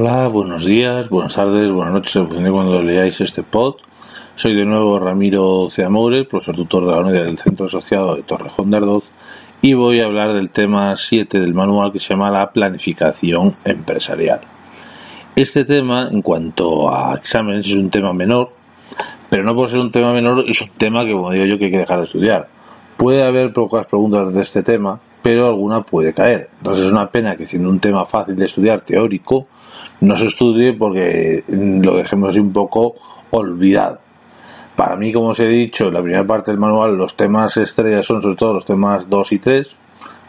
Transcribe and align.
Hola, 0.00 0.28
buenos 0.28 0.64
días, 0.64 1.08
buenas 1.08 1.34
tardes, 1.34 1.72
buenas 1.72 1.92
noches, 1.92 2.14
en 2.14 2.52
cuando 2.52 2.80
leáis 2.80 3.20
este 3.20 3.42
pod. 3.42 3.78
Soy 4.36 4.54
de 4.54 4.64
nuevo 4.64 4.96
Ramiro 5.00 5.68
Ceamores, 5.70 6.24
profesor 6.28 6.54
tutor 6.54 6.86
de 6.86 6.92
la 6.92 6.98
UNED 6.98 7.24
del 7.24 7.36
Centro 7.36 7.66
Asociado 7.66 8.14
de 8.14 8.22
Torrejón 8.22 8.70
de 8.70 8.76
Ardoz, 8.76 9.02
y 9.60 9.72
voy 9.74 9.98
a 9.98 10.04
hablar 10.04 10.34
del 10.34 10.50
tema 10.50 10.94
7 10.94 11.40
del 11.40 11.52
manual 11.52 11.90
que 11.90 11.98
se 11.98 12.10
llama 12.10 12.30
la 12.30 12.48
planificación 12.48 13.56
empresarial. 13.64 14.38
Este 15.34 15.64
tema, 15.64 16.08
en 16.12 16.22
cuanto 16.22 16.94
a 16.94 17.16
exámenes, 17.16 17.66
es 17.66 17.74
un 17.74 17.90
tema 17.90 18.12
menor, 18.12 18.50
pero 19.28 19.42
no 19.42 19.56
por 19.56 19.68
ser 19.68 19.80
un 19.80 19.90
tema 19.90 20.12
menor, 20.12 20.44
es 20.46 20.62
un 20.62 20.68
tema 20.78 21.04
que, 21.04 21.12
como 21.12 21.32
digo 21.32 21.44
yo, 21.44 21.58
que 21.58 21.64
hay 21.64 21.70
que 21.72 21.78
dejar 21.78 21.98
de 21.98 22.04
estudiar. 22.04 22.46
Puede 22.96 23.24
haber 23.24 23.52
pocas 23.52 23.84
preguntas 23.86 24.32
de 24.32 24.42
este 24.42 24.62
tema, 24.62 25.00
pero 25.24 25.48
alguna 25.48 25.82
puede 25.82 26.12
caer. 26.12 26.50
Entonces 26.58 26.86
es 26.86 26.92
una 26.92 27.10
pena 27.10 27.34
que 27.34 27.46
siendo 27.46 27.68
un 27.68 27.80
tema 27.80 28.04
fácil 28.04 28.36
de 28.36 28.44
estudiar, 28.44 28.82
teórico, 28.82 29.48
no 30.00 30.16
se 30.16 30.26
estudie 30.26 30.72
porque 30.72 31.44
lo 31.48 31.96
dejemos 31.96 32.36
un 32.36 32.52
poco 32.52 32.94
olvidado. 33.30 33.98
Para 34.76 34.94
mí, 34.96 35.12
como 35.12 35.30
os 35.30 35.40
he 35.40 35.48
dicho, 35.48 35.88
en 35.88 35.94
la 35.94 36.02
primera 36.02 36.24
parte 36.24 36.52
del 36.52 36.60
manual 36.60 36.96
los 36.96 37.16
temas 37.16 37.56
estrellas 37.56 38.06
son 38.06 38.22
sobre 38.22 38.36
todo 38.36 38.54
los 38.54 38.64
temas 38.64 39.10
2 39.10 39.32
y 39.32 39.38
3, 39.40 39.68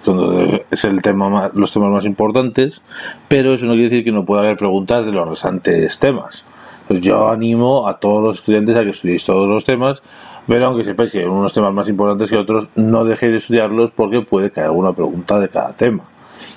donde 0.05 0.65
es 0.71 0.83
el 0.85 1.01
tema 1.01 1.51
los 1.53 1.71
temas 1.71 1.91
más 1.91 2.05
importantes, 2.05 2.81
pero 3.27 3.53
eso 3.53 3.65
no 3.67 3.73
quiere 3.73 3.89
decir 3.89 4.03
que 4.03 4.11
no 4.11 4.25
pueda 4.25 4.41
haber 4.41 4.57
preguntas 4.57 5.05
de 5.05 5.11
los 5.11 5.27
restantes 5.27 5.99
temas. 5.99 6.43
Pues 6.87 7.01
yo 7.01 7.29
animo 7.29 7.87
a 7.87 7.99
todos 7.99 8.23
los 8.23 8.39
estudiantes 8.39 8.75
a 8.75 8.83
que 8.83 8.89
estudiéis 8.89 9.23
todos 9.23 9.47
los 9.47 9.63
temas, 9.63 10.01
pero 10.47 10.65
aunque 10.65 10.83
sepáis 10.83 11.11
que 11.11 11.19
hay 11.19 11.25
unos 11.25 11.53
temas 11.53 11.71
más 11.71 11.87
importantes 11.87 12.31
que 12.31 12.37
otros, 12.37 12.69
no 12.75 13.05
dejéis 13.05 13.33
de 13.33 13.37
estudiarlos 13.37 13.91
porque 13.91 14.21
puede 14.21 14.49
caer 14.49 14.67
alguna 14.67 14.93
pregunta 14.93 15.39
de 15.39 15.49
cada 15.49 15.73
tema. 15.73 16.05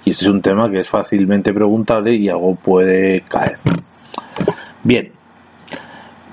Y 0.04 0.10
este 0.10 0.24
es 0.24 0.30
un 0.30 0.42
tema 0.42 0.70
que 0.70 0.80
es 0.80 0.88
fácilmente 0.88 1.52
preguntable 1.52 2.14
y 2.14 2.28
algo 2.28 2.54
puede 2.54 3.23
caer. 3.23 3.59
Bien, 4.82 5.12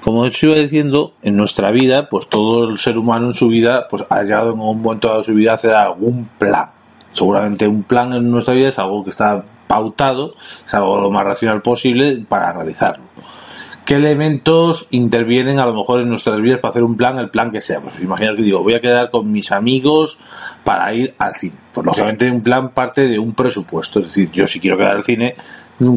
como 0.01 0.21
os 0.21 0.43
iba 0.43 0.55
diciendo, 0.55 1.13
en 1.21 1.37
nuestra 1.37 1.71
vida, 1.71 2.09
pues 2.09 2.27
todo 2.29 2.69
el 2.69 2.77
ser 2.77 2.97
humano 2.97 3.27
en 3.27 3.33
su 3.33 3.47
vida, 3.47 3.87
pues 3.89 4.05
ha 4.09 4.23
llegado 4.23 4.53
en 4.53 4.59
un 4.59 4.81
momento 4.81 5.15
de 5.15 5.23
su 5.23 5.33
vida 5.33 5.51
a 5.51 5.55
hacer 5.55 5.73
algún 5.73 6.27
plan. 6.37 6.69
Seguramente 7.13 7.67
un 7.67 7.83
plan 7.83 8.13
en 8.13 8.31
nuestra 8.31 8.53
vida 8.53 8.69
es 8.69 8.79
algo 8.79 9.03
que 9.03 9.09
está 9.09 9.43
pautado, 9.67 10.35
es 10.65 10.73
algo 10.73 10.99
lo 10.99 11.11
más 11.11 11.25
racional 11.25 11.61
posible 11.61 12.23
para 12.27 12.53
realizarlo 12.53 13.03
qué 13.89 13.95
elementos 13.95 14.85
intervienen 14.91 15.59
a 15.59 15.65
lo 15.65 15.73
mejor 15.73 16.01
en 16.01 16.09
nuestras 16.09 16.39
vidas 16.39 16.59
para 16.59 16.69
hacer 16.69 16.83
un 16.83 16.95
plan, 16.95 17.17
el 17.17 17.31
plan 17.31 17.49
que 17.49 17.59
sea. 17.59 17.81
Pues 17.81 17.99
imaginaos 17.99 18.35
que 18.35 18.43
digo, 18.43 18.61
voy 18.61 18.75
a 18.75 18.79
quedar 18.79 19.09
con 19.09 19.31
mis 19.31 19.51
amigos 19.51 20.19
para 20.63 20.93
ir 20.93 21.15
al 21.17 21.33
cine. 21.33 21.55
Pues 21.73 21.87
lógicamente 21.87 22.29
un 22.29 22.41
plan 22.41 22.69
parte 22.69 23.07
de 23.07 23.17
un 23.17 23.33
presupuesto. 23.33 23.97
Es 23.97 24.05
decir, 24.05 24.29
yo 24.29 24.45
si 24.45 24.59
quiero 24.59 24.77
quedar 24.77 24.97
al 24.97 25.03
cine 25.03 25.33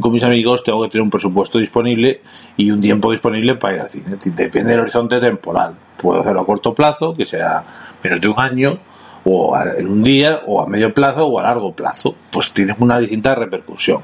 con 0.01 0.11
mis 0.11 0.25
amigos 0.25 0.65
tengo 0.65 0.83
que 0.85 0.89
tener 0.89 1.03
un 1.03 1.11
presupuesto 1.11 1.59
disponible 1.59 2.23
y 2.57 2.71
un 2.71 2.81
tiempo 2.81 3.11
disponible 3.11 3.57
para 3.57 3.75
ir 3.75 3.81
al 3.83 3.89
cine. 3.91 4.17
Depende 4.25 4.71
del 4.71 4.81
horizonte 4.81 5.21
temporal. 5.21 5.75
Puedo 6.01 6.21
hacerlo 6.21 6.41
a 6.41 6.47
corto 6.47 6.73
plazo, 6.73 7.13
que 7.15 7.27
sea 7.27 7.63
menos 8.03 8.23
de 8.23 8.29
un 8.29 8.41
año, 8.41 8.79
o 9.25 9.55
en 9.55 9.87
un 9.87 10.03
día, 10.03 10.41
o 10.47 10.63
a 10.63 10.67
medio 10.67 10.95
plazo, 10.95 11.27
o 11.27 11.39
a 11.39 11.43
largo 11.43 11.75
plazo. 11.75 12.15
Pues 12.31 12.53
tiene 12.53 12.75
una 12.79 12.99
distinta 12.99 13.35
repercusión 13.35 14.01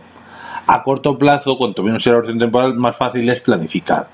a 0.66 0.82
corto 0.82 1.16
plazo, 1.16 1.56
cuanto 1.56 1.82
menos 1.82 2.02
sea 2.02 2.14
la 2.14 2.18
orden 2.20 2.38
temporal, 2.38 2.74
más 2.74 2.96
fácil 2.96 3.28
es 3.30 3.40
planificar. 3.40 4.08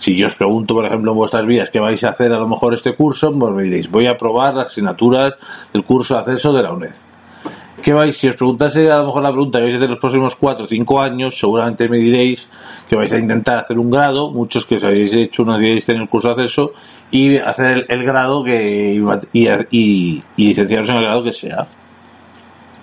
Si 0.00 0.16
yo 0.16 0.26
os 0.26 0.34
pregunto, 0.34 0.74
por 0.74 0.86
ejemplo, 0.86 1.12
en 1.12 1.18
vuestras 1.18 1.46
vidas 1.46 1.70
qué 1.70 1.78
vais 1.78 2.02
a 2.04 2.08
hacer 2.08 2.32
a 2.32 2.38
lo 2.38 2.48
mejor 2.48 2.72
este 2.72 2.94
curso, 2.94 3.38
pues 3.38 3.52
me 3.52 3.64
diréis, 3.64 3.90
voy 3.90 4.06
a 4.06 4.16
probar 4.16 4.54
las 4.54 4.70
asignaturas 4.70 5.36
del 5.74 5.84
curso 5.84 6.14
de 6.14 6.20
acceso 6.20 6.54
de 6.54 6.62
la 6.62 6.72
UNED. 6.72 6.94
¿Qué 7.82 7.92
vais? 7.92 8.16
Si 8.16 8.28
os 8.28 8.36
preguntase 8.36 8.90
a 8.90 8.98
lo 8.98 9.06
mejor 9.06 9.22
la 9.22 9.30
pregunta 9.30 9.58
que 9.58 9.64
vais 9.64 9.74
a 9.74 9.76
hacer 9.76 9.90
los 9.90 9.98
próximos 9.98 10.36
4 10.36 10.64
o 10.64 10.68
5 10.68 11.00
años, 11.00 11.38
seguramente 11.38 11.86
me 11.88 11.98
diréis 11.98 12.48
que 12.88 12.96
vais 12.96 13.12
a 13.12 13.18
intentar 13.18 13.58
hacer 13.58 13.78
un 13.78 13.90
grado, 13.90 14.30
muchos 14.30 14.64
que 14.64 14.76
os 14.76 14.84
habéis 14.84 15.12
hecho 15.12 15.42
una 15.42 15.58
vez 15.58 15.86
en 15.90 16.00
el 16.00 16.08
curso 16.08 16.28
de 16.28 16.42
acceso, 16.42 16.72
y 17.10 17.36
hacer 17.36 17.84
el, 17.88 18.02
grado 18.02 18.42
que 18.42 18.92
y, 19.32 19.48
y, 19.70 20.22
licenciaros 20.36 20.88
en 20.90 20.96
el 20.96 21.02
grado 21.04 21.24
que 21.24 21.32
sea, 21.32 21.66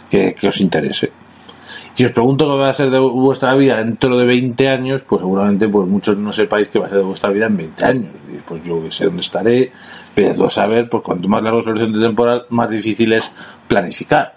que 0.10 0.48
os 0.48 0.62
interese. 0.62 1.12
Si 1.98 2.06
os 2.06 2.12
pregunto 2.12 2.46
qué 2.46 2.58
va 2.62 2.70
a 2.70 2.74
ser 2.74 2.92
de 2.92 3.00
vuestra 3.00 3.56
vida 3.56 3.78
dentro 3.78 4.16
de 4.20 4.26
20 4.28 4.70
años, 4.70 5.02
pues 5.02 5.20
seguramente 5.20 5.68
pues 5.68 5.88
muchos 5.88 6.16
no 6.16 6.32
sepáis 6.32 6.70
qué 6.70 6.78
va 6.78 6.86
a 6.86 6.90
ser 6.90 7.00
de 7.00 7.06
vuestra 7.06 7.32
vida 7.32 7.48
en 7.48 7.58
20 7.58 7.86
años. 7.86 8.12
Y 8.32 8.38
pues 8.48 8.64
yo 8.64 8.92
sé 8.92 9.06
dónde 9.06 9.22
estaré, 9.22 9.72
pero 10.14 10.48
saber, 10.48 10.86
pues 10.92 11.02
cuanto 11.02 11.28
más 11.28 11.44
largo 11.44 11.62
es 11.62 11.66
el 11.66 11.72
horizonte 11.74 12.00
temporal, 12.00 12.44
más 12.50 12.70
difícil 12.70 13.14
es 13.14 13.34
planificar. 13.68 14.36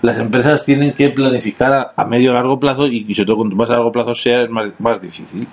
Las 0.00 0.16
empresas 0.16 0.64
tienen 0.64 0.94
que 0.94 1.10
planificar 1.10 1.92
a, 1.94 2.04
medio 2.06 2.30
o 2.30 2.34
largo 2.34 2.58
plazo 2.58 2.86
y, 2.86 3.14
sobre 3.14 3.26
todo 3.26 3.36
cuanto 3.36 3.56
más 3.56 3.68
a 3.68 3.74
largo 3.74 3.92
plazo 3.92 4.14
sea, 4.14 4.44
es 4.44 4.48
más, 4.48 4.70
más 4.80 4.98
difícil 4.98 5.46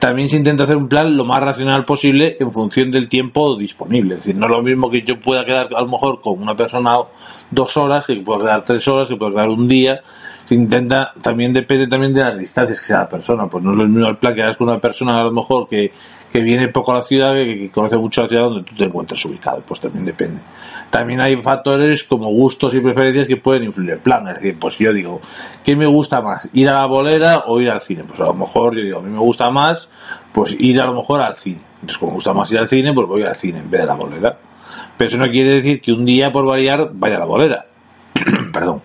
también 0.00 0.28
se 0.28 0.36
intenta 0.36 0.64
hacer 0.64 0.76
un 0.76 0.88
plan 0.88 1.16
lo 1.16 1.24
más 1.24 1.40
racional 1.40 1.84
posible 1.84 2.36
en 2.40 2.50
función 2.50 2.90
del 2.90 3.08
tiempo 3.08 3.56
disponible. 3.56 4.14
Es 4.14 4.20
decir, 4.22 4.34
no 4.34 4.46
es 4.46 4.50
lo 4.50 4.62
mismo 4.62 4.90
que 4.90 5.02
yo 5.02 5.20
pueda 5.20 5.44
quedar 5.44 5.68
a 5.76 5.80
lo 5.80 5.88
mejor 5.88 6.20
con 6.20 6.42
una 6.42 6.56
persona 6.56 6.96
dos 7.50 7.76
horas, 7.76 8.06
que 8.06 8.16
pueda 8.16 8.40
quedar 8.40 8.64
tres 8.64 8.88
horas, 8.88 9.08
que 9.08 9.16
pueda 9.16 9.32
quedar 9.32 9.48
un 9.48 9.68
día 9.68 10.00
se 10.50 10.56
intenta, 10.56 11.12
también 11.22 11.52
depende 11.52 11.86
también 11.86 12.12
de 12.12 12.24
las 12.24 12.36
distancias 12.36 12.80
que 12.80 12.84
sea 12.84 12.98
la 13.02 13.08
persona, 13.08 13.46
pues 13.46 13.62
no 13.62 13.70
es 13.70 13.76
lo 13.78 13.86
mismo 13.86 14.08
el 14.08 14.16
plan 14.16 14.34
que 14.34 14.42
hagas 14.42 14.56
con 14.56 14.68
una 14.68 14.80
persona 14.80 15.20
a 15.20 15.22
lo 15.22 15.30
mejor 15.30 15.68
que, 15.68 15.92
que 16.32 16.40
viene 16.40 16.66
poco 16.66 16.90
a 16.90 16.96
la 16.96 17.02
ciudad, 17.02 17.34
que, 17.34 17.70
conoce 17.72 17.96
mucho 17.96 18.22
la 18.22 18.28
ciudad 18.28 18.42
donde 18.46 18.64
tú 18.64 18.74
te 18.74 18.82
encuentras 18.82 19.24
ubicado, 19.26 19.62
pues 19.64 19.78
también 19.78 20.06
depende. 20.06 20.40
También 20.90 21.20
hay 21.20 21.36
factores 21.36 22.02
como 22.02 22.30
gustos 22.30 22.74
y 22.74 22.80
preferencias 22.80 23.28
que 23.28 23.36
pueden 23.36 23.62
influir 23.62 23.90
en 23.90 23.96
el 23.96 24.02
plan, 24.02 24.26
es 24.28 24.34
decir, 24.34 24.56
pues 24.58 24.76
yo 24.78 24.92
digo, 24.92 25.20
¿qué 25.64 25.76
me 25.76 25.86
gusta 25.86 26.20
más? 26.20 26.50
¿Ir 26.52 26.68
a 26.68 26.72
la 26.72 26.86
bolera 26.86 27.44
o 27.46 27.60
ir 27.60 27.70
al 27.70 27.80
cine? 27.80 28.02
Pues 28.02 28.18
a 28.20 28.24
lo 28.24 28.34
mejor 28.34 28.74
yo 28.74 28.82
digo, 28.82 28.98
a 28.98 29.02
mí 29.02 29.10
me 29.10 29.20
gusta 29.20 29.50
más, 29.50 29.88
pues 30.32 30.56
ir 30.58 30.80
a 30.80 30.86
lo 30.86 30.94
mejor 30.94 31.20
al 31.20 31.36
cine. 31.36 31.60
Entonces, 31.74 31.98
como 31.98 32.12
me 32.12 32.14
gusta 32.16 32.32
más 32.32 32.50
ir 32.50 32.58
al 32.58 32.68
cine, 32.68 32.92
pues 32.92 33.06
voy 33.06 33.22
al 33.22 33.36
cine 33.36 33.60
en 33.60 33.70
vez 33.70 33.82
de 33.82 33.86
la 33.86 33.94
bolera. 33.94 34.36
Pero 34.96 35.08
eso 35.08 35.18
no 35.18 35.30
quiere 35.30 35.54
decir 35.54 35.80
que 35.80 35.92
un 35.92 36.04
día 36.04 36.32
por 36.32 36.44
variar 36.44 36.90
vaya 36.92 37.16
a 37.16 37.20
la 37.20 37.24
bolera. 37.24 37.64
Perdón. 38.52 38.82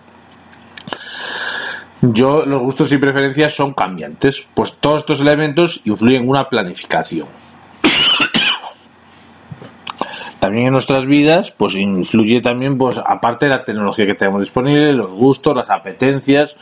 Yo, 2.02 2.44
los 2.46 2.60
gustos 2.60 2.92
y 2.92 2.98
preferencias 2.98 3.54
son 3.54 3.74
cambiantes. 3.74 4.46
Pues 4.54 4.78
todos 4.78 4.98
estos 4.98 5.20
elementos 5.20 5.80
influyen 5.84 6.22
en 6.22 6.28
una 6.28 6.48
planificación. 6.48 7.26
También 10.46 10.68
en 10.68 10.74
nuestras 10.74 11.04
vidas, 11.06 11.50
pues 11.50 11.74
influye 11.74 12.40
también, 12.40 12.78
pues 12.78 12.98
aparte 13.04 13.46
de 13.46 13.50
la 13.50 13.64
tecnología 13.64 14.06
que 14.06 14.14
tenemos 14.14 14.40
disponible, 14.42 14.92
los 14.92 15.12
gustos, 15.12 15.56
las 15.56 15.70
apetencias, 15.70 16.56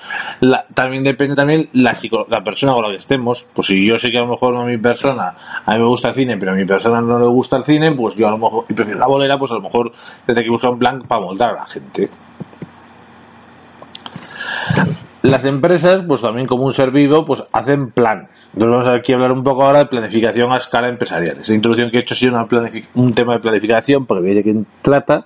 también 0.72 1.05
depende 1.05 1.37
también 1.37 1.69
la, 1.75 1.95
la 2.31 2.43
persona 2.43 2.72
con 2.72 2.84
la 2.84 2.89
que 2.89 2.97
estemos. 2.97 3.47
Pues 3.53 3.67
si 3.67 3.87
yo 3.87 3.99
sé 3.99 4.11
que 4.11 4.17
a 4.17 4.22
lo 4.22 4.28
mejor 4.28 4.56
a 4.56 4.65
mi 4.65 4.78
persona, 4.78 5.34
a 5.67 5.72
mí 5.75 5.81
me 5.81 5.84
gusta 5.84 6.09
el 6.09 6.15
cine, 6.15 6.39
pero 6.39 6.53
a 6.53 6.55
mi 6.55 6.65
persona 6.65 7.03
no 7.03 7.19
le 7.19 7.27
gusta 7.27 7.59
el 7.59 7.65
cine, 7.65 7.93
pues 7.93 8.17
yo 8.17 8.27
a 8.27 8.31
lo 8.31 8.39
mejor, 8.39 8.65
y 8.71 8.72
prefiero 8.72 9.00
la 9.00 9.06
bolera, 9.06 9.39
pues 9.39 9.50
a 9.53 9.56
lo 9.56 9.61
mejor 9.61 9.93
tendré 10.25 10.45
que 10.45 10.51
buscar 10.51 10.71
un 10.71 10.78
plan 10.78 11.03
para 11.03 11.21
moldar 11.21 11.51
a 11.51 11.55
la 11.56 11.66
gente. 11.66 12.09
Las 15.25 15.47
empresas, 15.47 16.05
pues 16.07 16.21
también 16.21 16.47
como 16.47 16.67
un 16.67 16.75
ser 16.75 16.93
pues 17.27 17.43
hacen 17.51 17.93
planes. 17.93 18.29
Entonces 18.53 18.71
vamos 18.71 18.89
aquí 18.89 19.12
a 19.12 19.15
hablar 19.15 19.33
un 19.33 19.43
poco 19.43 19.65
ahora 19.65 19.79
de 19.79 19.87
planificación 19.87 20.53
a 20.53 20.59
escala 20.59 20.87
empresarial. 20.91 21.39
Esa 21.39 21.55
introducción 21.55 21.91
que 21.91 21.97
he 21.97 22.01
hecho 22.03 22.12
ha 22.12 22.19
sido 22.19 22.47
un 22.97 23.15
tema 23.15 23.33
de 23.33 23.41
planificación, 23.41 24.05
porque 24.05 24.23
veis 24.23 24.37
de 24.37 24.43
quién 24.43 24.67
trata. 24.83 25.25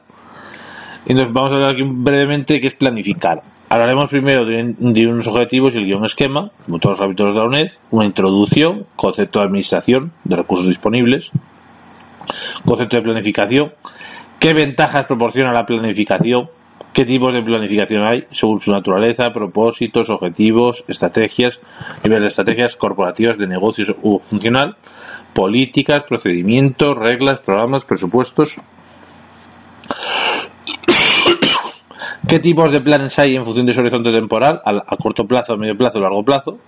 Entonces 1.04 1.34
vamos 1.34 1.52
a 1.52 1.56
hablar 1.56 1.72
aquí 1.72 1.82
brevemente 1.84 2.54
de 2.54 2.60
qué 2.60 2.68
es 2.68 2.76
planificar. 2.76 3.42
Hablaremos 3.70 4.08
primero 4.08 4.44
de, 4.46 5.06
unos 5.08 5.26
objetivos 5.26 5.74
y 5.74 5.78
el 5.78 5.86
guion 5.86 6.04
esquema, 6.04 6.52
como 6.64 6.78
todos 6.78 6.96
los 6.96 7.04
hábitos 7.04 7.34
de 7.34 7.40
la 7.40 7.46
UNED, 7.46 7.72
una 7.90 8.06
introducción, 8.06 8.86
concepto 8.94 9.40
de 9.40 9.46
administración 9.46 10.12
de 10.22 10.36
recursos 10.36 10.68
disponibles, 10.68 11.32
concepto 12.64 12.98
de 12.98 13.02
planificación, 13.02 13.72
qué 14.38 14.54
ventajas 14.54 15.06
proporciona 15.06 15.52
la 15.52 15.66
planificación, 15.66 16.48
qué 16.98 17.04
tipos 17.04 17.32
de 17.32 17.44
planificación 17.44 18.04
hay 18.04 18.24
según 18.32 18.60
su 18.60 18.72
naturaleza, 18.72 19.32
propósitos, 19.32 20.10
objetivos, 20.10 20.84
estrategias, 20.88 21.60
nivel 22.02 22.22
de 22.22 22.26
estrategias 22.26 22.74
corporativas 22.74 23.38
de 23.38 23.46
negocios 23.46 23.94
u 24.02 24.18
funcional, 24.18 24.74
políticas, 25.32 26.02
procedimientos, 26.02 26.98
reglas, 26.98 27.38
programas, 27.38 27.84
presupuestos. 27.84 28.56
¿Qué 32.28 32.40
tipos 32.40 32.68
de 32.72 32.80
planes 32.80 33.16
hay 33.20 33.36
en 33.36 33.44
función 33.44 33.66
de 33.66 33.74
su 33.74 33.80
horizonte 33.80 34.10
temporal, 34.10 34.60
a, 34.64 34.96
corto 34.96 35.24
plazo, 35.24 35.52
a 35.52 35.56
medio 35.56 35.78
plazo, 35.78 35.98
a 35.98 36.00
largo 36.00 36.24
plazo? 36.24 36.58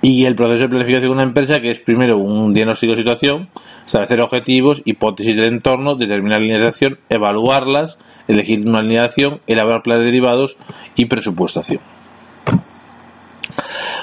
Y 0.00 0.24
el 0.24 0.34
proceso 0.34 0.62
de 0.62 0.68
planificación 0.68 1.10
de 1.10 1.14
una 1.14 1.22
empresa, 1.22 1.60
que 1.60 1.70
es 1.70 1.80
primero 1.80 2.18
un 2.18 2.52
diagnóstico 2.52 2.92
de 2.92 2.98
situación, 2.98 3.48
establecer 3.84 4.20
objetivos, 4.20 4.82
hipótesis 4.84 5.36
del 5.36 5.46
entorno, 5.46 5.94
determinar 5.94 6.40
líneas 6.40 6.60
de 6.60 6.68
acción, 6.68 6.98
evaluarlas, 7.08 7.98
elegir 8.28 8.66
una 8.66 8.82
línea 8.82 9.00
de 9.00 9.06
acción, 9.06 9.40
elaborar 9.46 9.82
planes 9.82 10.04
derivados 10.04 10.56
y 10.96 11.06
presupuestación. 11.06 11.80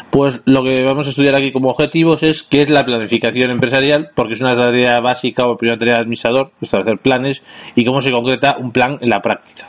Pues 0.10 0.42
lo 0.46 0.64
que 0.64 0.84
vamos 0.84 1.06
a 1.06 1.12
estudiar 1.12 1.36
aquí 1.36 1.52
como 1.52 1.70
objetivos 1.70 2.24
es 2.24 2.42
qué 2.42 2.64
es 2.64 2.70
la 2.70 2.84
planificación 2.84 3.52
empresarial, 3.52 4.10
porque 4.16 4.34
es 4.34 4.42
una 4.42 4.56
tarea 4.56 5.00
básica 5.02 5.46
o 5.46 5.56
primera 5.56 5.78
tarea 5.78 5.96
de 5.96 6.02
administrador, 6.02 6.52
establecer 6.62 6.98
planes 6.98 7.44
y 7.76 7.86
cómo 7.86 8.02
se 8.02 8.12
concreta 8.12 8.58
un 8.60 8.72
plan 8.72 8.98
en 9.02 9.10
la 9.10 9.22
práctica. 9.22 9.68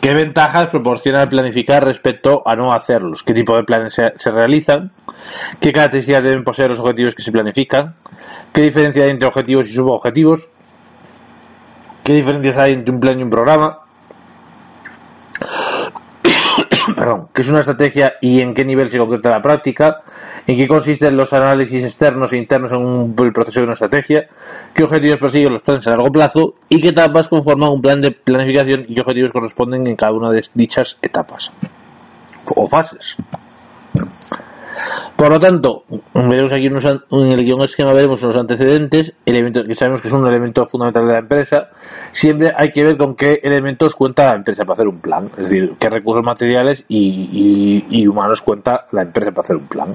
¿Qué 0.00 0.14
ventajas 0.14 0.68
proporciona 0.68 1.22
el 1.22 1.28
planificar 1.28 1.84
respecto 1.84 2.42
a 2.46 2.54
no 2.54 2.72
hacerlos? 2.72 3.22
¿Qué 3.22 3.32
tipo 3.32 3.56
de 3.56 3.64
planes 3.64 3.94
se, 3.94 4.30
realizan? 4.30 4.92
¿Qué 5.60 5.72
características 5.72 6.22
deben 6.22 6.44
poseer 6.44 6.70
los 6.70 6.80
objetivos 6.80 7.14
que 7.14 7.22
se 7.22 7.32
planifican? 7.32 7.94
¿Qué 8.52 8.62
diferencia 8.62 9.04
hay 9.04 9.10
entre 9.10 9.28
objetivos 9.28 9.68
y 9.68 9.72
subobjetivos? 9.72 10.48
¿Qué 12.04 12.12
diferencias 12.12 12.58
hay 12.58 12.74
entre 12.74 12.94
un 12.94 13.00
plan 13.00 13.18
y 13.18 13.22
un 13.22 13.30
programa? 13.30 13.78
Perdón, 16.94 17.28
¿qué 17.34 17.42
es 17.42 17.48
una 17.48 17.60
estrategia 17.60 18.14
y 18.20 18.40
en 18.40 18.54
qué 18.54 18.64
nivel 18.64 18.90
se 18.90 18.98
concreta 18.98 19.30
la 19.30 19.42
práctica? 19.42 20.02
¿En 20.48 20.56
qué 20.56 20.68
consisten 20.68 21.16
los 21.16 21.32
análisis 21.32 21.82
externos 21.82 22.32
e 22.32 22.36
internos 22.36 22.70
en 22.70 23.14
el 23.18 23.32
proceso 23.32 23.60
de 23.60 23.64
una 23.64 23.72
estrategia? 23.72 24.28
¿Qué 24.72 24.84
objetivos 24.84 25.18
persiguen 25.18 25.52
los 25.52 25.62
planes 25.62 25.86
a 25.88 25.90
largo 25.90 26.12
plazo? 26.12 26.54
¿Y 26.68 26.80
qué 26.80 26.88
etapas 26.88 27.28
conforman 27.28 27.70
un 27.70 27.82
plan 27.82 28.00
de 28.00 28.12
planificación 28.12 28.86
y 28.88 28.94
qué 28.94 29.00
objetivos 29.00 29.32
corresponden 29.32 29.86
en 29.88 29.96
cada 29.96 30.12
una 30.12 30.30
de 30.30 30.44
dichas 30.54 30.98
etapas 31.02 31.52
o 32.54 32.66
fases? 32.66 33.16
Por 35.16 35.30
lo 35.30 35.40
tanto, 35.40 35.84
veremos 36.12 36.52
aquí 36.52 36.66
en 36.66 37.32
el 37.32 37.44
guion 37.44 37.62
esquema 37.62 37.94
veremos 37.94 38.20
los 38.20 38.36
antecedentes, 38.36 39.14
elementos 39.24 39.66
que 39.66 39.74
sabemos 39.74 40.02
que 40.02 40.08
es 40.08 40.14
un 40.14 40.26
elemento 40.26 40.64
fundamental 40.66 41.06
de 41.06 41.12
la 41.14 41.18
empresa. 41.20 41.68
Siempre 42.12 42.52
hay 42.54 42.70
que 42.70 42.84
ver 42.84 42.96
con 42.98 43.14
qué 43.14 43.40
elementos 43.42 43.94
cuenta 43.94 44.26
la 44.26 44.34
empresa 44.34 44.64
para 44.64 44.74
hacer 44.74 44.88
un 44.88 45.00
plan, 45.00 45.26
es 45.38 45.44
decir, 45.44 45.74
qué 45.78 45.88
recursos 45.88 46.22
materiales 46.24 46.84
y, 46.88 48.06
humanos 48.06 48.42
cuenta 48.42 48.86
la 48.92 49.02
empresa 49.02 49.30
para 49.30 49.44
hacer 49.44 49.56
un 49.56 49.66
plan. 49.66 49.94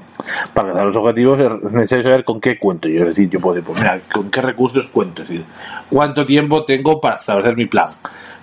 Para 0.54 0.70
alcanzar 0.70 0.86
los 0.88 0.96
objetivos 0.96 1.40
es 1.40 1.72
necesario 1.72 2.04
saber 2.04 2.24
con 2.24 2.42
qué 2.42 2.58
cuento 2.58 2.90
yo, 2.90 3.02
es 3.02 3.10
decir, 3.10 3.30
yo 3.30 3.40
puedo, 3.40 3.62
pues 3.62 3.80
mira, 3.80 4.00
con 4.12 4.32
qué 4.32 4.42
recursos 4.42 4.88
cuento, 4.88 5.22
es 5.22 5.30
decir, 5.30 5.46
cuánto 5.90 6.26
tiempo 6.26 6.66
tengo 6.66 7.00
para 7.00 7.16
establecer 7.18 7.56
mi 7.56 7.68
plan, 7.68 7.90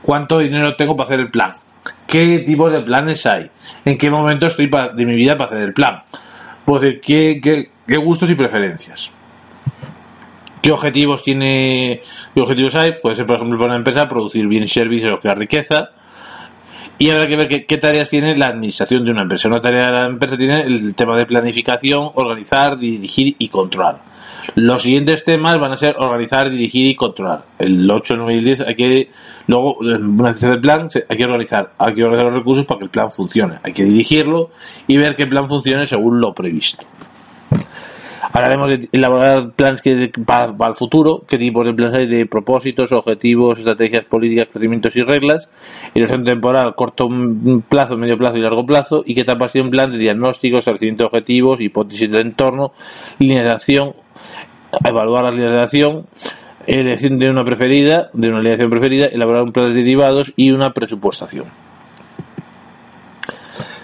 cuánto 0.02 0.38
dinero 0.38 0.76
tengo 0.76 0.96
para 0.96 1.08
hacer 1.08 1.20
el 1.20 1.30
plan, 1.30 1.52
qué 2.06 2.38
tipos 2.46 2.70
de 2.72 2.80
planes 2.80 3.26
hay, 3.26 3.50
en 3.84 3.98
qué 3.98 4.10
momento 4.10 4.46
estoy 4.46 4.70
de 4.94 5.04
mi 5.04 5.16
vida 5.16 5.36
para 5.36 5.50
hacer 5.50 5.62
el 5.62 5.74
plan 5.74 6.00
pues 6.68 6.98
¿qué, 7.00 7.40
qué, 7.40 7.96
gustos 7.96 8.28
y 8.28 8.34
preferencias. 8.34 9.10
¿Qué 10.60 10.70
objetivos 10.70 11.22
tiene, 11.22 12.02
qué 12.34 12.40
objetivos 12.42 12.74
hay? 12.74 12.90
Puede 13.00 13.16
ser, 13.16 13.24
por 13.24 13.36
ejemplo, 13.36 13.56
para 13.56 13.70
una 13.70 13.78
empresa 13.78 14.06
producir 14.06 14.46
bienes 14.46 14.70
y 14.72 14.74
servicios 14.74 15.14
o 15.14 15.18
crear 15.18 15.38
riqueza. 15.38 15.88
Y 16.98 17.08
habrá 17.08 17.26
que 17.26 17.36
ver 17.38 17.66
qué, 17.66 17.78
tareas 17.78 18.10
tiene 18.10 18.36
la 18.36 18.48
administración 18.48 19.02
de 19.02 19.12
una 19.12 19.22
empresa. 19.22 19.48
Una 19.48 19.62
tarea 19.62 19.86
de 19.86 19.92
la 19.92 20.04
empresa 20.04 20.36
tiene 20.36 20.60
el 20.60 20.94
tema 20.94 21.16
de 21.16 21.24
planificación, 21.24 22.10
organizar, 22.16 22.78
dirigir 22.78 23.34
y 23.38 23.48
controlar. 23.48 24.00
Los 24.54 24.82
siguientes 24.82 25.24
temas 25.24 25.58
van 25.58 25.72
a 25.72 25.76
ser 25.76 25.96
organizar, 25.98 26.50
dirigir 26.50 26.86
y 26.86 26.96
controlar. 26.96 27.42
El 27.58 27.90
8, 27.90 28.14
el 28.14 28.20
9 28.20 28.34
y 28.34 28.38
el 28.38 28.44
10 28.44 28.60
hay 28.60 28.74
que, 28.74 29.10
luego, 29.46 29.76
una 29.78 30.28
vez 30.30 30.40
del 30.40 30.60
plan, 30.60 30.88
hay 31.08 31.16
que 31.16 31.24
organizar, 31.24 31.70
hay 31.78 31.94
que 31.94 32.02
organizar 32.02 32.26
los 32.26 32.38
recursos 32.38 32.64
para 32.64 32.78
que 32.78 32.84
el 32.84 32.90
plan 32.90 33.12
funcione. 33.12 33.56
Hay 33.62 33.72
que 33.72 33.84
dirigirlo 33.84 34.50
y 34.86 34.96
ver 34.96 35.14
que 35.14 35.24
el 35.24 35.28
plan 35.28 35.48
funcione 35.48 35.86
según 35.86 36.20
lo 36.20 36.32
previsto. 36.32 36.84
Hablaremos 38.30 38.68
de 38.68 38.88
elaborar 38.92 39.52
planes 39.52 39.80
que, 39.80 40.10
para, 40.26 40.46
el 40.46 40.74
futuro, 40.74 41.22
qué 41.26 41.38
tipos 41.38 41.64
de 41.64 41.72
planes 41.72 41.94
hay 41.94 42.06
de 42.06 42.26
propósitos, 42.26 42.92
objetivos, 42.92 43.58
estrategias 43.58 44.04
políticas, 44.04 44.48
procedimientos 44.48 44.94
y 44.96 45.02
reglas, 45.02 45.48
ilusión 45.94 46.24
temporal, 46.24 46.74
corto 46.74 47.08
plazo, 47.68 47.96
medio 47.96 48.18
plazo 48.18 48.36
y 48.36 48.42
largo 48.42 48.66
plazo, 48.66 49.02
y 49.06 49.14
qué 49.14 49.22
etapas 49.22 49.52
tiene 49.52 49.66
un 49.66 49.70
plan 49.70 49.90
de 49.90 49.98
diagnóstico, 49.98 50.58
establecimiento 50.58 51.04
de 51.04 51.06
objetivos, 51.06 51.60
hipótesis 51.62 52.10
de 52.10 52.20
entorno, 52.20 52.72
líneas 53.18 53.44
de 53.44 53.50
acción, 53.50 53.94
evaluar 54.84 55.24
las 55.24 55.34
líneas 55.34 55.52
de 55.52 55.62
acción, 55.62 56.06
elección 56.66 57.18
de 57.18 57.30
una 57.30 57.44
preferida, 57.44 58.10
de 58.12 58.28
una 58.28 58.40
preferida, 58.68 59.06
elaborar 59.06 59.42
un 59.42 59.52
plan 59.52 59.68
de 59.68 59.74
derivados 59.74 60.32
y 60.36 60.50
una 60.50 60.72
presupuestación. 60.72 61.46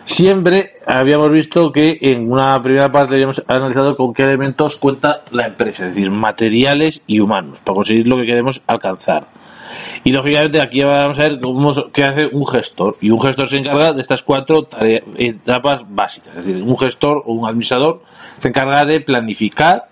Siempre 0.05 0.75
habíamos 0.87 1.31
visto 1.31 1.73
que 1.73 1.99
en 2.03 2.31
una 2.31 2.61
primera 2.63 2.91
parte 2.91 3.15
habíamos 3.15 3.43
analizado 3.49 3.97
con 3.97 4.13
qué 4.13 4.23
elementos 4.23 4.77
cuenta 4.77 5.23
la 5.31 5.47
empresa, 5.47 5.87
es 5.87 5.95
decir, 5.95 6.11
materiales 6.11 7.03
y 7.07 7.21
humanos, 7.21 7.61
para 7.65 7.77
conseguir 7.77 8.07
lo 8.07 8.17
que 8.17 8.27
queremos 8.27 8.61
alcanzar. 8.67 9.27
Y 10.05 10.13
lógicamente 10.13 10.61
aquí 10.61 10.83
vamos 10.83 11.19
a 11.19 11.23
ver 11.23 11.41
cómo, 11.41 11.73
qué 11.93 12.05
hace 12.05 12.27
un 12.31 12.47
gestor. 12.47 12.97
Y 13.01 13.11
un 13.11 13.21
gestor 13.21 13.49
se 13.49 13.57
encarga 13.57 13.93
de 13.93 14.03
estas 14.03 14.23
cuatro 14.23 14.69
etapas 15.17 15.83
básicas. 15.89 16.37
Es 16.37 16.47
decir, 16.47 16.63
un 16.63 16.79
gestor 16.79 17.23
o 17.25 17.33
un 17.33 17.49
administrador 17.49 18.03
se 18.39 18.49
encarga 18.49 18.85
de 18.85 19.01
planificar, 19.01 19.89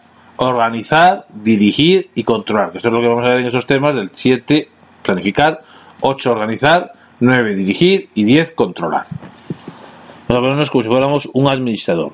organizar, 0.48 1.26
dirigir 1.30 2.10
y 2.14 2.24
controlar. 2.24 2.72
Esto 2.74 2.88
es 2.88 2.94
lo 2.94 3.00
que 3.00 3.08
vamos 3.08 3.24
a 3.24 3.30
ver 3.30 3.40
en 3.40 3.46
esos 3.46 3.66
temas 3.66 3.94
del 3.94 4.10
7, 4.12 4.68
planificar, 5.02 5.58
8, 6.00 6.32
organizar, 6.32 6.92
9, 7.20 7.54
dirigir 7.54 8.08
y 8.14 8.24
10, 8.24 8.52
controlar. 8.52 9.06
Más 10.28 10.70
como 10.70 10.82
si 10.82 10.88
fuéramos 10.88 11.28
un 11.34 11.48
administrador. 11.48 12.12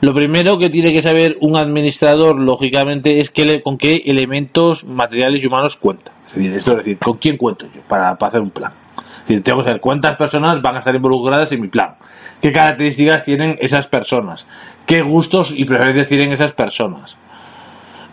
Lo 0.00 0.12
primero 0.12 0.58
que 0.58 0.68
tiene 0.68 0.92
que 0.92 1.02
saber 1.02 1.36
un 1.40 1.56
administrador, 1.56 2.38
lógicamente, 2.38 3.20
es 3.20 3.30
que 3.30 3.62
con 3.62 3.78
qué 3.78 4.02
elementos 4.04 4.84
materiales 4.84 5.42
y 5.42 5.46
humanos 5.46 5.76
cuenta. 5.76 6.12
Esto 6.36 6.72
es 6.72 6.78
decir, 6.78 6.98
con 6.98 7.14
quién 7.14 7.36
cuento 7.36 7.66
yo 7.74 7.80
para, 7.82 8.10
hacer 8.10 8.40
un 8.40 8.50
plan. 8.50 8.72
Es 9.28 9.42
tengo 9.42 9.58
que 9.60 9.64
saber 9.64 9.80
cuántas 9.80 10.16
personas 10.16 10.60
van 10.60 10.76
a 10.76 10.78
estar 10.80 10.94
involucradas 10.94 11.50
en 11.52 11.60
mi 11.60 11.68
plan. 11.68 11.94
¿Qué 12.40 12.52
características 12.52 13.24
tienen 13.24 13.56
esas 13.60 13.86
personas? 13.86 14.46
¿Qué 14.86 15.00
gustos 15.00 15.54
y 15.56 15.64
preferencias 15.64 16.08
tienen 16.08 16.32
esas 16.32 16.52
personas? 16.52 17.16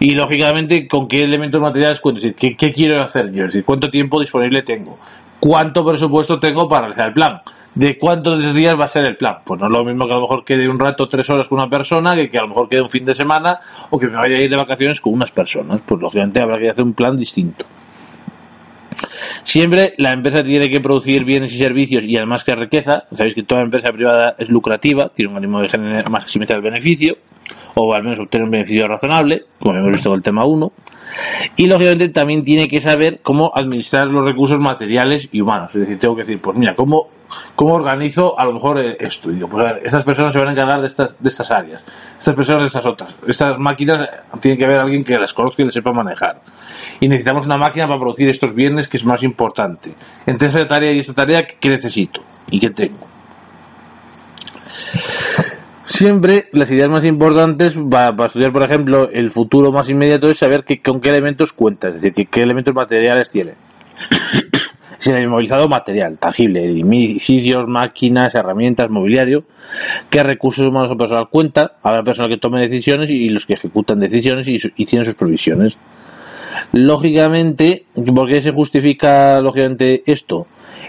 Y 0.01 0.15
lógicamente 0.15 0.87
con 0.87 1.07
qué 1.07 1.21
elementos 1.21 1.61
materiales 1.61 2.01
cuento, 2.01 2.21
¿qué, 2.35 2.55
quiero 2.55 3.03
hacer 3.03 3.31
yo, 3.31 3.45
cuánto 3.63 3.87
tiempo 3.91 4.19
disponible 4.19 4.63
tengo, 4.63 4.97
cuánto 5.39 5.85
presupuesto 5.85 6.39
tengo 6.39 6.67
para 6.67 6.87
realizar 6.87 7.09
el 7.09 7.13
plan, 7.13 7.41
de 7.75 7.99
cuántos 7.99 8.55
días 8.55 8.77
va 8.79 8.85
a 8.85 8.87
ser 8.87 9.05
el 9.05 9.15
plan. 9.15 9.37
Pues 9.45 9.59
no 9.59 9.67
es 9.67 9.71
lo 9.71 9.85
mismo 9.85 10.07
que 10.07 10.13
a 10.13 10.15
lo 10.15 10.21
mejor 10.23 10.43
quede 10.43 10.67
un 10.67 10.79
rato, 10.79 11.07
tres 11.07 11.29
horas 11.29 11.47
con 11.47 11.59
una 11.59 11.69
persona, 11.69 12.15
que, 12.15 12.29
que 12.29 12.39
a 12.39 12.41
lo 12.41 12.47
mejor 12.47 12.67
quede 12.67 12.81
un 12.81 12.89
fin 12.89 13.05
de 13.05 13.13
semana 13.13 13.59
o 13.91 13.99
que 13.99 14.07
me 14.07 14.15
vaya 14.15 14.37
a 14.37 14.41
ir 14.41 14.49
de 14.49 14.57
vacaciones 14.57 14.99
con 14.99 15.13
unas 15.13 15.29
personas. 15.29 15.81
Pues 15.85 16.01
lógicamente 16.01 16.41
habrá 16.41 16.57
que 16.57 16.71
hacer 16.71 16.83
un 16.83 16.93
plan 16.93 17.15
distinto. 17.15 17.63
Siempre 19.43 19.93
la 19.99 20.13
empresa 20.13 20.43
tiene 20.43 20.67
que 20.67 20.79
producir 20.79 21.23
bienes 21.25 21.53
y 21.53 21.59
servicios 21.59 22.05
y 22.05 22.17
además 22.17 22.43
que 22.43 22.55
riqueza. 22.55 23.03
Sabéis 23.11 23.35
que 23.35 23.43
toda 23.43 23.61
empresa 23.61 23.89
privada 23.91 24.35
es 24.39 24.49
lucrativa, 24.49 25.09
tiene 25.13 25.31
un 25.31 25.37
ánimo 25.37 25.61
de 25.61 26.03
maximizar 26.09 26.57
el 26.57 26.63
beneficio 26.63 27.17
o 27.75 27.93
al 27.93 28.03
menos 28.03 28.19
obtener 28.19 28.45
un 28.45 28.51
beneficio 28.51 28.87
razonable, 28.87 29.45
como 29.59 29.77
hemos 29.77 29.91
visto 29.91 30.09
con 30.09 30.17
el 30.17 30.23
tema 30.23 30.45
1. 30.45 30.71
Y 31.57 31.67
lógicamente 31.67 32.09
también 32.09 32.43
tiene 32.43 32.67
que 32.67 32.79
saber 32.81 33.19
cómo 33.21 33.51
administrar 33.53 34.07
los 34.07 34.23
recursos 34.23 34.59
materiales 34.59 35.29
y 35.31 35.41
humanos. 35.41 35.75
Es 35.75 35.81
decir, 35.81 35.99
tengo 35.99 36.15
que 36.15 36.21
decir, 36.21 36.39
pues 36.39 36.57
mira, 36.57 36.75
¿cómo, 36.75 37.07
cómo 37.55 37.73
organizo 37.73 38.39
a 38.39 38.45
lo 38.45 38.53
mejor 38.53 38.79
eh, 38.79 38.97
esto? 38.99 39.29
Digo, 39.29 39.47
pues 39.47 39.65
a 39.65 39.73
ver, 39.73 39.81
estas 39.85 40.03
personas 40.03 40.33
se 40.33 40.39
van 40.39 40.49
a 40.49 40.51
encargar 40.51 40.79
de 40.81 40.87
estas, 40.87 41.21
de 41.21 41.29
estas 41.29 41.51
áreas, 41.51 41.83
estas 42.17 42.35
personas 42.35 42.61
de 42.61 42.67
estas 42.67 42.85
otras. 42.85 43.17
Estas 43.27 43.59
máquinas 43.59 44.03
tienen 44.39 44.57
que 44.57 44.65
haber 44.65 44.77
alguien 44.77 45.03
que 45.03 45.17
las 45.17 45.33
conozca 45.33 45.61
y 45.61 45.65
les 45.65 45.73
sepa 45.73 45.91
manejar. 45.91 46.39
Y 46.99 47.07
necesitamos 47.07 47.45
una 47.45 47.57
máquina 47.57 47.87
para 47.87 47.99
producir 47.99 48.29
estos 48.29 48.53
bienes 48.55 48.87
que 48.87 48.97
es 48.97 49.05
más 49.05 49.23
importante. 49.23 49.93
Entre 50.25 50.47
esa 50.47 50.65
tarea 50.65 50.91
y 50.93 50.99
esta 50.99 51.13
tarea, 51.13 51.45
¿qué 51.45 51.69
necesito? 51.69 52.21
¿Y 52.49 52.59
qué 52.59 52.69
tengo? 52.69 53.11
Siempre 55.91 56.45
las 56.53 56.71
ideas 56.71 56.89
más 56.89 57.03
importantes 57.03 57.77
para, 57.89 58.25
estudiar, 58.25 58.53
por 58.53 58.63
ejemplo, 58.63 59.09
el 59.11 59.29
futuro 59.29 59.73
más 59.73 59.89
inmediato 59.89 60.29
es 60.29 60.37
saber 60.37 60.63
con 60.81 61.01
qué 61.01 61.09
elementos 61.09 61.51
cuenta, 61.51 61.89
es 61.89 62.01
decir, 62.01 62.29
qué 62.29 62.41
elementos 62.41 62.73
materiales 62.73 63.29
tiene. 63.29 63.51
Sin 64.99 65.15
el 65.15 65.23
inmovilizado 65.23 65.67
material, 65.67 66.17
tangible, 66.17 66.63
edificios, 66.63 67.67
máquinas, 67.67 68.35
herramientas, 68.35 68.89
mobiliario, 68.89 69.43
qué 70.09 70.23
recursos 70.23 70.65
humanos 70.65 70.91
o 70.91 70.97
personal 70.97 71.27
cuenta, 71.29 71.73
habrá 71.83 72.03
personal 72.03 72.31
que 72.31 72.37
tome 72.37 72.61
decisiones 72.61 73.09
y 73.09 73.27
los 73.27 73.45
que 73.45 73.55
ejecutan 73.55 73.99
decisiones 73.99 74.47
y, 74.47 74.59
y 74.77 74.85
tienen 74.85 75.05
sus 75.05 75.15
provisiones. 75.15 75.77
Lógicamente, 76.71 77.83
¿por 78.15 78.29
qué 78.29 78.41
se 78.41 78.53
justifica 78.53 79.41
lógicamente 79.41 80.03
esto? 80.05 80.47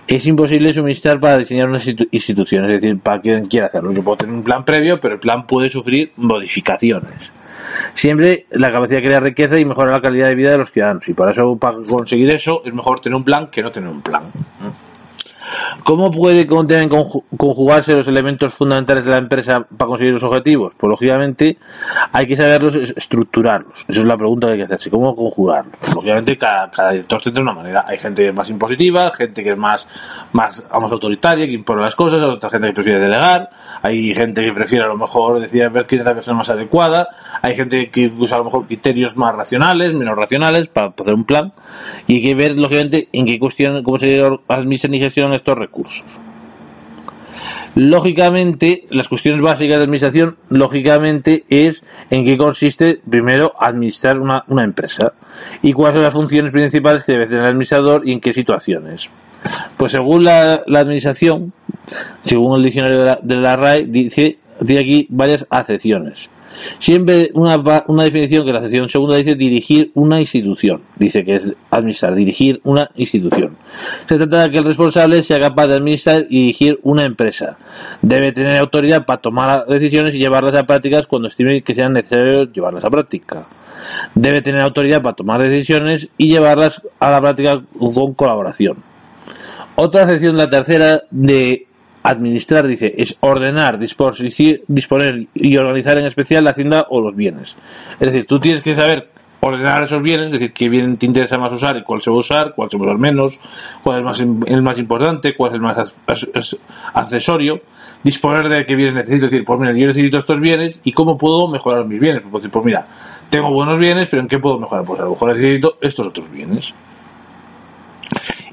Es 0.09 0.26
imposible 0.26 0.73
suministrar 0.73 1.21
para 1.21 1.38
diseñar 1.38 1.68
una 1.68 1.80
institución, 2.11 2.64
es 2.64 2.80
decir, 2.80 2.99
para 2.99 3.21
quien 3.21 3.47
quiera 3.47 3.66
hacerlo. 3.66 3.92
Yo 3.92 4.02
puedo 4.02 4.18
tener 4.18 4.35
un 4.35 4.42
plan 4.42 4.64
previo, 4.64 5.00
pero 5.00 5.14
el 5.14 5.21
plan 5.21 5.47
puede 5.47 5.68
sufrir 5.68 6.12
modificaciones. 6.16 7.32
Siempre 7.94 8.47
la 8.50 8.73
capacidad 8.73 8.99
de 8.99 9.06
crear 9.06 9.23
riqueza 9.23 9.59
y 9.59 9.64
mejorar 9.64 9.94
la 9.94 10.00
calidad 10.00 10.28
de 10.28 10.35
vida 10.35 10.50
de 10.50 10.59
los 10.59 10.73
ciudadanos. 10.73 11.09
Y 11.09 11.14
para 11.14 11.30
eso, 11.30 11.56
para 11.56 11.78
conseguir 11.88 12.30
eso, 12.30 12.62
es 12.64 12.75
mejor 12.75 13.00
tener 13.00 13.16
un 13.16 13.25
plan 13.25 13.49
que 13.49 13.62
no 13.62 13.71
tener 13.71 13.88
un 13.88 14.02
plan. 14.02 14.25
¿Cómo 15.85 16.11
puede 16.11 16.47
conjugarse 16.47 17.92
los 17.92 18.09
elementos 18.09 18.54
fundamentales 18.54 19.04
de 19.04 19.11
la 19.11 19.18
empresa 19.18 19.66
para 19.76 19.88
conseguir 19.88 20.14
los 20.14 20.23
objetivos? 20.23 20.75
Pues 20.76 20.88
lógicamente 20.88 21.59
hay 22.12 22.26
que 22.26 22.37
saberlos 22.37 22.76
estructurarlos. 22.76 23.85
Esa 23.88 24.00
es 24.00 24.06
la 24.06 24.16
pregunta 24.16 24.47
que 24.47 24.52
hay 24.52 24.59
que 24.59 24.64
hacerse. 24.64 24.90
¿Cómo 24.90 25.14
conjugarlos? 25.14 25.75
Pues, 25.80 25.94
lógicamente 25.94 26.37
cada, 26.37 26.71
cada 26.71 26.92
director 26.92 27.21
tendrá 27.23 27.42
una 27.42 27.54
manera. 27.54 27.85
Hay 27.87 27.99
gente 27.99 28.32
más 28.32 28.50
impositiva, 28.50 29.11
gente 29.11 29.42
que 29.42 29.50
es 29.50 29.59
más, 29.59 29.88
más 30.32 30.62
autoritaria, 30.71 31.47
que 31.47 31.52
impone 31.52 31.82
las 31.82 31.97
cosas, 31.97 32.23
otra 32.23 32.50
gente 32.50 32.68
que 32.68 32.75
prefiere 32.75 33.00
delegar, 33.00 33.50
hay 33.82 34.14
gente 34.14 34.42
que 34.42 34.52
prefiere 34.52 34.85
a 34.85 34.88
lo 34.88 34.97
mejor 34.97 35.40
decir 35.40 35.68
ver 35.71 35.87
quién 35.87 36.00
es 36.00 36.06
la 36.06 36.14
persona 36.14 36.38
más 36.38 36.50
adecuada, 36.50 37.09
hay 37.40 37.54
gente 37.56 37.88
que 37.90 38.11
usa 38.18 38.37
a 38.37 38.38
lo 38.38 38.44
mejor 38.44 38.66
criterios 38.66 39.16
más 39.16 39.35
racionales, 39.35 39.94
menos 39.94 40.16
racionales 40.16 40.68
para 40.68 40.88
hacer 40.88 41.14
un 41.14 41.25
plan 41.25 41.52
y 42.06 42.16
hay 42.16 42.23
que 42.23 42.35
ver 42.35 42.56
lógicamente 42.56 43.09
en 43.12 43.26
qué 43.26 43.38
cuestión, 43.38 43.82
cómo 43.82 43.99
se 43.99 44.23
administra 44.49 44.94
y 44.94 44.99
gestiona 44.99 45.30
estos 45.42 45.58
recursos. 45.58 46.04
Lógicamente, 47.75 48.84
las 48.90 49.08
cuestiones 49.08 49.42
básicas 49.42 49.78
de 49.78 49.84
administración, 49.84 50.37
lógicamente, 50.50 51.44
es 51.49 51.82
en 52.11 52.25
qué 52.25 52.37
consiste, 52.37 53.00
primero, 53.08 53.52
administrar 53.58 54.18
una, 54.18 54.44
empresa 54.62 55.14
y 55.62 55.72
cuáles 55.72 55.96
son 55.96 56.04
las 56.04 56.14
funciones 56.14 56.52
principales 56.52 57.02
que 57.02 57.12
debe 57.12 57.26
tener 57.26 57.40
el 57.40 57.49
administrador 57.49 58.02
y 58.06 58.12
en 58.12 58.20
qué 58.20 58.32
situaciones. 58.32 59.08
Pues 59.76 59.92
según 59.92 60.25
la, 60.25 60.62
administración, 60.66 61.52
según 62.22 62.58
el 62.58 62.64
diccionario 62.64 62.99
de 62.99 63.04
la, 63.04 63.18
de 63.22 63.37
la 63.37 63.56
RAE, 63.56 63.87
dice, 63.87 64.38
tiene 64.64 64.82
aquí 64.82 65.06
varias 65.08 65.46
acepciones. 65.49 66.28
Siempre 66.78 67.30
una, 67.35 67.56
una 67.88 68.04
definición 68.04 68.44
que 68.44 68.52
la 68.52 68.61
sección 68.61 68.88
segunda 68.88 69.16
dice 69.16 69.35
dirigir 69.35 69.90
una 69.94 70.21
institución. 70.21 70.82
Dice 70.97 71.25
que 71.25 71.37
es 71.37 71.52
administrar, 71.71 72.14
dirigir 72.14 72.61
una 72.64 72.90
institución. 72.97 73.56
Se 74.06 74.16
trata 74.16 74.42
de 74.42 74.50
que 74.50 74.59
el 74.59 74.64
responsable 74.64 75.23
sea 75.23 75.38
capaz 75.38 75.66
de 75.66 75.75
administrar 75.75 76.23
y 76.28 76.40
dirigir 76.40 76.78
una 76.82 77.04
empresa. 77.04 77.56
Debe 78.00 78.32
tener 78.32 78.56
autoridad 78.59 79.04
para 79.04 79.21
tomar 79.21 79.66
decisiones 79.66 80.14
y 80.14 80.18
llevarlas 80.18 80.54
a 80.54 80.64
prácticas 80.64 81.06
cuando 81.06 81.28
estime 81.28 81.62
que 81.62 81.75
sea 81.75 81.88
necesario 81.88 82.44
llevarlas 82.44 82.85
a 82.85 82.90
práctica. 82.90 83.47
Debe 84.14 84.40
tener 84.40 84.62
autoridad 84.62 85.02
para 85.02 85.16
tomar 85.16 85.42
decisiones 85.42 86.09
y 86.16 86.32
llevarlas 86.32 86.82
a 86.99 87.11
la 87.11 87.21
práctica 87.21 87.61
con 87.78 88.14
colaboración. 88.14 88.76
Otra 89.75 90.06
sección, 90.06 90.37
la 90.37 90.49
tercera, 90.49 91.02
de 91.11 91.66
Administrar, 92.04 92.66
dice, 92.66 92.92
es 92.97 93.16
ordenar, 93.21 93.78
disponer 93.78 95.26
y 95.35 95.56
organizar 95.56 95.99
en 95.99 96.06
especial 96.06 96.44
la 96.44 96.50
hacienda 96.50 96.87
o 96.90 97.00
los 97.00 97.14
bienes. 97.14 97.56
Es 97.94 98.12
decir, 98.12 98.26
tú 98.26 98.40
tienes 98.40 98.62
que 98.62 98.75
saber 98.75 99.09
ordenar 99.44 99.82
esos 99.82 100.00
bienes, 100.02 100.26
es 100.26 100.32
decir, 100.32 100.52
qué 100.52 100.68
bien 100.68 100.97
te 100.97 101.06
interesa 101.06 101.37
más 101.37 101.52
usar 101.52 101.76
y 101.76 101.82
cuál 101.82 102.00
se 102.00 102.11
va 102.11 102.16
a 102.16 102.18
usar, 102.21 102.54
cuál 102.54 102.71
se 102.71 102.76
va 102.76 102.85
a 102.85 102.87
usar 102.87 102.99
menos, 102.99 103.38
cuál 103.82 103.99
es 103.99 104.04
más, 104.04 104.21
el 104.21 104.62
más 104.62 104.78
importante, 104.78 105.35
cuál 105.37 105.50
es 105.50 105.54
el 105.54 105.61
más 105.61 105.94
accesorio, 106.94 107.61
disponer 108.04 108.49
de 108.49 108.64
qué 108.64 108.76
bienes 108.76 108.94
necesito, 108.94 109.26
es 109.26 109.32
decir, 109.32 109.44
pues 109.44 109.59
mira, 109.59 109.73
yo 109.73 109.87
necesito 109.87 110.18
estos 110.18 110.38
bienes 110.38 110.80
y 110.85 110.92
cómo 110.92 111.18
puedo 111.18 111.49
mejorar 111.49 111.87
mis 111.87 111.99
bienes. 111.99 112.23
Pues, 112.30 112.47
pues 112.49 112.64
mira, 112.64 112.87
tengo 113.30 113.52
buenos 113.52 113.78
bienes, 113.78 114.09
pero 114.09 114.23
¿en 114.23 114.28
qué 114.28 114.38
puedo 114.38 114.59
mejorar? 114.59 114.85
Pues 114.85 115.00
a 115.00 115.04
lo 115.04 115.11
mejor 115.11 115.37
necesito 115.37 115.76
estos 115.80 116.06
otros 116.06 116.30
bienes 116.30 116.73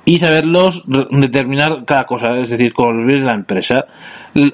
y 0.10 0.18
saberlos 0.18 0.86
determinar 1.12 1.86
cada 1.86 2.06
cosa, 2.06 2.36
es 2.40 2.50
decir, 2.50 2.74
con 2.74 2.98
los 2.98 3.06
bienes 3.06 3.22
de 3.22 3.28
la 3.28 3.36
empresa. 3.36 3.86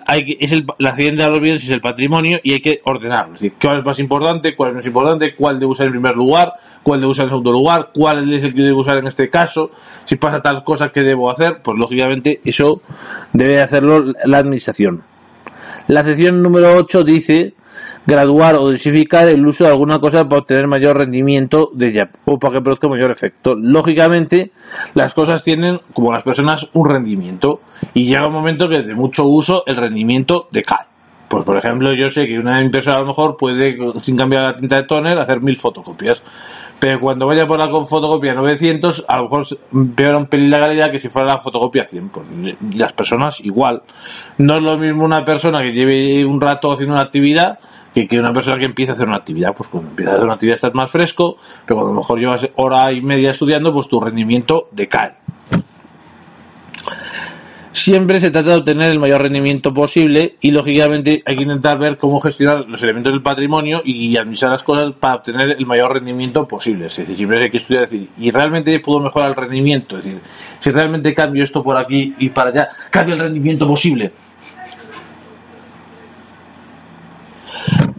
Hay 0.05 0.25
que, 0.25 0.37
es 0.37 0.51
el, 0.51 0.65
la 0.79 0.89
hacienda 0.89 1.23
de 1.23 1.31
los 1.31 1.39
bienes 1.39 1.63
es 1.63 1.69
el 1.69 1.79
patrimonio 1.79 2.41
y 2.43 2.51
hay 2.51 2.59
que 2.59 2.81
ordenarlo. 2.83 3.35
Es 3.35 3.39
decir, 3.39 3.53
cuál 3.61 3.79
es 3.79 3.85
más 3.85 3.97
importante, 3.99 4.53
cuál 4.53 4.71
es 4.71 4.73
menos 4.73 4.85
importante, 4.87 5.33
cuál 5.33 5.57
debe 5.57 5.71
usar 5.71 5.87
en 5.87 5.93
primer 5.93 6.17
lugar, 6.17 6.51
cuál 6.83 6.99
debe 6.99 7.09
usar 7.09 7.23
en 7.23 7.29
segundo 7.29 7.53
lugar, 7.53 7.91
cuál 7.93 8.33
es 8.33 8.43
el 8.43 8.53
que 8.53 8.63
debe 8.63 8.73
usar 8.73 8.97
en 8.97 9.07
este 9.07 9.29
caso, 9.29 9.71
si 10.03 10.17
pasa 10.17 10.41
tal 10.41 10.61
cosa 10.65 10.89
que 10.89 10.99
debo 10.99 11.31
hacer, 11.31 11.61
pues 11.63 11.77
lógicamente 11.77 12.41
eso 12.43 12.81
debe 13.31 13.61
hacerlo 13.61 14.11
la 14.25 14.39
administración. 14.39 15.03
La 15.87 16.03
sección 16.03 16.43
número 16.43 16.75
8 16.75 17.01
dice 17.05 17.53
graduar 18.05 18.55
o 18.55 18.65
diversificar 18.65 19.27
el 19.27 19.45
uso 19.45 19.63
de 19.63 19.71
alguna 19.71 19.99
cosa 19.99 20.23
para 20.23 20.41
obtener 20.41 20.67
mayor 20.67 20.97
rendimiento 20.97 21.71
de 21.73 21.87
ella 21.87 22.09
o 22.25 22.37
para 22.37 22.55
que 22.55 22.61
produzca 22.61 22.87
mayor 22.87 23.11
efecto. 23.11 23.55
Lógicamente, 23.55 24.51
las 24.93 25.13
cosas 25.13 25.43
tienen, 25.43 25.79
como 25.93 26.11
las 26.11 26.23
personas, 26.23 26.69
un 26.73 26.89
rendimiento 26.89 27.61
y 27.93 28.05
llega 28.05 28.27
un 28.27 28.33
momento 28.33 28.69
que 28.69 28.81
de 28.81 28.93
mucho 28.93 29.25
uso 29.25 29.63
el 29.65 29.75
rendimiento 29.75 30.47
decae. 30.51 30.94
Pues, 31.27 31.43
por 31.43 31.57
ejemplo, 31.57 31.93
yo 31.93 32.09
sé 32.09 32.27
que 32.27 32.37
una 32.37 32.61
impresora 32.61 32.97
a 32.97 33.01
lo 33.01 33.07
mejor 33.07 33.35
puede, 33.37 33.77
sin 33.99 34.15
cambiar 34.15 34.43
la 34.43 34.55
tinta 34.55 34.77
de 34.77 34.83
tóner, 34.83 35.17
hacer 35.17 35.41
mil 35.41 35.57
fotocopias. 35.57 36.21
Pero 36.79 36.99
cuando 36.99 37.25
vaya 37.25 37.47
por 37.47 37.57
la 37.57 37.67
fotocopia 37.67 38.33
900, 38.33 39.05
a 39.07 39.17
lo 39.17 39.23
mejor 39.23 39.45
peor 39.95 40.15
un 40.15 40.25
pelín 40.27 40.51
la 40.51 40.59
calidad 40.59 40.91
que 40.91 40.99
si 40.99 41.09
fuera 41.09 41.29
la 41.29 41.39
fotocopia 41.39 41.85
100. 41.85 42.09
Pues 42.09 42.25
las 42.75 42.93
personas 42.93 43.39
igual. 43.41 43.81
No 44.37 44.55
es 44.55 44.61
lo 44.61 44.77
mismo 44.77 45.05
una 45.05 45.23
persona 45.23 45.61
que 45.61 45.71
lleve 45.71 46.25
un 46.25 46.41
rato 46.41 46.73
haciendo 46.73 46.95
una 46.95 47.03
actividad 47.03 47.59
que, 47.93 48.19
una 48.19 48.33
persona 48.33 48.57
que 48.57 48.65
empieza 48.65 48.91
a 48.91 48.95
hacer 48.95 49.07
una 49.07 49.17
actividad, 49.17 49.55
pues 49.55 49.69
cuando 49.69 49.89
empieza 49.89 50.11
a 50.11 50.13
hacer 50.15 50.25
una 50.25 50.33
actividad 50.33 50.55
estás 50.55 50.73
más 50.73 50.91
fresco, 50.91 51.37
pero 51.65 51.79
cuando 51.79 51.91
a 51.91 51.93
lo 51.93 52.01
mejor 52.01 52.19
llevas 52.19 52.49
hora 52.55 52.91
y 52.91 53.01
media 53.01 53.31
estudiando, 53.31 53.71
pues 53.71 53.87
tu 53.87 54.01
rendimiento 54.01 54.67
decae. 54.71 55.13
Siempre 57.75 58.21
se 58.21 58.31
trata 58.31 58.51
de 58.51 58.55
obtener 58.55 58.89
el 58.89 58.99
mayor 59.01 59.21
rendimiento 59.21 59.73
posible 59.73 60.37
y 60.39 60.51
lógicamente 60.51 61.21
hay 61.25 61.35
que 61.35 61.43
intentar 61.43 61.77
ver 61.77 61.97
cómo 61.97 62.21
gestionar 62.21 62.65
los 62.69 62.81
elementos 62.81 63.11
del 63.11 63.21
patrimonio 63.21 63.81
y 63.83 64.15
administrar 64.15 64.51
las 64.51 64.63
cosas 64.63 64.93
para 64.93 65.15
obtener 65.15 65.57
el 65.59 65.65
mayor 65.65 65.91
rendimiento 65.91 66.47
posible. 66.47 66.85
Es 66.85 66.95
decir, 66.95 67.17
siempre 67.17 67.43
hay 67.43 67.51
que 67.51 67.57
estudiar, 67.57 67.83
decir, 67.83 68.07
y 68.17 68.31
realmente 68.31 68.79
puedo 68.79 69.01
mejorar 69.01 69.31
el 69.31 69.35
rendimiento, 69.35 69.97
es 69.97 70.05
decir, 70.05 70.21
si 70.23 70.71
realmente 70.71 71.13
cambio 71.13 71.43
esto 71.43 71.61
por 71.61 71.75
aquí 71.75 72.15
y 72.17 72.29
para 72.29 72.49
allá, 72.51 72.69
cambia 72.89 73.15
el 73.15 73.21
rendimiento 73.21 73.67
posible. 73.67 74.13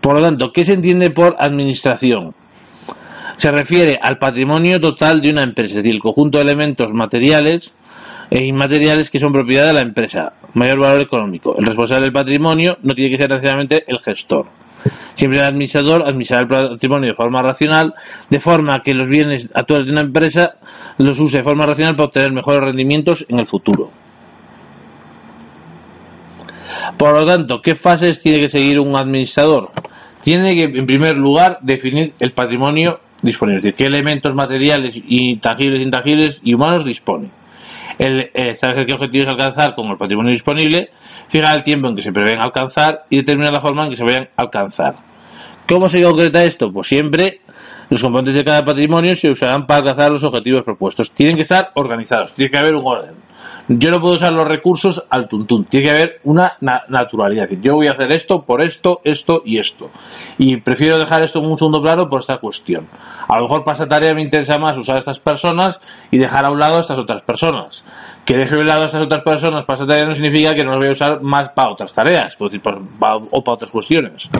Por 0.00 0.14
lo 0.16 0.22
tanto, 0.22 0.52
¿qué 0.52 0.64
se 0.64 0.72
entiende 0.72 1.10
por 1.10 1.36
administración? 1.38 2.34
Se 3.36 3.52
refiere 3.52 3.98
al 4.00 4.16
patrimonio 4.16 4.80
total 4.80 5.20
de 5.20 5.32
una 5.32 5.42
empresa, 5.42 5.72
es 5.72 5.84
decir, 5.84 5.92
el 5.92 6.00
conjunto 6.00 6.38
de 6.38 6.44
elementos 6.44 6.94
materiales 6.94 7.74
e 8.30 8.44
inmateriales 8.44 9.10
que 9.10 9.18
son 9.18 9.32
propiedad 9.32 9.66
de 9.66 9.72
la 9.72 9.80
empresa, 9.80 10.32
mayor 10.54 10.80
valor 10.80 11.02
económico. 11.02 11.56
El 11.58 11.66
responsable 11.66 12.04
del 12.04 12.12
patrimonio 12.12 12.76
no 12.82 12.94
tiene 12.94 13.10
que 13.10 13.18
ser 13.18 13.30
necesariamente 13.30 13.84
el 13.86 13.98
gestor. 13.98 14.46
Siempre 15.14 15.40
el 15.40 15.46
administrador 15.46 16.02
administrará 16.02 16.42
el 16.42 16.48
patrimonio 16.48 17.10
de 17.10 17.16
forma 17.16 17.42
racional, 17.42 17.94
de 18.28 18.40
forma 18.40 18.80
que 18.80 18.92
los 18.92 19.08
bienes 19.08 19.48
actuales 19.54 19.86
de 19.86 19.92
una 19.92 20.02
empresa 20.02 20.56
los 20.98 21.18
use 21.18 21.38
de 21.38 21.44
forma 21.44 21.66
racional 21.66 21.96
para 21.96 22.06
obtener 22.06 22.32
mejores 22.32 22.60
rendimientos 22.60 23.24
en 23.28 23.40
el 23.40 23.46
futuro. 23.46 23.90
Por 26.96 27.14
lo 27.14 27.24
tanto, 27.24 27.60
¿qué 27.62 27.74
fases 27.74 28.20
tiene 28.20 28.40
que 28.40 28.48
seguir 28.48 28.78
un 28.78 28.94
administrador? 28.94 29.70
tiene 30.26 30.56
que, 30.56 30.76
en 30.76 30.86
primer 30.86 31.16
lugar, 31.16 31.58
definir 31.62 32.12
el 32.18 32.32
patrimonio 32.32 32.98
disponible, 33.22 33.58
es 33.58 33.62
decir, 33.62 33.78
qué 33.78 33.86
elementos 33.86 34.34
materiales, 34.34 35.00
intangibles, 35.06 35.80
intangibles 35.80 36.40
y 36.42 36.52
humanos 36.52 36.84
dispone. 36.84 37.28
El, 37.98 38.30
establecer 38.34 38.86
qué 38.86 38.92
objetivos 38.92 39.28
alcanzar 39.28 39.74
con 39.74 39.86
el 39.88 39.96
patrimonio 39.96 40.30
disponible, 40.30 40.90
fijar 41.28 41.56
el 41.56 41.64
tiempo 41.64 41.88
en 41.88 41.96
que 41.96 42.02
se 42.02 42.12
prevén 42.12 42.40
alcanzar 42.40 43.04
y 43.10 43.16
determinar 43.16 43.52
la 43.52 43.60
forma 43.60 43.84
en 43.84 43.90
que 43.90 43.96
se 43.96 44.04
vayan 44.04 44.28
a 44.36 44.42
alcanzar. 44.42 44.94
¿Cómo 45.68 45.88
se 45.88 46.02
concreta 46.02 46.44
esto? 46.44 46.70
Pues 46.72 46.86
siempre 46.86 47.40
los 47.90 48.00
componentes 48.00 48.34
de 48.34 48.44
cada 48.44 48.64
patrimonio 48.64 49.16
se 49.16 49.30
usarán 49.30 49.66
para 49.66 49.80
alcanzar 49.80 50.10
los 50.10 50.22
objetivos 50.22 50.62
propuestos. 50.64 51.10
Tienen 51.10 51.36
que 51.36 51.42
estar 51.42 51.70
organizados, 51.74 52.32
tiene 52.34 52.50
que 52.50 52.58
haber 52.58 52.74
un 52.74 52.82
orden. 52.84 53.25
Yo 53.68 53.90
no 53.90 54.00
puedo 54.00 54.14
usar 54.14 54.32
los 54.32 54.46
recursos 54.46 55.04
al 55.10 55.28
tuntún, 55.28 55.64
tiene 55.64 55.86
que 55.86 55.92
haber 55.92 56.20
una 56.24 56.56
naturalidad. 56.88 57.48
Yo 57.60 57.74
voy 57.74 57.88
a 57.88 57.92
hacer 57.92 58.12
esto 58.12 58.42
por 58.42 58.62
esto, 58.62 59.00
esto 59.04 59.42
y 59.44 59.58
esto. 59.58 59.90
Y 60.38 60.56
prefiero 60.58 60.98
dejar 60.98 61.22
esto 61.22 61.40
en 61.40 61.46
un 61.46 61.56
segundo 61.56 61.82
plano 61.82 62.08
por 62.08 62.20
esta 62.20 62.38
cuestión. 62.38 62.86
A 63.28 63.36
lo 63.36 63.42
mejor 63.42 63.64
para 63.64 63.74
esta 63.74 63.86
tarea 63.86 64.14
me 64.14 64.22
interesa 64.22 64.58
más 64.58 64.78
usar 64.78 64.96
a 64.96 64.98
estas 65.00 65.18
personas 65.18 65.80
y 66.10 66.18
dejar 66.18 66.44
a 66.44 66.50
un 66.50 66.58
lado 66.58 66.76
a 66.76 66.80
estas 66.80 66.98
otras 66.98 67.22
personas. 67.22 67.84
Que 68.24 68.36
deje 68.36 68.56
a 68.56 68.58
un 68.58 68.66
lado 68.66 68.82
a 68.82 68.86
estas 68.86 69.02
otras 69.02 69.22
personas 69.22 69.64
para 69.64 69.74
esta 69.74 69.86
tarea 69.86 70.04
no 70.04 70.14
significa 70.14 70.54
que 70.54 70.62
no 70.62 70.70
las 70.70 70.78
voy 70.78 70.88
a 70.88 70.92
usar 70.92 71.22
más 71.22 71.48
para 71.50 71.70
otras 71.70 71.92
tareas, 71.92 72.36
decir, 72.38 72.60
o 72.64 73.44
para 73.44 73.54
otras 73.54 73.70
cuestiones 73.70 74.30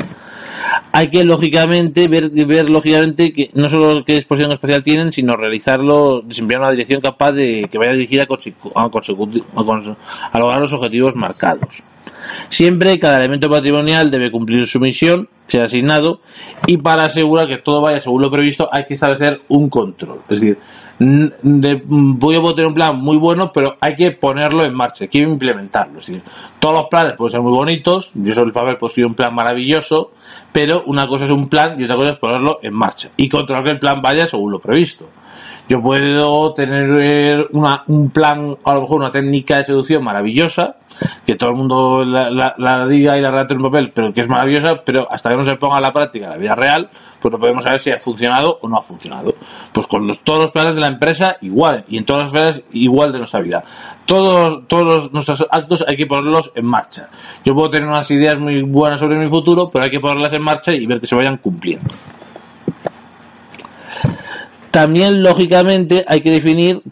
hay 0.93 1.09
que 1.09 1.25
logicamente 1.25 2.09
ver, 2.09 2.31
ver 2.31 2.71
lógicamente 2.71 3.33
que 3.33 3.51
no 3.55 3.69
solo 3.69 4.05
qué 4.05 4.15
disposición 4.15 4.53
espacial 4.53 4.83
tienen, 4.83 5.13
sino 5.13 5.37
realizarlo, 5.37 6.23
desempeñar 6.23 6.63
una 6.63 6.71
dirección 6.71 7.01
capaz 7.01 7.33
de 7.33 7.69
que 7.71 7.79
vaya 7.79 7.93
dirigida 7.93 8.27
a, 8.75 8.86
a, 8.87 10.33
a 10.33 10.39
lograr 10.39 10.61
los 10.61 10.73
objetivos 10.73 11.15
marcados. 11.17 11.83
Siempre 12.49 12.99
cada 12.99 13.19
elemento 13.19 13.49
patrimonial 13.49 14.11
debe 14.11 14.31
cumplir 14.31 14.67
su 14.67 14.81
misión, 14.81 15.29
sea 15.47 15.65
asignado, 15.65 16.21
y 16.67 16.77
para 16.77 17.05
asegurar 17.05 17.47
que 17.47 17.59
todo 17.59 17.83
vaya 17.83 18.01
según 18.01 18.23
lo 18.23 18.31
previsto 18.31 18.69
hay 18.71 18.85
que 18.85 18.95
establecer 18.95 19.41
un 19.49 19.69
control. 19.69 20.19
Es 20.29 20.41
decir, 20.41 20.59
voy 20.99 22.37
a 22.37 22.55
tener 22.55 22.67
un 22.67 22.75
plan 22.75 22.99
muy 22.99 23.17
bueno, 23.17 23.51
pero 23.53 23.77
hay 23.81 23.95
que 23.95 24.13
ponerlo 24.13 24.65
en 24.65 24.75
marcha, 24.75 25.05
hay 25.05 25.09
que 25.09 25.19
implementarlo. 25.19 25.99
Es 25.99 26.07
decir, 26.07 26.23
todos 26.59 26.81
los 26.81 26.89
planes 26.89 27.17
pueden 27.17 27.33
ser 27.33 27.41
muy 27.43 27.53
bonitos, 27.53 28.13
yo 28.15 28.35
sobre 28.35 28.49
el 28.49 28.53
papel 28.53 28.77
escribir 28.81 29.07
un 29.07 29.15
plan 29.15 29.35
maravilloso, 29.35 30.13
pero 30.53 30.83
una 30.87 31.07
cosa 31.07 31.25
es 31.25 31.31
un 31.31 31.49
plan 31.49 31.81
y 31.81 31.85
otra 31.85 31.97
cosa 31.97 32.13
es 32.15 32.19
ponerlo 32.19 32.59
en 32.63 32.75
marcha 32.75 33.11
y 33.17 33.29
controlar 33.29 33.65
que 33.65 33.71
el 33.71 33.79
plan 33.79 34.01
vaya 34.03 34.27
según 34.27 34.53
lo 34.53 34.59
previsto. 34.59 35.07
Yo 35.69 35.81
puedo 35.81 36.53
tener 36.53 36.89
eh, 37.01 37.47
una, 37.53 37.83
un 37.89 38.11
plan, 38.11 38.57
a 38.63 38.75
lo 38.75 38.83
mejor 38.83 39.01
una 39.01 39.11
técnica 39.11 39.57
de 39.57 39.65
seducción 39.65 40.05
maravillosa, 40.05 40.77
que 41.27 41.35
todo 41.35 41.51
el 41.51 41.57
mundo 41.57 42.05
la, 42.05 42.87
diga 42.89 43.19
y 43.19 43.21
la 43.21 43.33
relate 43.33 43.55
en 43.55 43.63
papel, 43.63 43.91
pero 43.93 44.13
que 44.13 44.21
es 44.21 44.29
maravillosa, 44.29 44.81
pero 44.85 45.11
hasta 45.11 45.31
que 45.31 45.37
no 45.37 45.45
se 45.45 45.57
ponga 45.57 45.79
a 45.79 45.81
la 45.81 45.91
práctica 45.91 46.27
en 46.27 46.31
la 46.31 46.37
vida 46.37 46.55
real, 46.55 46.89
pues 47.21 47.33
no 47.33 47.39
podemos 47.41 47.65
saber 47.65 47.81
si 47.81 47.91
ha 47.91 47.99
funcionado 47.99 48.59
o 48.63 48.69
no 48.69 48.79
ha 48.79 48.83
funcionado. 48.83 49.35
Pues 49.73 49.89
con 49.89 50.09
todos 50.23 50.45
los 50.45 50.53
planes 50.53 50.77
de 50.77 50.81
la 50.81 50.87
empresa 50.87 51.37
igual, 51.41 51.85
y 51.89 51.99
en 51.99 52.05
todas 52.05 52.23
las 52.23 52.33
esferas 52.33 52.63
igual 52.73 53.11
de 53.11 53.19
nuestra 53.19 53.41
vida. 53.41 53.65
Todos, 54.05 54.69
todos 54.69 55.13
nuestros 55.13 55.47
actos 55.51 55.85
hay 55.89 55.97
que 55.97 56.07
ponerlos 56.07 56.53
en 56.55 56.65
marcha. 56.65 57.09
Yo 57.45 57.55
puedo 57.55 57.71
tener 57.71 57.89
unas 57.89 58.09
ideas 58.13 58.39
muy 58.39 58.63
buenas 58.63 59.01
sobre 59.01 59.19
mi 59.19 59.29
futuro, 59.29 59.69
pero 59.69 59.85
hay 59.85 59.91
que 59.91 59.99
ponerlas 59.99 60.33
en 60.33 60.43
marcha 60.43 60.73
y 60.73 60.87
ver 60.87 61.01
que 61.01 61.09
se 61.09 61.17
vayan 61.17 61.39
cumpliendo. 61.39 61.91
También, 64.77 65.23
lógicamente, 65.23 66.05
hay 66.07 66.21
que 66.21 66.31
definir 66.31 66.83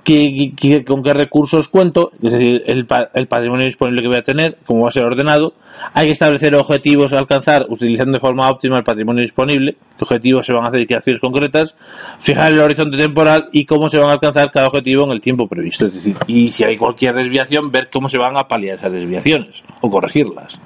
con 0.87 1.03
qué 1.03 1.12
recursos 1.12 1.69
cuento, 1.69 2.12
es 2.23 2.33
decir, 2.33 2.62
el, 2.64 2.87
patrimonio 2.87 3.67
disponible 3.67 4.00
que 4.00 4.09
voy 4.09 4.17
a 4.17 4.23
tener, 4.23 4.57
cómo 4.64 4.85
va 4.85 4.88
a 4.88 4.91
ser 4.91 5.05
ordenado. 5.05 5.53
Hay 5.93 6.07
que 6.07 6.12
establecer 6.12 6.55
objetivos 6.55 7.12
a 7.12 7.19
alcanzar 7.19 7.67
utilizando 7.69 8.12
de 8.12 8.21
forma 8.21 8.49
óptima 8.49 8.79
el 8.79 8.85
patrimonio 8.85 9.21
disponible, 9.21 9.76
qué 9.99 10.05
objetivos 10.05 10.47
se 10.47 10.55
van 10.55 10.64
a 10.64 10.69
hacer 10.69 10.81
y 10.81 10.87
qué 10.87 10.97
acciones 10.97 11.21
concretas, 11.21 11.76
fijar 12.21 12.55
el 12.55 12.61
horizonte 12.61 12.97
temporal 12.97 13.50
y 13.53 13.67
cómo 13.67 13.91
se 13.91 13.99
van 13.99 14.09
a 14.09 14.12
alcanzar 14.12 14.50
cada 14.50 14.69
objetivo 14.69 15.05
en 15.05 15.11
el 15.11 15.21
tiempo 15.21 15.47
previsto. 15.47 15.85
Es 15.85 15.93
decir, 15.93 16.17
y 16.26 16.53
si 16.53 16.64
hay 16.64 16.79
cualquier 16.79 17.14
desviación, 17.14 17.71
ver 17.71 17.91
cómo 17.93 18.09
se 18.09 18.17
van 18.17 18.38
a 18.38 18.49
paliar 18.49 18.76
esas 18.76 18.93
desviaciones 18.93 19.62
o 19.83 19.91
corregirlas. 19.91 20.59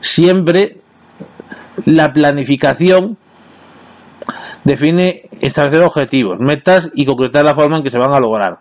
Siempre 0.00 0.76
la 1.86 2.12
planificación 2.12 3.18
define 4.70 5.22
establecer 5.40 5.82
objetivos, 5.82 6.40
metas 6.40 6.90
y 6.94 7.04
concretar 7.04 7.44
la 7.44 7.54
forma 7.54 7.78
en 7.78 7.82
que 7.82 7.90
se 7.90 7.98
van 7.98 8.12
a 8.12 8.20
lograr. 8.20 8.58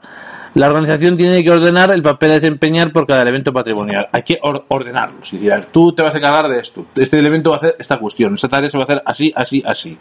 La 0.56 0.68
organización 0.68 1.16
tiene 1.16 1.44
que 1.44 1.52
ordenar 1.52 1.94
el 1.94 2.02
papel 2.02 2.32
a 2.32 2.34
desempeñar 2.36 2.92
por 2.92 3.06
cada 3.06 3.22
elemento 3.22 3.54
patrimonial. 3.54 4.08
Hay 4.12 4.24
que 4.24 4.40
ordenarlos. 4.42 5.32
Es 5.32 5.40
decir, 5.40 5.66
tú 5.72 5.94
te 5.94 6.02
vas 6.02 6.16
a 6.16 6.18
encargar 6.18 6.50
de 6.50 6.60
esto. 6.60 6.86
Este 6.96 7.20
elemento 7.20 7.52
va 7.52 7.58
a 7.58 7.60
hacer 7.60 7.76
esta 7.78 8.00
cuestión. 8.00 8.34
Esta 8.34 8.48
tarea 8.48 8.68
se 8.68 8.78
va 8.78 8.82
a 8.82 8.86
hacer 8.86 9.02
así, 9.06 9.32
así, 9.36 9.62
así. 9.64 9.96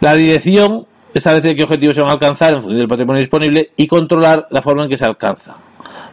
La 0.00 0.14
dirección 0.14 0.86
establece 1.14 1.54
qué 1.54 1.62
objetivos 1.62 1.96
se 1.96 2.02
van 2.02 2.10
a 2.10 2.14
alcanzar 2.14 2.50
en 2.50 2.60
función 2.60 2.78
del 2.78 2.88
patrimonio 2.88 3.20
disponible 3.20 3.70
y 3.76 3.86
controlar 3.86 4.46
la 4.50 4.60
forma 4.60 4.82
en 4.82 4.90
que 4.90 4.98
se 4.98 5.06
alcanza. 5.06 5.56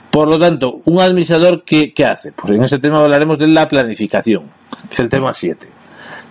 Por 0.10 0.30
lo 0.30 0.40
tanto, 0.40 0.80
un 0.86 1.02
administrador, 1.02 1.64
¿qué, 1.66 1.94
qué 1.94 2.06
hace? 2.06 2.32
Pues 2.32 2.52
en 2.52 2.64
este 2.64 2.80
tema 2.80 3.00
hablaremos 3.00 3.38
de 3.38 3.48
la 3.48 3.68
planificación, 3.68 4.44
que 4.88 4.94
es 4.94 5.00
el 5.00 5.10
tema 5.10 5.34
7 5.34 5.81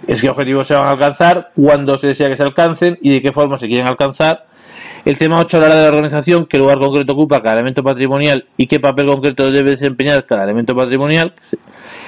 es 0.06 0.20
qué 0.20 0.28
objetivos 0.28 0.66
se 0.66 0.74
van 0.74 0.86
a 0.86 0.90
alcanzar, 0.90 1.50
cuándo 1.54 1.98
se 1.98 2.08
desea 2.08 2.28
que 2.28 2.36
se 2.36 2.42
alcancen 2.42 2.98
y 3.00 3.10
de 3.10 3.20
qué 3.20 3.32
forma 3.32 3.58
se 3.58 3.66
quieren 3.66 3.86
alcanzar. 3.86 4.46
El 5.04 5.18
tema 5.18 5.38
8 5.38 5.56
hablará 5.56 5.76
de 5.76 5.82
la 5.82 5.88
organización, 5.88 6.46
qué 6.46 6.58
lugar 6.58 6.78
concreto 6.78 7.12
ocupa 7.12 7.40
cada 7.40 7.54
elemento 7.54 7.82
patrimonial 7.82 8.46
y 8.56 8.66
qué 8.66 8.78
papel 8.80 9.06
concreto 9.06 9.50
debe 9.50 9.70
desempeñar 9.70 10.24
cada 10.26 10.44
elemento 10.44 10.74
patrimonial. 10.74 11.32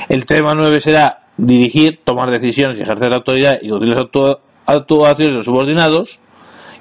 El 0.09 0.25
tema 0.25 0.53
9 0.55 0.81
será 0.81 1.23
dirigir, 1.37 2.01
tomar 2.05 2.31
decisiones 2.31 2.79
y 2.79 2.83
ejercer 2.83 3.11
la 3.11 3.17
autoridad 3.17 3.59
y 3.63 3.69
las 3.69 3.99
actuaciones 4.67 5.29
de 5.29 5.31
los 5.31 5.45
subordinados, 5.45 6.21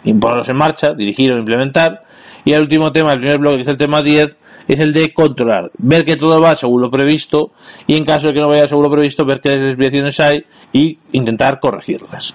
imponerlos 0.04 0.50
en 0.50 0.58
marcha, 0.58 0.94
dirigir 0.96 1.32
o 1.32 1.38
implementar. 1.38 2.04
Y 2.44 2.54
el 2.54 2.62
último 2.62 2.92
tema, 2.92 3.12
el 3.12 3.20
primer 3.20 3.38
bloque, 3.38 3.58
que 3.58 3.62
es 3.62 3.68
el 3.68 3.78
tema 3.78 4.02
10, 4.02 4.38
es 4.74 4.80
el 4.80 4.94
de 4.94 5.14
controlar, 5.14 5.70
ver 5.80 6.06
que 6.06 6.16
todo 6.16 6.40
va 6.40 6.56
según 6.56 6.82
lo 6.82 6.90
previsto 6.90 7.52
y 7.88 7.98
en 7.98 8.06
caso 8.06 8.28
de 8.28 8.34
que 8.34 8.40
no 8.40 8.48
vaya 8.48 8.68
según 8.68 8.86
lo 8.86 8.92
previsto, 8.92 9.26
ver 9.26 9.42
qué 9.42 9.58
desviaciones 9.58 10.20
hay 10.22 10.46
y 10.72 10.98
intentar 11.12 11.60
corregirlas. 11.60 12.34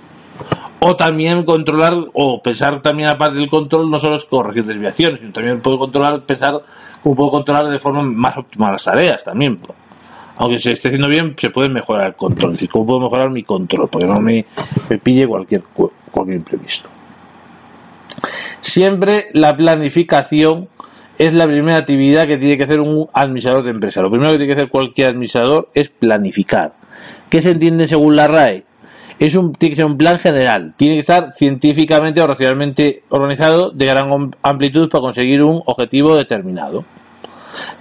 O 0.80 0.94
también 0.94 1.44
controlar, 1.44 1.94
o 2.12 2.42
pensar 2.42 2.82
también 2.82 3.08
aparte 3.08 3.38
del 3.40 3.48
control, 3.48 3.90
no 3.90 3.98
solo 3.98 4.16
es 4.16 4.24
corregir 4.26 4.66
desviaciones, 4.66 5.20
sino 5.20 5.32
también 5.32 5.62
puedo 5.62 5.78
controlar, 5.78 6.22
pensar 6.24 6.60
cómo 7.02 7.16
puedo 7.16 7.30
controlar 7.30 7.70
de 7.70 7.78
forma 7.78 8.02
más 8.02 8.36
óptima 8.36 8.70
las 8.70 8.84
tareas 8.84 9.24
también. 9.24 9.58
Aunque 10.36 10.58
se 10.58 10.72
esté 10.72 10.88
haciendo 10.88 11.08
bien, 11.08 11.34
se 11.38 11.48
puede 11.48 11.70
mejorar 11.70 12.08
el 12.08 12.14
control. 12.14 12.52
Es 12.52 12.58
decir, 12.58 12.68
cómo 12.68 12.84
puedo 12.86 13.00
mejorar 13.00 13.30
mi 13.30 13.42
control, 13.44 13.88
porque 13.88 14.06
no 14.06 14.20
me, 14.20 14.44
me 14.90 14.98
pille 14.98 15.26
cualquier, 15.26 15.62
cualquier 16.10 16.36
imprevisto. 16.36 16.90
Siempre 18.60 19.28
la 19.32 19.56
planificación 19.56 20.68
es 21.18 21.34
la 21.34 21.44
primera 21.44 21.78
actividad 21.78 22.24
que 22.24 22.36
tiene 22.36 22.56
que 22.56 22.64
hacer 22.64 22.80
un 22.80 23.06
administrador 23.12 23.64
de 23.64 23.70
empresa. 23.70 24.02
Lo 24.02 24.10
primero 24.10 24.32
que 24.32 24.38
tiene 24.38 24.54
que 24.54 24.60
hacer 24.60 24.70
cualquier 24.70 25.10
administrador 25.10 25.68
es 25.74 25.88
planificar. 25.88 26.74
¿Qué 27.30 27.40
se 27.40 27.50
entiende 27.50 27.86
según 27.86 28.16
la 28.16 28.28
RAE? 28.28 28.64
Es 29.18 29.34
un, 29.34 29.52
tiene 29.52 29.70
que 29.70 29.76
ser 29.76 29.86
un 29.86 29.96
plan 29.96 30.18
general, 30.18 30.74
tiene 30.76 30.94
que 30.94 31.00
estar 31.00 31.32
científicamente 31.34 32.20
o 32.20 32.26
racionalmente 32.26 33.02
organizado 33.08 33.70
de 33.70 33.86
gran 33.86 34.30
amplitud 34.42 34.90
para 34.90 35.00
conseguir 35.00 35.42
un 35.42 35.62
objetivo 35.64 36.16
determinado 36.16 36.84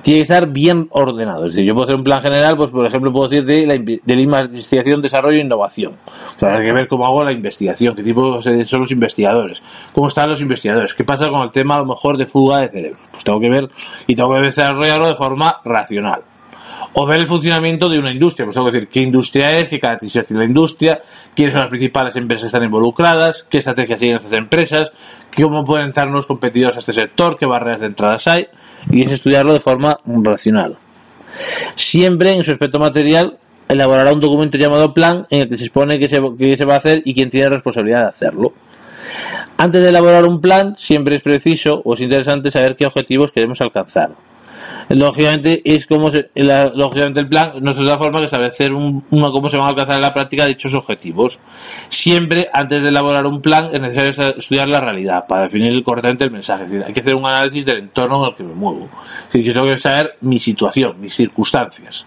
tiene 0.01 0.19
que 0.19 0.21
estar 0.21 0.47
bien 0.51 0.87
ordenado. 0.91 1.45
Es 1.45 1.55
yo 1.55 1.73
puedo 1.73 1.85
hacer 1.85 1.95
un 1.95 2.03
plan 2.03 2.21
general, 2.21 2.55
pues 2.57 2.71
por 2.71 2.85
ejemplo 2.85 3.11
puedo 3.11 3.27
decir 3.27 3.45
de 3.45 3.65
la, 3.65 3.75
de 3.75 4.21
investigación, 4.21 5.01
desarrollo 5.01 5.37
e 5.37 5.41
innovación. 5.41 5.93
O 6.41 6.45
hay 6.45 6.65
que 6.65 6.73
ver 6.73 6.87
cómo 6.87 7.05
hago 7.05 7.23
la 7.23 7.31
investigación, 7.31 7.95
qué 7.95 8.03
tipo 8.03 8.41
son 8.41 8.79
los 8.79 8.91
investigadores, 8.91 9.63
cómo 9.93 10.07
están 10.07 10.29
los 10.29 10.41
investigadores, 10.41 10.93
qué 10.93 11.03
pasa 11.03 11.27
con 11.29 11.41
el 11.41 11.51
tema 11.51 11.75
a 11.75 11.79
lo 11.79 11.85
mejor 11.85 12.17
de 12.17 12.27
fuga 12.27 12.61
de 12.61 12.69
cerebro. 12.69 12.99
Pues 13.11 13.23
tengo 13.23 13.39
que 13.39 13.49
ver 13.49 13.69
y 14.07 14.15
tengo 14.15 14.33
que 14.33 14.41
desarrollarlo 14.41 15.07
de 15.07 15.15
forma 15.15 15.61
racional 15.63 16.21
o 16.93 17.05
ver 17.05 17.19
el 17.19 17.27
funcionamiento 17.27 17.89
de 17.89 17.99
una 17.99 18.11
industria. 18.11 18.45
Pues 18.45 18.55
tengo 18.55 18.67
que 18.67 18.73
decir 18.73 18.89
qué 18.89 19.01
industria 19.01 19.57
es, 19.57 19.69
qué 19.69 19.79
características 19.79 20.27
tiene 20.27 20.43
la 20.43 20.47
industria, 20.47 20.99
quiénes 21.33 21.53
son 21.53 21.61
las 21.61 21.69
principales 21.69 22.15
empresas 22.15 22.43
que 22.43 22.47
están 22.47 22.63
involucradas, 22.63 23.45
qué 23.49 23.57
estrategias 23.57 23.99
siguen 23.99 24.15
estas 24.15 24.33
empresas, 24.33 24.93
cómo 25.35 25.63
pueden 25.63 25.87
entrar 25.87 26.07
los 26.07 26.25
competidores 26.25 26.75
a 26.77 26.79
este 26.79 26.93
sector, 26.93 27.37
qué 27.37 27.45
barreras 27.45 27.81
de 27.81 27.87
entradas 27.87 28.27
hay, 28.27 28.47
y 28.89 29.01
es 29.01 29.11
estudiarlo 29.11 29.53
de 29.53 29.59
forma 29.59 29.97
racional. 30.05 30.77
Siempre 31.75 32.33
en 32.33 32.43
su 32.43 32.51
aspecto 32.51 32.79
material 32.79 33.37
elaborará 33.67 34.13
un 34.13 34.21
documento 34.21 34.57
llamado 34.57 34.93
plan 34.93 35.27
en 35.29 35.41
el 35.41 35.49
que 35.49 35.57
se 35.57 35.65
expone 35.65 35.99
qué 35.99 36.07
se, 36.07 36.19
qué 36.37 36.55
se 36.55 36.65
va 36.65 36.75
a 36.75 36.77
hacer 36.77 37.01
y 37.03 37.13
quién 37.13 37.29
tiene 37.29 37.49
responsabilidad 37.49 38.03
de 38.03 38.09
hacerlo. 38.09 38.53
Antes 39.57 39.81
de 39.81 39.89
elaborar 39.89 40.25
un 40.25 40.39
plan, 40.39 40.75
siempre 40.77 41.15
es 41.15 41.21
preciso 41.21 41.81
o 41.83 41.93
es 41.93 42.01
interesante 42.01 42.51
saber 42.51 42.75
qué 42.75 42.85
objetivos 42.85 43.31
queremos 43.31 43.59
alcanzar 43.61 44.11
lógicamente 44.89 45.61
es 45.63 45.85
como 45.85 46.11
se, 46.11 46.29
lógicamente 46.35 47.19
el 47.19 47.27
plan 47.27 47.53
no 47.61 47.71
es 47.71 47.77
la 47.79 47.97
forma 47.97 48.19
de 48.19 48.25
establecer 48.25 48.73
un, 48.73 49.01
cómo 49.01 49.49
se 49.49 49.57
van 49.57 49.67
a 49.67 49.69
alcanzar 49.69 49.95
en 49.95 50.01
la 50.01 50.13
práctica 50.13 50.45
dichos 50.45 50.73
objetivos. 50.73 51.39
Siempre 51.89 52.45
antes 52.51 52.81
de 52.81 52.89
elaborar 52.89 53.25
un 53.25 53.41
plan 53.41 53.65
es 53.71 53.81
necesario 53.81 54.35
estudiar 54.37 54.67
la 54.67 54.79
realidad 54.79 55.25
para 55.27 55.43
definir 55.43 55.83
correctamente 55.83 56.23
el 56.23 56.31
mensaje. 56.31 56.65
Hay 56.85 56.93
que 56.93 57.01
hacer 57.01 57.15
un 57.15 57.25
análisis 57.25 57.65
del 57.65 57.79
entorno 57.79 58.23
en 58.23 58.29
el 58.29 58.35
que 58.35 58.43
me 58.43 58.53
muevo. 58.53 58.87
Yo 59.33 59.53
tengo 59.53 59.67
que 59.67 59.77
saber 59.77 60.15
mi 60.21 60.39
situación 60.39 60.95
mis 60.99 61.13
circunstancias 61.13 62.05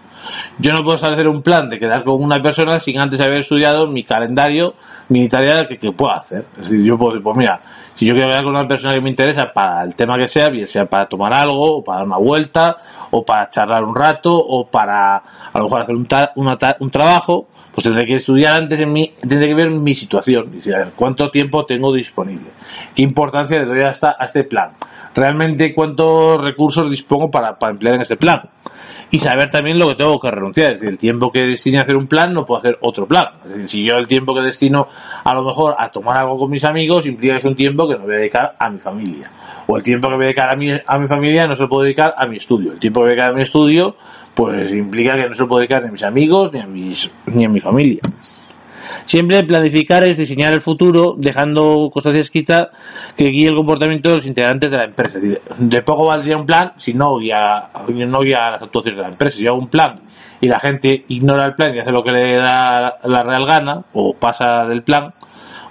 yo 0.59 0.73
no 0.73 0.83
puedo 0.83 0.95
establecer 0.95 1.27
un 1.27 1.41
plan 1.41 1.69
de 1.69 1.79
quedar 1.79 2.03
con 2.03 2.21
una 2.21 2.41
persona 2.41 2.79
sin 2.79 2.99
antes 2.99 3.21
haber 3.21 3.39
estudiado 3.39 3.87
mi 3.87 4.03
calendario 4.03 4.73
mi 5.09 5.27
tarea 5.27 5.65
que, 5.67 5.77
que 5.77 5.91
pueda 5.91 6.17
hacer. 6.17 6.45
Es 6.57 6.69
decir 6.69 6.83
yo 6.83 6.97
puedo 6.97 7.13
decir 7.13 7.23
pues 7.23 7.37
mira 7.37 7.59
si 7.99 8.05
yo 8.05 8.13
quiero 8.13 8.27
hablar 8.27 8.45
con 8.45 8.55
una 8.55 8.65
persona 8.65 8.93
que 8.93 9.01
me 9.01 9.09
interesa 9.09 9.51
para 9.53 9.83
el 9.83 9.93
tema 9.93 10.17
que 10.17 10.25
sea, 10.25 10.47
bien 10.47 10.65
sea 10.65 10.85
para 10.85 11.09
tomar 11.09 11.33
algo, 11.33 11.79
o 11.79 11.83
para 11.83 11.97
dar 11.97 12.07
una 12.07 12.17
vuelta, 12.17 12.77
o 13.11 13.25
para 13.25 13.49
charlar 13.49 13.83
un 13.83 13.93
rato, 13.93 14.33
o 14.33 14.65
para 14.67 15.17
a 15.17 15.57
lo 15.57 15.65
mejor 15.65 15.81
hacer 15.81 15.95
un, 15.95 16.07
un 16.79 16.89
trabajo, 16.89 17.49
pues 17.73 17.83
tendré 17.83 18.05
que 18.05 18.15
estudiar 18.15 18.55
antes 18.55 18.79
en 18.79 18.93
mí, 18.93 19.11
tendré 19.19 19.49
que 19.49 19.53
ver 19.53 19.69
mi 19.71 19.93
situación, 19.95 20.45
y 20.47 20.55
decir, 20.55 20.75
a 20.75 20.77
ver, 20.77 20.91
cuánto 20.95 21.29
tiempo 21.29 21.65
tengo 21.65 21.93
disponible, 21.93 22.49
qué 22.95 23.03
importancia 23.03 23.59
le 23.59 23.65
doy 23.65 23.81
a, 23.81 23.89
esta, 23.89 24.15
a 24.17 24.23
este 24.23 24.45
plan, 24.45 24.71
realmente 25.13 25.75
cuántos 25.75 26.41
recursos 26.41 26.89
dispongo 26.89 27.29
para 27.29 27.57
emplear 27.69 27.95
en 27.95 28.01
este 28.03 28.15
plan 28.15 28.49
y 29.11 29.19
saber 29.19 29.49
también 29.49 29.77
lo 29.77 29.89
que 29.89 29.95
tengo 29.95 30.19
que 30.19 30.29
renunciar. 30.31 30.71
Es 30.71 30.81
decir, 30.81 30.89
el 30.89 30.99
tiempo 30.99 31.31
que 31.31 31.41
destine 31.41 31.79
a 31.79 31.81
hacer 31.81 31.95
un 31.95 32.07
plan 32.07 32.33
no 32.33 32.45
puedo 32.45 32.59
hacer 32.59 32.77
otro 32.81 33.07
plan. 33.07 33.27
Es 33.43 33.49
decir, 33.51 33.69
si 33.69 33.83
yo 33.83 33.97
el 33.97 34.07
tiempo 34.07 34.33
que 34.35 34.41
destino 34.41 34.87
a 35.23 35.33
lo 35.33 35.43
mejor 35.43 35.75
a 35.77 35.89
tomar 35.89 36.17
algo 36.17 36.37
con 36.37 36.49
mis 36.49 36.63
amigos 36.63 37.05
implica 37.05 37.33
que 37.33 37.39
es 37.39 37.45
un 37.45 37.55
tiempo 37.55 37.87
que 37.87 37.95
no 37.95 38.03
voy 38.03 38.15
a 38.15 38.17
dedicar 38.17 38.55
a 38.59 38.69
mi 38.69 38.79
familia. 38.79 39.29
O 39.67 39.77
el 39.77 39.83
tiempo 39.83 40.09
que 40.09 40.15
voy 40.15 40.23
a 40.23 40.27
dedicar 40.27 40.49
a 40.49 40.55
mi, 40.55 40.71
a 40.71 40.97
mi 40.97 41.07
familia 41.07 41.47
no 41.47 41.55
se 41.55 41.63
lo 41.63 41.69
puedo 41.69 41.83
dedicar 41.83 42.13
a 42.17 42.25
mi 42.25 42.37
estudio. 42.37 42.73
El 42.73 42.79
tiempo 42.79 43.01
que 43.01 43.03
voy 43.03 43.09
a 43.09 43.15
dedicar 43.15 43.31
a 43.31 43.35
mi 43.35 43.41
estudio 43.41 43.95
pues 44.33 44.73
implica 44.73 45.15
que 45.15 45.27
no 45.27 45.33
se 45.33 45.41
lo 45.41 45.47
puedo 45.47 45.59
dedicar 45.59 45.83
ni 45.83 45.89
a 45.89 45.91
mis 45.91 46.03
amigos 46.03 46.53
ni 46.53 46.59
a, 46.59 46.65
mis, 46.65 47.11
ni 47.27 47.45
a 47.45 47.49
mi 47.49 47.59
familia. 47.59 48.01
Siempre 49.09 49.43
planificar 49.43 50.03
es 50.03 50.17
diseñar 50.17 50.53
el 50.53 50.61
futuro, 50.61 51.15
dejando 51.17 51.89
constancia 51.91 52.19
escrita 52.19 52.69
que 53.17 53.25
guíe 53.25 53.47
el 53.47 53.55
comportamiento 53.55 54.09
de 54.09 54.15
los 54.17 54.25
integrantes 54.27 54.69
de 54.69 54.77
la 54.77 54.83
empresa. 54.83 55.17
de 55.57 55.81
poco 55.81 56.05
valdría 56.05 56.37
un 56.37 56.45
plan 56.45 56.73
si 56.77 56.93
no 56.93 57.17
guía, 57.17 57.69
no 57.87 58.19
guía 58.19 58.51
las 58.51 58.61
actuaciones 58.61 58.97
de 58.97 59.01
la 59.01 59.09
empresa. 59.09 59.37
Si 59.37 59.43
yo 59.43 59.49
hago 59.49 59.61
un 59.61 59.67
plan 59.67 59.95
y 60.39 60.47
la 60.47 60.59
gente 60.59 61.05
ignora 61.07 61.47
el 61.47 61.55
plan 61.55 61.73
y 61.73 61.79
hace 61.79 61.91
lo 61.91 62.03
que 62.03 62.11
le 62.11 62.35
da 62.35 62.99
la 63.03 63.23
real 63.23 63.47
gana, 63.47 63.81
o 63.93 64.13
pasa 64.13 64.67
del 64.67 64.83
plan, 64.83 65.11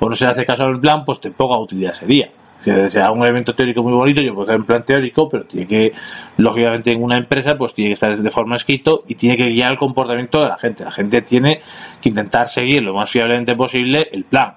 o 0.01 0.09
no 0.09 0.17
se 0.17 0.27
hace 0.27 0.45
caso 0.45 0.65
del 0.65 0.81
plan, 0.81 1.05
pues 1.05 1.21
te 1.21 1.31
poca 1.31 1.57
utilidad 1.59 1.93
sería 1.93 2.31
si 2.61 2.91
sea 2.91 3.11
un 3.13 3.25
evento 3.25 3.55
teórico 3.55 3.83
muy 3.83 3.93
bonito, 3.93 4.21
yo 4.21 4.35
puedo 4.35 4.49
hacer 4.49 4.61
un 4.61 4.67
plan 4.67 4.85
teórico, 4.85 5.29
pero 5.29 5.45
tiene 5.45 5.67
que, 5.67 5.93
lógicamente 6.39 6.93
en 6.93 7.03
una 7.03 7.17
empresa, 7.17 7.55
pues 7.57 7.75
tiene 7.75 7.91
que 7.91 7.95
estar 7.95 8.17
de 8.17 8.31
forma 8.31 8.57
escrito 8.57 9.05
y 9.07 9.15
tiene 9.15 9.37
que 9.37 9.47
guiar 9.47 9.73
el 9.73 9.79
comportamiento 9.79 10.41
de 10.41 10.49
la 10.49 10.59
gente. 10.59 10.85
La 10.85 10.91
gente 10.91 11.23
tiene 11.23 11.61
que 12.01 12.09
intentar 12.09 12.49
seguir 12.49 12.83
lo 12.83 12.95
más 12.95 13.11
fiablemente 13.11 13.55
posible 13.55 14.09
el 14.13 14.25
plan. 14.25 14.55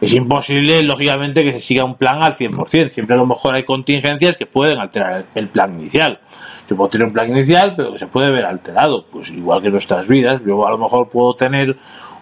Es 0.00 0.12
imposible, 0.12 0.82
lógicamente, 0.82 1.42
que 1.42 1.52
se 1.52 1.60
siga 1.60 1.84
un 1.84 1.94
plan 1.94 2.22
al 2.22 2.34
100%. 2.34 2.90
Siempre 2.90 3.14
a 3.14 3.18
lo 3.18 3.26
mejor 3.26 3.56
hay 3.56 3.64
contingencias 3.64 4.36
que 4.36 4.44
pueden 4.44 4.78
alterar 4.78 5.24
el 5.34 5.48
plan 5.48 5.72
inicial. 5.80 6.20
Yo 6.68 6.76
puedo 6.76 6.90
tener 6.90 7.06
un 7.06 7.14
plan 7.14 7.30
inicial, 7.30 7.72
pero 7.76 7.92
que 7.92 7.98
se 7.98 8.06
puede 8.06 8.30
ver 8.30 8.44
alterado. 8.44 9.06
Pues 9.10 9.30
igual 9.30 9.62
que 9.62 9.70
nuestras 9.70 10.06
vidas. 10.06 10.42
Yo 10.44 10.66
a 10.66 10.70
lo 10.70 10.78
mejor 10.78 11.08
puedo 11.08 11.34
tener 11.34 11.76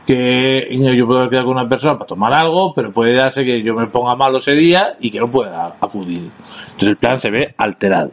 que 0.06 0.68
yo 0.96 1.06
puedo 1.06 1.28
quedar 1.28 1.44
con 1.44 1.56
una 1.56 1.68
persona 1.68 1.94
para 1.94 2.06
tomar 2.06 2.32
algo, 2.32 2.72
pero 2.74 2.92
puede 2.92 3.14
darse 3.14 3.44
que 3.44 3.62
yo 3.62 3.74
me 3.74 3.86
ponga 3.86 4.14
malo 4.16 4.38
ese 4.38 4.52
día 4.52 4.96
y 5.00 5.10
que 5.10 5.18
no 5.18 5.28
pueda 5.28 5.76
acudir. 5.80 6.18
Entonces 6.18 6.88
el 6.88 6.96
plan 6.96 7.20
se 7.20 7.30
ve 7.30 7.54
alterado. 7.56 8.10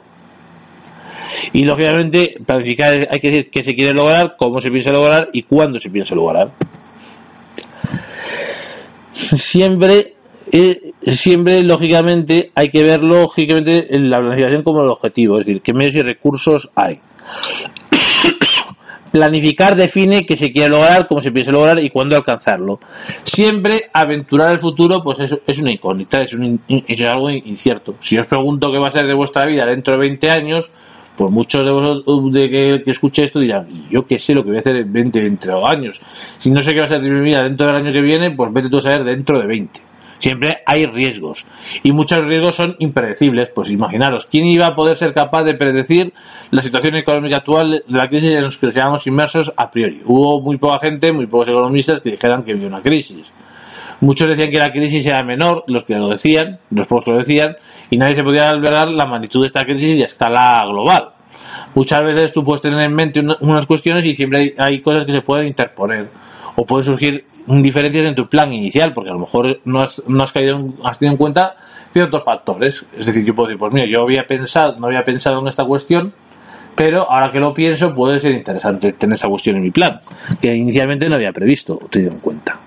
Y 1.53 1.63
lógicamente, 1.63 2.35
planificar 2.45 3.07
hay 3.09 3.19
que 3.19 3.29
decir 3.29 3.49
qué 3.49 3.63
se 3.63 3.73
quiere 3.73 3.93
lograr, 3.93 4.35
cómo 4.37 4.59
se 4.59 4.69
piensa 4.71 4.91
lograr 4.91 5.29
y 5.33 5.43
cuándo 5.43 5.79
se 5.79 5.89
piensa 5.89 6.15
lograr. 6.15 6.49
Siempre 9.11 10.15
eh, 10.51 10.91
siempre, 11.07 11.63
lógicamente, 11.63 12.51
hay 12.55 12.69
que 12.69 12.83
ver 12.83 13.03
lógicamente 13.03 13.87
la 13.91 14.19
planificación 14.19 14.63
como 14.63 14.83
el 14.83 14.89
objetivo, 14.89 15.39
es 15.39 15.45
decir, 15.45 15.61
qué 15.61 15.73
medios 15.73 15.95
y 15.95 16.01
recursos 16.01 16.69
hay. 16.75 16.99
Planificar 19.11 19.75
define 19.75 20.25
qué 20.25 20.37
se 20.37 20.51
quiere 20.51 20.69
lograr, 20.69 21.05
cómo 21.05 21.21
se 21.21 21.31
piensa 21.31 21.51
lograr 21.51 21.83
y 21.83 21.89
cuándo 21.89 22.15
alcanzarlo. 22.15 22.79
Siempre 23.23 23.89
aventurar 23.91 24.51
el 24.53 24.59
futuro, 24.59 25.01
pues 25.03 25.19
es, 25.19 25.37
es 25.45 25.59
una 25.59 25.71
incógnita, 25.71 26.19
es, 26.21 26.33
un, 26.33 26.61
es 26.67 27.01
algo 27.01 27.29
incierto. 27.29 27.95
Si 28.01 28.17
os 28.17 28.27
pregunto 28.27 28.71
qué 28.71 28.77
va 28.77 28.87
a 28.87 28.91
ser 28.91 29.05
de 29.05 29.13
vuestra 29.13 29.45
vida 29.45 29.65
dentro 29.65 29.93
de 29.93 29.99
20 29.99 30.31
años, 30.31 30.71
pues 31.17 31.29
muchos 31.29 31.65
de 31.65 31.71
vosotros 31.71 32.33
de 32.33 32.49
que, 32.49 32.81
que 32.85 32.91
escuche 32.91 33.23
esto 33.23 33.39
dirán, 33.39 33.67
yo 33.89 34.05
qué 34.05 34.17
sé 34.17 34.33
lo 34.33 34.43
que 34.43 34.49
voy 34.49 34.57
a 34.57 34.61
hacer 34.61 34.77
en 34.77 34.93
20, 34.93 35.21
22 35.21 35.63
años. 35.69 36.01
Si 36.37 36.49
no 36.49 36.61
sé 36.61 36.73
qué 36.73 36.79
va 36.79 36.85
a 36.85 36.89
ser 36.89 37.01
de 37.01 37.09
mi 37.09 37.21
vida 37.21 37.43
dentro 37.43 37.67
del 37.67 37.75
año 37.75 37.91
que 37.91 38.01
viene, 38.01 38.31
pues 38.31 38.53
vete 38.53 38.69
tú 38.69 38.77
a 38.77 38.81
saber 38.81 39.03
dentro 39.03 39.39
de 39.39 39.45
20. 39.45 39.90
Siempre 40.21 40.61
hay 40.67 40.85
riesgos. 40.85 41.47
Y 41.81 41.91
muchos 41.91 42.23
riesgos 42.23 42.55
son 42.55 42.75
impredecibles. 42.77 43.49
Pues 43.49 43.71
imaginaros, 43.71 44.27
¿quién 44.27 44.45
iba 44.45 44.67
a 44.67 44.75
poder 44.75 44.95
ser 44.95 45.13
capaz 45.13 45.41
de 45.41 45.55
predecir 45.55 46.13
la 46.51 46.61
situación 46.61 46.95
económica 46.95 47.37
actual 47.37 47.83
de 47.87 47.97
la 47.97 48.07
crisis 48.07 48.29
en 48.29 48.43
la 48.43 48.49
que 48.49 48.67
estábamos 48.67 49.07
inmersos 49.07 49.51
a 49.57 49.71
priori? 49.71 50.01
Hubo 50.05 50.39
muy 50.39 50.57
poca 50.57 50.77
gente, 50.77 51.11
muy 51.11 51.25
pocos 51.25 51.47
economistas 51.47 52.01
que 52.01 52.11
dijeran 52.11 52.43
que 52.43 52.51
había 52.51 52.67
una 52.67 52.81
crisis. 52.81 53.31
Muchos 54.01 54.29
decían 54.29 54.51
que 54.51 54.59
la 54.59 54.69
crisis 54.69 55.03
era 55.07 55.23
menor, 55.23 55.63
los 55.65 55.85
que 55.85 55.95
lo 55.95 56.09
decían, 56.09 56.59
los 56.69 56.85
pocos 56.85 57.07
lo 57.07 57.17
decían, 57.17 57.55
y 57.89 57.97
nadie 57.97 58.13
se 58.13 58.23
podía 58.23 58.49
albergar 58.49 58.89
la 58.89 59.07
magnitud 59.07 59.41
de 59.41 59.47
esta 59.47 59.63
crisis 59.63 59.97
y 59.97 60.03
hasta 60.03 60.29
la 60.29 60.63
global. 60.67 61.09
Muchas 61.73 62.03
veces 62.03 62.31
tú 62.31 62.43
puedes 62.43 62.61
tener 62.61 62.79
en 62.79 62.93
mente 62.93 63.23
unas 63.39 63.65
cuestiones 63.65 64.05
y 64.05 64.13
siempre 64.13 64.39
hay, 64.39 64.53
hay 64.57 64.81
cosas 64.81 65.03
que 65.05 65.13
se 65.13 65.21
pueden 65.21 65.47
interponer 65.47 66.07
o 66.55 66.65
pueden 66.65 66.85
surgir 66.85 67.25
diferencias 67.47 68.05
en 68.05 68.15
tu 68.15 68.27
plan 68.27 68.51
inicial, 68.53 68.93
porque 68.93 69.09
a 69.09 69.13
lo 69.13 69.19
mejor 69.19 69.59
no 69.65 69.81
has, 69.81 70.01
no 70.07 70.23
has, 70.23 70.31
caído 70.31 70.59
has 70.83 70.99
tenido 70.99 71.13
en 71.13 71.17
cuenta 71.17 71.55
ciertos 71.91 72.23
factores. 72.23 72.85
Es 72.97 73.05
decir, 73.05 73.23
yo 73.25 73.33
puedo 73.33 73.47
decir, 73.47 73.59
pues 73.59 73.73
mira, 73.73 73.87
yo 73.87 74.01
había 74.03 74.25
pensado, 74.25 74.79
no 74.79 74.87
había 74.87 75.03
pensado 75.03 75.39
en 75.39 75.47
esta 75.47 75.65
cuestión, 75.65 76.13
pero 76.75 77.09
ahora 77.09 77.31
que 77.31 77.39
lo 77.39 77.53
pienso 77.53 77.93
puede 77.93 78.19
ser 78.19 78.33
interesante 78.33 78.93
tener 78.93 79.15
esa 79.15 79.27
cuestión 79.27 79.57
en 79.57 79.63
mi 79.63 79.71
plan, 79.71 79.99
que 80.41 80.55
inicialmente 80.55 81.09
no 81.09 81.15
había 81.15 81.31
previsto 81.31 81.77
o 81.81 81.87
tenido 81.87 82.11
en 82.11 82.19
cuenta. 82.19 82.59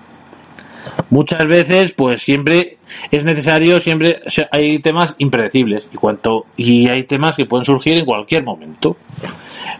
Muchas 1.09 1.45
veces, 1.47 1.93
pues 1.93 2.21
siempre 2.21 2.77
es 3.11 3.23
necesario, 3.23 3.79
siempre 3.79 4.21
hay 4.51 4.79
temas 4.79 5.15
impredecibles 5.17 5.89
y 5.93 5.97
cuanto 5.97 6.45
y 6.55 6.87
hay 6.87 7.03
temas 7.03 7.35
que 7.35 7.45
pueden 7.45 7.65
surgir 7.65 7.97
en 7.97 8.05
cualquier 8.05 8.43
momento, 8.43 8.97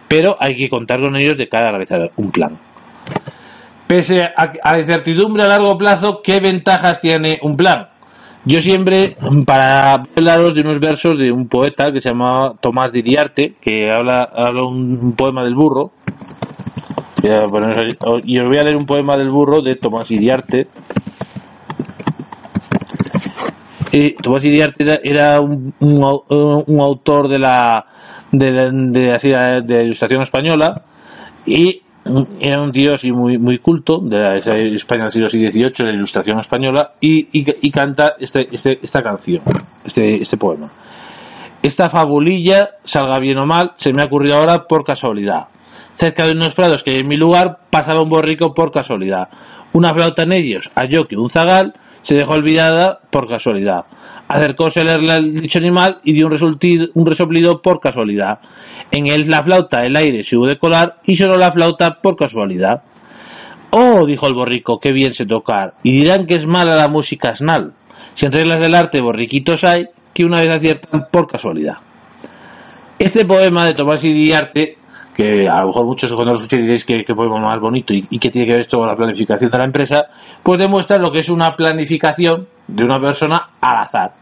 pero 0.07 0.35
hay 0.39 0.55
que 0.55 0.69
contar 0.69 0.99
con 0.99 1.15
ellos 1.15 1.37
de 1.37 1.47
cara 1.47 1.69
a 1.69 1.71
realizar 1.71 2.11
un 2.17 2.31
plan. 2.31 2.57
Pese 3.87 4.21
a, 4.23 4.51
la 4.63 4.79
incertidumbre 4.79 5.43
a 5.43 5.47
largo 5.47 5.77
plazo, 5.77 6.21
¿qué 6.23 6.39
ventajas 6.39 7.01
tiene 7.01 7.39
un 7.43 7.55
plan? 7.55 7.89
Yo 8.43 8.61
siempre, 8.61 9.15
para 9.45 9.93
hablaros 9.93 10.53
de 10.55 10.61
unos 10.61 10.79
versos 10.79 11.17
de 11.17 11.31
un 11.31 11.47
poeta 11.47 11.91
que 11.91 11.99
se 11.99 12.09
llama 12.09 12.53
Tomás 12.59 12.91
Didiarte, 12.91 13.55
que 13.61 13.91
habla, 13.91 14.27
habla 14.35 14.65
un 14.65 15.13
poema 15.13 15.43
del 15.43 15.55
burro, 15.55 15.91
y 17.23 18.37
os 18.39 18.47
voy 18.47 18.57
a 18.57 18.63
leer 18.63 18.75
un 18.75 18.85
poema 18.85 19.17
del 19.17 19.29
burro 19.29 19.61
de 19.61 19.75
Tomás 19.75 20.07
Didiarte. 20.07 20.67
Tomás 24.21 24.43
Didiarte 24.43 24.99
era, 25.03 25.39
un, 25.39 25.73
un, 25.79 26.79
autor 26.81 27.27
de 27.29 27.39
la 27.39 27.85
de, 28.31 28.51
de, 28.51 29.61
de 29.63 29.83
ilustración 29.83 30.21
española 30.21 30.81
y 31.45 31.81
era 32.39 32.61
un 32.61 32.71
tío 32.71 32.93
así 32.93 33.11
muy, 33.11 33.37
muy 33.37 33.57
culto 33.57 33.99
de 33.99 34.19
la 34.19 34.35
España 34.35 35.03
del 35.03 35.11
siglo 35.11 35.29
XVIII, 35.29 35.71
de 35.71 35.83
la 35.85 35.93
ilustración 35.93 36.39
española, 36.39 36.91
y, 37.01 37.27
y, 37.31 37.71
canta 37.71 38.15
este, 38.19 38.47
este, 38.51 38.79
esta 38.81 39.01
canción, 39.01 39.41
este, 39.83 40.21
este 40.21 40.37
poema. 40.37 40.69
Esta 41.63 41.89
fabulilla, 41.89 42.71
salga 42.83 43.19
bien 43.19 43.39
o 43.39 43.47
mal, 43.47 43.73
se 43.77 43.91
me 43.91 44.03
ha 44.03 44.05
ocurrido 44.05 44.37
ahora 44.37 44.67
por 44.67 44.83
casualidad. 44.83 45.47
Cerca 45.95 46.25
de 46.25 46.33
unos 46.33 46.53
prados 46.53 46.83
que 46.83 46.91
hay 46.91 46.97
en 46.97 47.07
mi 47.07 47.17
lugar 47.17 47.57
pasaba 47.71 48.01
un 48.01 48.09
borrico 48.09 48.53
por 48.53 48.69
casualidad. 48.69 49.29
Una 49.73 49.93
flauta 49.93 50.23
en 50.23 50.33
ellos 50.33 50.69
halló 50.75 51.07
que 51.07 51.17
un 51.17 51.29
zagal 51.29 51.73
se 52.03 52.15
dejó 52.15 52.33
olvidada 52.33 52.99
por 53.09 53.27
casualidad. 53.27 53.85
Acercóse 54.27 54.81
al 54.81 55.41
dicho 55.41 55.59
animal 55.59 55.99
y 56.03 56.13
dio 56.13 56.27
un, 56.27 56.33
un 56.95 57.05
resoplido 57.05 57.61
por 57.61 57.79
casualidad. 57.79 58.39
En 58.91 59.07
él 59.07 59.27
la 59.27 59.43
flauta, 59.43 59.83
el 59.83 59.95
aire 59.95 60.23
se 60.23 60.35
hubo 60.35 60.47
de 60.47 60.57
colar 60.57 60.97
y 61.05 61.15
sonó 61.15 61.37
la 61.37 61.51
flauta 61.51 61.99
por 62.01 62.15
casualidad. 62.15 62.81
Oh, 63.69 64.05
dijo 64.05 64.27
el 64.27 64.33
borrico, 64.33 64.79
qué 64.79 64.91
bien 64.91 65.13
se 65.13 65.25
tocar. 65.25 65.75
Y 65.83 65.91
dirán 65.91 66.25
que 66.25 66.35
es 66.35 66.47
mala 66.47 66.75
la 66.75 66.87
música 66.87 67.29
asnal. 67.29 67.73
Si 68.15 68.25
en 68.25 68.31
reglas 68.31 68.59
del 68.59 68.73
arte 68.73 69.01
borriquitos 69.01 69.63
hay, 69.63 69.89
que 70.13 70.25
una 70.25 70.39
vez 70.39 70.49
aciertan 70.49 71.07
por 71.11 71.27
casualidad. 71.27 71.75
Este 72.97 73.25
poema 73.25 73.65
de 73.65 73.73
Tomás 73.73 74.03
Iriarte 74.03 74.77
que 75.15 75.47
a 75.47 75.61
lo 75.61 75.67
mejor 75.67 75.85
muchos 75.85 76.11
cuando 76.11 76.31
lo 76.31 76.35
escuchéis 76.35 76.61
diréis 76.61 76.85
que, 76.85 77.03
que 77.05 77.15
poema 77.15 77.39
más 77.39 77.59
bonito 77.59 77.93
y, 77.93 78.05
y, 78.09 78.19
que 78.19 78.29
tiene 78.29 78.45
que 78.45 78.53
ver 78.53 78.61
esto 78.61 78.77
con 78.77 78.87
la 78.87 78.95
planificación 78.95 79.49
de 79.49 79.57
la 79.57 79.63
empresa, 79.63 80.07
pues 80.43 80.59
demuestra 80.59 80.97
lo 80.97 81.09
que 81.09 81.19
es 81.19 81.29
una 81.29 81.55
planificación 81.55 82.47
de 82.67 82.83
una 82.83 82.99
persona 82.99 83.49
al 83.61 83.77
azar. 83.77 84.13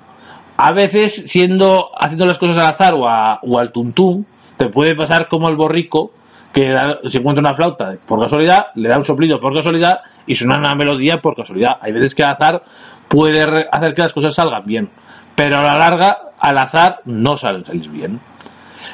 A 0.58 0.71
veces, 0.71 1.25
siendo 1.27 1.89
haciendo 1.97 2.25
las 2.25 2.38
cosas 2.38 2.58
al 2.58 2.67
azar 2.67 2.93
o, 2.93 3.01
o 3.03 3.60
al 3.60 3.71
tuntún, 3.71 4.25
te 4.58 4.69
puede 4.69 4.95
pasar 4.95 5.27
como 5.27 5.49
el 5.49 5.56
borrico 5.56 6.12
que 6.53 6.75
se 7.08 7.17
encuentra 7.17 7.41
una 7.41 7.56
flauta 7.56 7.95
por 8.06 8.19
casualidad, 8.21 8.67
le 8.75 8.88
da 8.88 8.97
un 8.97 9.03
soplido 9.03 9.39
por 9.39 9.56
casualidad 9.56 10.01
y 10.27 10.36
suena 10.36 10.60
una 10.60 10.75
melodía 10.75 11.17
por 11.17 11.36
casualidad. 11.36 11.77
Hay 11.82 11.91
veces 11.91 12.13
que 12.13 12.21
el 12.21 12.29
azar 12.29 12.63
puede 13.08 13.41
hacer 13.71 13.93
que 13.93 14.01
las 14.03 14.13
cosas 14.13 14.36
salgan 14.36 14.63
bien, 14.63 14.89
pero 15.36 15.58
a 15.58 15.63
la 15.63 15.77
larga, 15.77 16.17
al 16.39 16.58
azar 16.60 17.01
no 17.06 17.38
salen 17.38 17.63
bien. 17.91 18.19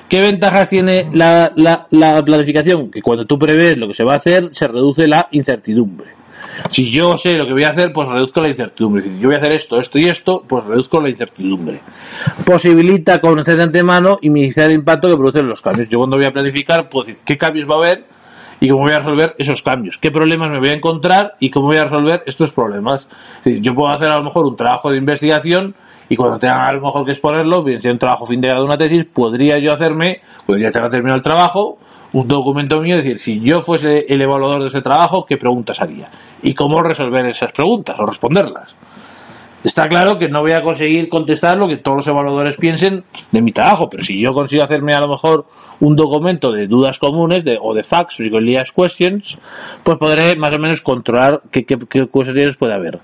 ¿Qué 0.08 0.22
ventajas 0.22 0.70
tiene 0.70 1.10
la, 1.12 1.52
la, 1.56 2.24
planificación? 2.24 2.90
Que 2.90 3.02
cuando 3.02 3.26
tú 3.26 3.38
prevés 3.38 3.78
lo 3.78 3.88
que 3.88 3.94
se 3.94 4.04
va 4.04 4.14
a 4.14 4.18
hacer, 4.18 4.50
se 4.52 4.68
reduce 4.68 5.08
la 5.08 5.28
incertidumbre. 5.32 6.19
Si 6.72 6.92
yo 6.92 7.18
sé 7.18 7.36
lo 7.36 7.46
que 7.46 7.54
voy 7.54 7.64
a 7.64 7.70
hacer, 7.70 7.92
pues 7.94 8.08
reduzco 8.08 8.42
la 8.42 8.50
incertidumbre. 8.50 9.04
Si 9.04 9.20
yo 9.20 9.28
voy 9.28 9.36
a 9.36 9.38
hacer 9.38 9.54
esto, 9.54 9.80
esto 9.80 10.00
y 10.00 10.06
esto, 10.06 10.44
pues 10.48 10.64
reduzco 10.66 11.00
la 11.00 11.10
incertidumbre. 11.10 11.80
Posibilita 12.46 13.20
conocer 13.20 13.58
de 13.58 13.64
antemano 13.64 14.20
y 14.22 14.30
minimizar 14.30 14.66
el 14.66 14.74
impacto 14.74 15.10
que 15.10 15.16
producen 15.16 15.48
los 15.48 15.62
cambios. 15.62 15.90
Yo 15.90 15.98
cuando 15.98 16.18
voy 16.18 16.26
a 16.26 16.32
planificar, 16.32 16.90
puedo 16.90 17.06
decir 17.06 17.22
qué 17.26 17.38
cambios 17.38 17.70
va 17.70 17.76
a 17.76 17.78
haber 17.78 18.06
y 18.60 18.68
cómo 18.70 18.84
voy 18.84 18.92
a 18.92 18.98
resolver 18.98 19.36
esos 19.38 19.62
cambios, 19.62 19.98
qué 19.98 20.12
problemas 20.12 20.50
me 20.50 20.60
voy 20.60 20.70
a 20.70 20.74
encontrar 20.74 21.36
y 21.40 21.50
cómo 21.50 21.68
voy 21.68 21.78
a 21.78 21.84
resolver 21.84 22.24
estos 22.26 22.52
problemas. 22.52 23.08
yo 23.46 23.74
puedo 23.74 23.90
hacer 23.90 24.10
a 24.12 24.18
lo 24.18 24.24
mejor 24.24 24.46
un 24.46 24.56
trabajo 24.56 24.90
de 24.90 24.98
investigación 24.98 25.76
y 26.10 26.16
cuando 26.16 26.40
tenga 26.40 26.68
a 26.68 26.74
lo 26.74 26.82
mejor 26.82 27.06
que 27.06 27.12
exponerlo, 27.12 27.64
bien 27.64 27.82
sea 27.82 27.92
un 27.92 28.00
trabajo 28.00 28.26
fin 28.26 28.42
de 28.42 28.50
grado 28.50 28.66
una 28.66 28.78
tesis, 28.78 29.06
podría 29.06 29.56
yo 29.64 29.72
hacerme, 29.72 30.22
podría 30.46 30.72
tener 30.72 30.90
terminado 30.90 31.18
el 31.18 31.22
trabajo, 31.22 31.78
un 32.14 32.28
documento 32.28 32.80
mío, 32.80 32.98
es 32.98 33.06
decir, 33.06 33.20
si 33.20 33.40
yo 33.40 33.62
fuese 33.62 34.06
el 34.10 34.22
evaluador 34.22 34.62
de 34.62 34.68
ese 34.68 34.82
trabajo, 34.82 35.26
¿qué 35.26 35.38
preguntas 35.38 35.82
haría? 35.82 36.10
Y 36.42 36.54
cómo 36.54 36.82
resolver 36.82 37.26
esas 37.28 37.52
preguntas 37.52 37.96
o 38.00 38.06
responderlas. 38.06 38.76
Está 39.64 39.90
claro 39.90 40.18
que 40.18 40.30
no 40.30 40.40
voy 40.40 40.54
a 40.54 40.62
conseguir 40.62 41.10
contestar 41.10 41.58
lo 41.58 41.68
que 41.68 41.76
todos 41.76 41.98
los 41.98 42.08
evaluadores 42.08 42.56
piensen 42.56 43.04
de 43.32 43.42
mi 43.42 43.52
trabajo, 43.52 43.90
pero 43.90 44.04
si 44.04 44.18
yo 44.18 44.34
consigo 44.34 44.64
hacerme 44.64 44.94
a 44.94 45.02
lo 45.02 45.10
mejor 45.10 45.46
un 45.82 45.98
documento 45.98 46.54
de 46.54 46.68
dudas 46.68 46.98
comunes 46.98 47.44
de, 47.44 47.58
o 47.62 47.74
de 47.74 47.84
facts, 47.84 48.22
o 48.22 48.24
de 48.24 48.64
questions, 48.74 49.38
pues 49.84 49.98
podré 49.98 50.38
más 50.38 50.56
o 50.56 50.60
menos 50.60 50.82
controlar 50.82 51.42
qué, 51.52 51.66
qué, 51.66 51.78
qué 51.78 52.08
cuestiones 52.08 52.56
puede 52.56 52.74
haber 52.74 53.00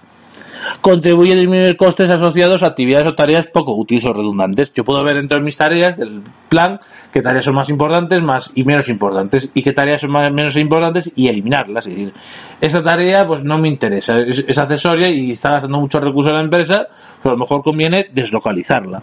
contribuye 0.82 1.34
a 1.34 1.36
disminuir 1.36 1.78
costes 1.78 2.10
asociados 2.10 2.64
a 2.64 2.68
actividades 2.68 3.08
o 3.08 3.16
tareas 3.16 3.48
poco 3.48 3.74
útiles 3.76 4.06
o 4.06 4.14
redundantes. 4.14 4.74
Yo 4.74 4.84
puedo 4.84 5.04
ver 5.04 5.16
dentro 5.16 5.38
de 5.38 5.44
mis 5.44 5.58
tareas 5.58 5.98
del 5.98 6.22
plan 6.50 6.80
qué 7.12 7.22
tareas 7.22 7.46
son 7.46 7.56
más 7.56 7.70
importantes 7.70 8.22
más 8.22 8.52
y 8.56 8.64
menos 8.64 8.90
importantes 8.90 9.52
y 9.54 9.64
qué 9.64 9.72
tareas 9.72 10.02
son 10.02 10.12
más, 10.12 10.32
menos 10.32 10.56
importantes 10.58 11.12
y 11.16 11.28
eliminarlas. 11.28 11.88
Es 11.88 11.94
decir, 11.94 12.14
esta 12.62 12.84
tarea 12.84 13.26
pues 13.26 13.44
no 13.44 13.58
me 13.58 13.68
interesa, 13.68 14.20
es, 14.20 14.58
accesoria 14.58 15.10
y 15.10 15.32
está 15.32 15.52
gastando 15.52 15.80
muchos 15.80 16.02
recursos 16.02 16.32
en 16.32 16.38
la 16.38 16.44
empresa, 16.44 16.88
pero 17.22 17.34
a 17.34 17.38
lo 17.38 17.40
mejor 17.40 17.62
conviene 17.62 18.08
deslocalizarla. 18.12 19.02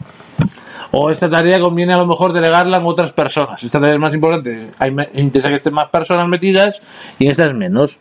O 0.94 1.08
esta 1.08 1.30
tarea 1.30 1.58
conviene 1.58 1.94
a 1.94 1.98
lo 1.98 2.06
mejor 2.06 2.34
delegarla 2.34 2.76
en 2.76 2.84
otras 2.84 3.12
personas. 3.12 3.62
Esta 3.62 3.80
tarea 3.80 3.94
es 3.94 4.00
más 4.00 4.14
importante, 4.14 4.70
hay, 4.78 4.90
interesa 5.14 5.48
que 5.48 5.54
estén 5.54 5.72
más 5.72 5.88
personas 5.90 6.28
metidas 6.28 7.14
y 7.18 7.28
esta 7.28 7.46
es 7.46 7.54
menos. 7.54 7.98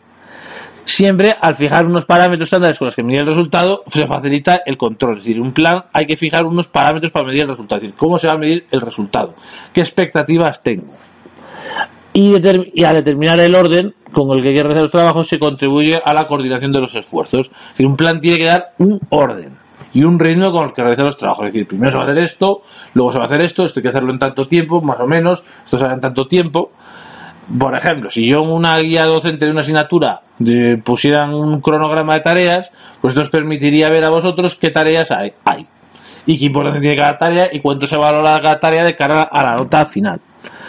Siempre 0.84 1.32
al 1.40 1.54
fijar 1.54 1.86
unos 1.86 2.04
parámetros 2.04 2.46
estándares 2.46 2.78
con 2.78 2.86
los 2.86 2.96
que 2.96 3.02
medir 3.02 3.20
el 3.20 3.26
resultado, 3.26 3.82
se 3.86 4.06
facilita 4.06 4.60
el 4.66 4.76
control. 4.76 5.18
Es 5.18 5.24
decir, 5.24 5.40
un 5.40 5.52
plan 5.52 5.84
hay 5.92 6.06
que 6.06 6.16
fijar 6.16 6.44
unos 6.44 6.68
parámetros 6.68 7.12
para 7.12 7.26
medir 7.26 7.42
el 7.42 7.48
resultado. 7.48 7.78
Es 7.78 7.82
decir, 7.82 7.98
cómo 7.98 8.18
se 8.18 8.26
va 8.26 8.34
a 8.34 8.38
medir 8.38 8.66
el 8.70 8.80
resultado, 8.80 9.34
qué 9.72 9.80
expectativas 9.80 10.62
tengo. 10.62 10.92
Y, 12.14 12.34
a 12.34 12.92
determinar 12.92 13.40
el 13.40 13.54
orden 13.54 13.94
con 14.12 14.36
el 14.36 14.42
que 14.42 14.50
hay 14.50 14.56
que 14.56 14.62
realizar 14.62 14.82
los 14.82 14.90
trabajos 14.90 15.28
se 15.28 15.38
contribuye 15.38 15.98
a 16.04 16.12
la 16.12 16.26
coordinación 16.26 16.72
de 16.72 16.80
los 16.80 16.94
esfuerzos. 16.94 17.46
Es 17.46 17.68
decir, 17.70 17.86
un 17.86 17.96
plan 17.96 18.20
tiene 18.20 18.36
que 18.36 18.44
dar 18.44 18.72
un 18.78 18.98
orden 19.08 19.62
y 19.94 20.04
un 20.04 20.18
ritmo 20.18 20.50
con 20.52 20.66
el 20.66 20.72
que 20.72 20.82
realizar 20.82 21.06
los 21.06 21.16
trabajos. 21.16 21.46
Es 21.46 21.52
decir, 21.52 21.68
primero 21.68 21.90
se 21.90 21.96
va 21.96 22.04
a 22.04 22.06
hacer 22.06 22.22
esto, 22.22 22.62
luego 22.94 23.12
se 23.12 23.18
va 23.18 23.24
a 23.24 23.26
hacer 23.26 23.40
esto, 23.40 23.64
esto 23.64 23.80
hay 23.80 23.82
que 23.82 23.88
hacerlo 23.88 24.12
en 24.12 24.18
tanto 24.18 24.46
tiempo, 24.46 24.82
más 24.82 25.00
o 25.00 25.06
menos, 25.06 25.44
esto 25.64 25.78
se 25.78 25.84
hará 25.84 25.94
en 25.94 26.00
tanto 26.00 26.26
tiempo 26.26 26.70
Por 27.58 27.74
ejemplo, 27.76 28.10
si 28.10 28.26
yo 28.26 28.42
en 28.42 28.50
una 28.50 28.78
guía 28.78 29.04
docente 29.04 29.44
de 29.44 29.50
una 29.50 29.60
asignatura 29.60 30.22
pusieran 30.84 31.34
un 31.34 31.60
cronograma 31.60 32.14
de 32.14 32.20
tareas, 32.20 32.70
pues 33.00 33.12
esto 33.12 33.20
os 33.20 33.30
permitiría 33.30 33.90
ver 33.90 34.04
a 34.04 34.10
vosotros 34.10 34.56
qué 34.56 34.70
tareas 34.70 35.10
hay, 35.10 35.32
hay 35.44 35.66
y 36.24 36.38
qué 36.38 36.46
importancia 36.46 36.80
tiene 36.80 36.96
cada 36.96 37.18
tarea 37.18 37.48
y 37.52 37.60
cuánto 37.60 37.86
se 37.86 37.96
valora 37.96 38.40
cada 38.40 38.58
tarea 38.58 38.84
de 38.84 38.94
cara 38.94 39.22
a 39.24 39.42
la 39.42 39.52
nota 39.52 39.84
final. 39.84 40.20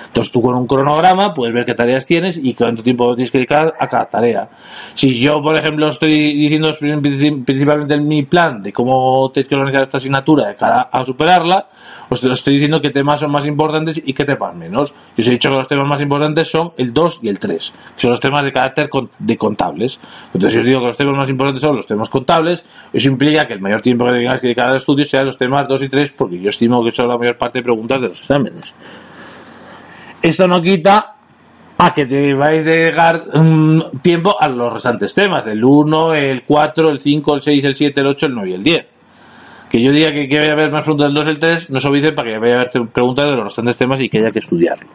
Entonces 0.08 0.32
tú 0.32 0.42
con 0.42 0.54
un 0.56 0.68
cronograma 0.68 1.34
puedes 1.34 1.56
ver 1.56 1.66
qué 1.66 1.74
tareas 1.74 2.06
tienes 2.06 2.38
y 2.38 2.54
cuánto 2.54 2.84
tiempo 2.84 3.16
tienes 3.16 3.32
que 3.32 3.40
dedicar 3.40 3.74
a 3.80 3.88
cada 3.88 4.06
tarea. 4.06 4.48
Si 4.94 5.20
yo, 5.20 5.42
por 5.42 5.58
ejemplo, 5.58 5.88
estoy 5.88 6.36
diciendo 6.38 6.72
principalmente 6.80 7.96
en 7.96 8.08
mi 8.08 8.24
plan 8.24 8.62
de 8.62 8.72
cómo 8.72 9.32
tienes 9.34 9.48
que 9.48 9.56
organizar 9.56 9.84
esta 9.84 9.98
asignatura 9.98 10.50
de 10.50 10.56
cara 10.56 10.90
a 10.92 11.04
superarla, 11.04 11.66
os 12.14 12.22
te 12.22 12.32
estoy 12.32 12.54
diciendo 12.54 12.80
qué 12.82 12.90
temas 12.90 13.20
son 13.20 13.32
más 13.32 13.46
importantes 13.46 14.02
y 14.04 14.14
qué 14.14 14.26
temas 14.26 14.56
menos. 14.56 14.94
Yo 15.18 15.22
os 15.22 15.28
he 15.28 15.32
dicho 15.32 15.50
que 15.50 15.56
los 15.56 15.68
temas 15.68 15.88
más 15.88 16.02
importantes 16.02 16.50
son 16.50 16.72
el 16.78 16.94
2 16.94 17.20
y 17.24 17.30
el 17.30 17.40
3, 17.40 17.74
que 17.96 18.02
son 18.02 18.12
los 18.12 18.20
temas 18.20 18.44
de 18.44 18.52
carácter 18.52 18.90
de 19.20 19.38
contables. 19.38 20.00
Entonces, 20.28 20.54
si 20.54 20.60
os 20.60 20.66
digo 20.66 20.80
que 20.80 20.88
los 20.88 20.98
temas 20.98 21.16
más 21.16 21.30
importantes 21.30 21.62
son 21.62 21.76
los 21.76 21.86
temas 21.86 22.10
contables, 22.10 22.66
eso 22.92 23.10
implica 23.10 23.46
que 23.46 23.54
el 23.54 23.62
mayor 23.62 23.82
tiempo 23.82 24.06
que 24.06 24.12
tengáis 24.12 24.42
que 24.42 24.48
dedicar 24.48 24.70
al 24.70 24.78
estudio 24.78 25.06
sean 25.06 25.26
los 25.26 25.38
temas 25.38 25.68
2 25.68 25.84
y 25.84 25.90
3, 25.90 26.12
porque 26.18 26.40
yo 26.40 26.50
estimo 26.50 26.84
que 26.84 26.92
son 26.92 27.08
la 27.08 27.18
mayor 27.18 27.38
parte 27.38 27.60
de 27.60 27.64
preguntas 27.64 28.02
de 28.02 28.08
los 28.08 28.20
exámenes. 28.20 28.74
Esto 30.22 30.48
no 30.48 30.62
quita 30.62 31.16
a 31.78 31.94
que 31.94 32.06
te 32.06 32.34
vais 32.34 32.66
a 32.66 32.70
dedicar 32.70 33.28
mm, 33.34 34.00
tiempo 34.02 34.36
a 34.40 34.48
los 34.48 34.74
restantes 34.74 35.14
temas, 35.14 35.46
el 35.48 35.64
1, 35.64 36.14
el 36.14 36.44
4, 36.44 36.90
el 36.90 37.00
5, 37.00 37.36
el 37.36 37.42
6, 37.42 37.64
el 37.66 37.76
7, 37.76 38.02
el 38.02 38.08
8, 38.08 38.26
el 38.28 38.36
9 38.36 38.50
y 38.50 38.54
el 38.54 38.64
10. 38.64 38.93
Que 39.74 39.82
yo 39.82 39.92
diga 39.92 40.12
que, 40.12 40.30
que 40.30 40.38
vaya 40.38 40.52
a 40.52 40.54
haber 40.54 40.72
más 40.72 40.84
preguntas 40.84 41.08
del 41.08 41.16
2 41.16 41.26
y 41.26 41.30
el 41.32 41.40
3, 41.40 41.70
no 41.72 41.80
se 41.80 41.90
dice 41.90 42.12
para 42.12 42.32
que 42.32 42.38
vaya 42.38 42.54
a 42.54 42.58
haber 42.58 42.90
preguntas 42.90 43.26
de 43.26 43.32
los 43.32 43.46
restantes 43.46 43.76
temas 43.76 44.00
y 44.02 44.08
que 44.08 44.20
haya 44.20 44.30
que 44.30 44.38
estudiarlos. 44.38 44.92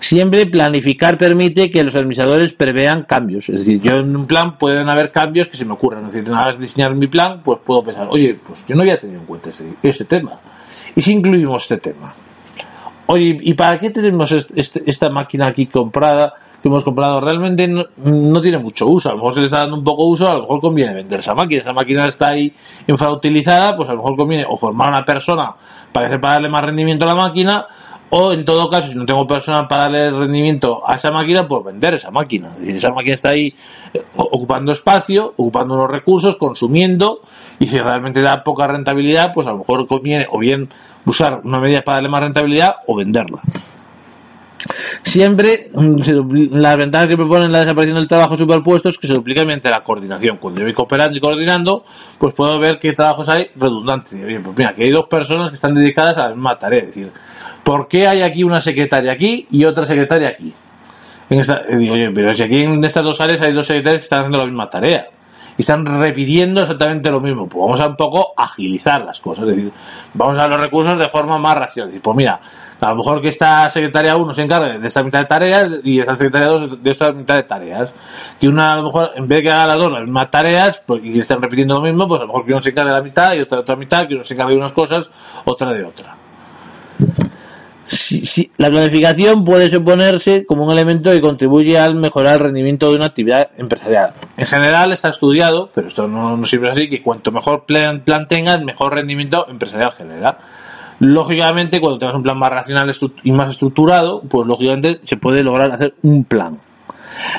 Siempre 0.00 0.44
planificar 0.44 1.16
permite 1.16 1.70
que 1.70 1.82
los 1.82 1.96
administradores 1.96 2.52
prevean 2.52 3.04
cambios. 3.04 3.48
Es 3.48 3.60
decir, 3.60 3.80
yo 3.80 3.92
en 3.94 4.14
un 4.14 4.26
plan 4.26 4.58
pueden 4.58 4.86
haber 4.90 5.10
cambios 5.10 5.48
que 5.48 5.56
se 5.56 5.64
me 5.64 5.72
ocurran. 5.72 6.04
Es 6.04 6.12
decir, 6.12 6.28
nada 6.28 6.44
más 6.44 6.58
diseñar 6.58 6.94
mi 6.94 7.06
plan, 7.06 7.40
pues 7.42 7.60
puedo 7.64 7.82
pensar, 7.82 8.08
oye, 8.10 8.36
pues 8.46 8.66
yo 8.68 8.76
no 8.76 8.82
había 8.82 8.98
tenido 8.98 9.20
en 9.20 9.24
cuenta 9.26 9.48
ese, 9.48 9.64
ese 9.82 10.04
tema. 10.04 10.32
¿Y 10.94 11.00
si 11.00 11.12
incluimos 11.12 11.62
este 11.62 11.78
tema? 11.78 12.12
oye, 13.06 13.36
¿y 13.40 13.54
para 13.54 13.78
qué 13.78 13.88
tenemos 13.88 14.30
este, 14.32 14.82
esta 14.86 15.08
máquina 15.08 15.46
aquí 15.48 15.66
comprada? 15.66 16.34
Que 16.64 16.68
hemos 16.68 16.82
comprado 16.82 17.20
realmente 17.20 17.68
no, 17.68 18.40
tiene 18.40 18.56
mucho 18.56 18.88
uso. 18.88 19.10
A 19.10 19.12
lo 19.12 19.18
mejor 19.18 19.34
se 19.34 19.40
le 19.40 19.46
está 19.46 19.58
dando 19.58 19.76
un 19.76 19.84
poco 19.84 20.06
uso, 20.06 20.26
a 20.26 20.32
lo 20.32 20.40
mejor 20.40 20.60
conviene 20.62 20.94
vender 20.94 21.20
esa 21.20 21.34
máquina. 21.34 21.60
Esa 21.60 21.74
máquina 21.74 22.08
está 22.08 22.28
ahí 22.28 22.50
infrautilizada, 22.86 23.76
pues 23.76 23.86
a 23.90 23.92
lo 23.92 23.98
mejor 23.98 24.16
conviene 24.16 24.46
o 24.48 24.56
formar 24.56 24.88
una 24.88 25.04
persona 25.04 25.52
para 25.92 26.06
que 26.06 26.14
sepa 26.14 26.32
darle 26.32 26.48
más 26.48 26.64
rendimiento 26.64 27.04
a 27.04 27.08
la 27.08 27.16
máquina, 27.16 27.66
o 28.08 28.32
en 28.32 28.46
todo 28.46 28.66
caso, 28.70 28.88
si 28.88 28.94
no 28.94 29.04
tengo 29.04 29.26
persona 29.26 29.68
para 29.68 29.82
darle 29.82 30.10
rendimiento 30.10 30.80
a 30.88 30.94
esa 30.94 31.10
máquina, 31.10 31.46
pues 31.46 31.66
vender 31.66 31.92
esa 31.92 32.10
máquina. 32.10 32.48
esa 32.66 32.88
máquina 32.92 33.14
está 33.14 33.28
ahí 33.28 33.52
eh, 33.92 34.02
ocupando 34.16 34.72
espacio, 34.72 35.34
ocupando 35.36 35.74
unos 35.74 35.90
recursos, 35.90 36.36
consumiendo, 36.36 37.20
y 37.58 37.66
si 37.66 37.78
realmente 37.78 38.22
da 38.22 38.42
poca 38.42 38.66
rentabilidad, 38.66 39.34
pues 39.34 39.46
a 39.46 39.50
lo 39.50 39.58
mejor 39.58 39.86
conviene 39.86 40.26
o 40.30 40.38
bien 40.38 40.70
usar 41.04 41.42
una 41.44 41.60
medida 41.60 41.82
para 41.84 41.96
darle 41.96 42.08
más 42.08 42.22
rentabilidad 42.22 42.76
o 42.86 42.96
venderla. 42.96 43.42
Siempre 45.02 45.68
mm, 45.72 46.56
las 46.56 46.76
ventajas 46.76 47.08
que 47.08 47.16
proponen 47.16 47.52
la 47.52 47.60
desaparición 47.60 47.96
del 47.96 48.08
trabajo 48.08 48.36
superpuesto 48.36 48.88
es 48.88 48.98
que 48.98 49.06
se 49.06 49.14
duplica 49.14 49.42
mediante 49.42 49.70
la 49.70 49.82
coordinación. 49.82 50.38
Cuando 50.38 50.60
yo 50.60 50.66
voy 50.66 50.72
cooperando 50.72 51.16
y 51.16 51.20
coordinando, 51.20 51.84
pues 52.18 52.34
puedo 52.34 52.58
ver 52.58 52.78
qué 52.80 52.92
trabajos 52.92 53.28
hay 53.28 53.48
redundantes. 53.56 54.24
Bien, 54.26 54.42
pues 54.42 54.56
mira, 54.56 54.72
que 54.74 54.84
hay 54.84 54.90
dos 54.90 55.06
personas 55.06 55.50
que 55.50 55.56
están 55.56 55.74
dedicadas 55.74 56.16
a 56.16 56.28
la 56.28 56.34
misma 56.34 56.58
tarea. 56.58 56.80
Es 56.80 56.86
decir, 56.88 57.10
¿por 57.62 57.88
qué 57.88 58.06
hay 58.06 58.22
aquí 58.22 58.42
una 58.42 58.60
secretaria 58.60 59.12
aquí 59.12 59.46
y 59.50 59.64
otra 59.64 59.84
secretaria 59.86 60.28
aquí? 60.28 60.52
En 61.30 61.38
esta, 61.40 61.62
digo, 61.62 61.94
pero 62.14 62.34
si 62.34 62.42
aquí 62.42 62.62
en 62.62 62.84
estas 62.84 63.04
dos 63.04 63.20
áreas 63.20 63.40
hay 63.42 63.52
dos 63.52 63.66
secretarias 63.66 64.02
que 64.02 64.04
están 64.04 64.20
haciendo 64.20 64.38
la 64.38 64.44
misma 64.44 64.68
tarea 64.68 65.08
y 65.56 65.62
están 65.62 65.84
repitiendo 65.86 66.62
exactamente 66.62 67.10
lo 67.10 67.20
mismo. 67.20 67.46
Pues 67.46 67.60
vamos 67.60 67.80
a 67.80 67.88
un 67.88 67.96
poco 67.96 68.32
agilizar 68.36 69.04
las 69.04 69.20
cosas, 69.20 69.48
es 69.48 69.56
decir, 69.56 69.72
vamos 70.14 70.38
a 70.38 70.46
los 70.48 70.60
recursos 70.60 70.98
de 70.98 71.08
forma 71.08 71.38
más 71.38 71.54
racional. 71.54 71.92
pues 72.02 72.16
mira, 72.16 72.40
a 72.80 72.90
lo 72.90 72.96
mejor 72.96 73.20
que 73.20 73.28
esta 73.28 73.70
secretaria 73.70 74.16
1 74.16 74.34
se 74.34 74.42
encargue 74.42 74.78
de 74.78 74.88
esta 74.88 75.02
mitad 75.02 75.20
de 75.20 75.26
tareas 75.26 75.66
y 75.84 76.00
esta 76.00 76.16
secretaria 76.16 76.48
2 76.48 76.82
de 76.82 76.90
esta 76.90 77.12
mitad 77.12 77.36
de 77.36 77.44
tareas. 77.44 77.94
Que 78.40 78.48
una, 78.48 78.72
a 78.72 78.76
lo 78.76 78.84
mejor, 78.84 79.12
en 79.14 79.28
vez 79.28 79.38
de 79.38 79.42
que 79.44 79.50
haga 79.50 79.68
las 79.68 79.78
dos 79.78 79.92
las 79.92 80.02
mismas 80.02 80.30
tareas, 80.30 80.82
pues, 80.84 81.04
y 81.04 81.18
están 81.18 81.40
repitiendo 81.40 81.76
lo 81.76 81.82
mismo, 81.82 82.06
pues 82.06 82.20
a 82.20 82.24
lo 82.24 82.28
mejor 82.28 82.44
que 82.44 82.52
uno 82.52 82.62
se 82.62 82.70
encargue 82.70 82.90
de 82.90 82.96
la 82.96 83.04
mitad 83.04 83.34
y 83.34 83.40
otra 83.40 83.56
de 83.56 83.62
otra 83.62 83.76
mitad, 83.76 84.06
que 84.06 84.14
uno 84.14 84.24
se 84.24 84.34
encargue 84.34 84.52
de 84.52 84.58
unas 84.58 84.72
cosas, 84.72 85.10
otra 85.44 85.72
de 85.72 85.84
otra. 85.84 86.23
La 88.56 88.70
planificación 88.70 89.44
puede 89.44 89.70
suponerse 89.70 90.44
como 90.46 90.64
un 90.64 90.72
elemento 90.72 91.12
que 91.12 91.20
contribuye 91.20 91.78
al 91.78 91.94
mejorar 91.94 92.36
el 92.36 92.40
rendimiento 92.40 92.90
de 92.90 92.96
una 92.96 93.06
actividad 93.06 93.50
empresarial. 93.56 94.12
En 94.36 94.46
general 94.46 94.92
está 94.92 95.08
estudiado, 95.10 95.70
pero 95.74 95.86
esto 95.86 96.06
no, 96.06 96.36
no 96.36 96.44
es 96.44 96.54
así, 96.70 96.88
que 96.88 97.02
cuanto 97.02 97.30
mejor 97.32 97.64
plan, 97.64 98.00
plan 98.00 98.26
tengas, 98.28 98.60
mejor 98.64 98.94
rendimiento 98.94 99.46
empresarial 99.48 99.92
genera. 99.92 100.38
Lógicamente, 101.00 101.80
cuando 101.80 101.98
tengas 101.98 102.16
un 102.16 102.22
plan 102.22 102.38
más 102.38 102.50
racional 102.50 102.90
y 103.22 103.32
más 103.32 103.50
estructurado, 103.50 104.22
pues 104.22 104.46
lógicamente 104.46 105.00
se 105.04 105.16
puede 105.16 105.42
lograr 105.42 105.72
hacer 105.72 105.94
un 106.02 106.24
plan. 106.24 106.58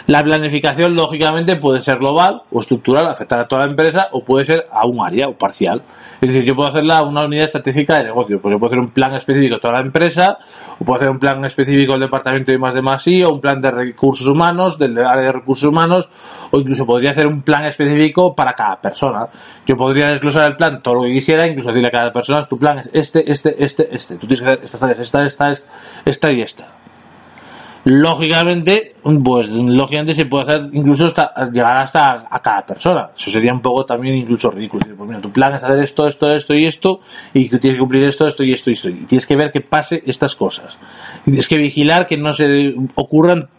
La 0.07 0.23
planificación, 0.23 0.95
lógicamente, 0.95 1.55
puede 1.55 1.81
ser 1.81 1.97
global 1.97 2.43
o 2.51 2.59
estructural, 2.59 3.07
afectar 3.07 3.39
a 3.39 3.47
toda 3.47 3.65
la 3.65 3.71
empresa, 3.71 4.09
o 4.11 4.23
puede 4.23 4.45
ser 4.45 4.67
a 4.71 4.85
un 4.85 5.03
área 5.03 5.27
o 5.27 5.33
parcial. 5.33 5.81
Es 6.21 6.29
decir, 6.29 6.43
yo 6.43 6.55
puedo 6.55 6.69
hacerla 6.69 7.03
una 7.03 7.25
unidad 7.25 7.45
estratégica 7.45 7.97
de 7.97 8.05
negocio, 8.05 8.39
pues 8.41 8.53
yo 8.53 8.59
puedo 8.59 8.69
hacer 8.71 8.79
un 8.79 8.91
plan 8.91 9.15
específico 9.15 9.55
a 9.55 9.59
toda 9.59 9.73
la 9.75 9.79
empresa, 9.81 10.38
o 10.79 10.85
puedo 10.85 10.97
hacer 10.97 11.09
un 11.09 11.19
plan 11.19 11.43
específico 11.45 11.93
del 11.93 12.01
departamento 12.01 12.51
de 12.51 12.57
más 12.57 12.73
de 12.73 12.81
más 12.81 13.05
o 13.07 13.33
un 13.33 13.41
plan 13.41 13.59
de 13.61 13.71
recursos 13.71 14.27
humanos, 14.27 14.79
del 14.79 14.97
área 14.97 15.25
de 15.25 15.31
recursos 15.31 15.67
humanos, 15.67 16.09
o 16.51 16.59
incluso 16.59 16.85
podría 16.85 17.11
hacer 17.11 17.27
un 17.27 17.41
plan 17.41 17.65
específico 17.65 18.33
para 18.35 18.53
cada 18.53 18.79
persona. 18.81 19.27
Yo 19.65 19.75
podría 19.75 20.07
desglosar 20.07 20.49
el 20.49 20.55
plan 20.55 20.81
todo 20.81 20.95
lo 20.95 21.01
que 21.03 21.13
quisiera, 21.13 21.47
incluso 21.47 21.69
decirle 21.69 21.89
a 21.89 21.91
cada 21.91 22.11
persona, 22.11 22.45
tu 22.45 22.57
plan 22.57 22.79
es 22.79 22.89
este, 22.93 23.29
este, 23.29 23.63
este, 23.63 23.88
este. 23.93 24.15
Tú 24.15 24.27
tienes 24.27 24.41
que 24.41 24.49
hacer 24.49 24.63
estas 24.63 24.83
áreas, 24.83 24.99
esta, 24.99 25.25
esta, 25.25 25.53
esta 26.05 26.31
y 26.31 26.41
esta 26.41 26.67
lógicamente, 27.85 28.95
pues 29.23 29.47
lógicamente 29.47 30.15
se 30.15 30.25
puede 30.25 30.43
hacer 30.43 30.69
incluso 30.73 31.05
hasta 31.05 31.31
llegar 31.51 31.77
hasta 31.77 32.25
a 32.29 32.41
cada 32.41 32.65
persona. 32.65 33.09
Eso 33.15 33.29
sería 33.29 33.53
un 33.53 33.61
poco 33.61 33.85
también 33.85 34.15
incluso 34.15 34.49
ridículo. 34.49 34.85
Pues 34.97 35.07
mira, 35.07 35.21
tu 35.21 35.31
plan 35.31 35.53
es 35.53 35.63
hacer 35.63 35.79
esto, 35.79 36.07
esto, 36.07 36.31
esto 36.31 36.55
y 36.55 36.65
esto, 36.65 36.99
y 37.33 37.47
tú 37.47 37.59
tienes 37.59 37.77
que 37.77 37.79
cumplir 37.79 38.03
esto, 38.05 38.25
esto 38.25 38.43
y 38.43 38.53
esto 38.53 38.71
y 38.71 38.73
esto. 38.73 38.89
Y 38.89 39.05
tienes 39.05 39.27
que 39.27 39.35
ver 39.35 39.51
que 39.51 39.61
pase 39.61 40.01
estas 40.07 40.35
cosas. 40.35 40.77
Y 41.21 41.25
tienes 41.25 41.47
que 41.47 41.57
vigilar 41.57 42.07
que 42.07 42.17
no 42.17 42.33
se 42.33 42.73
ocurran 42.95 43.49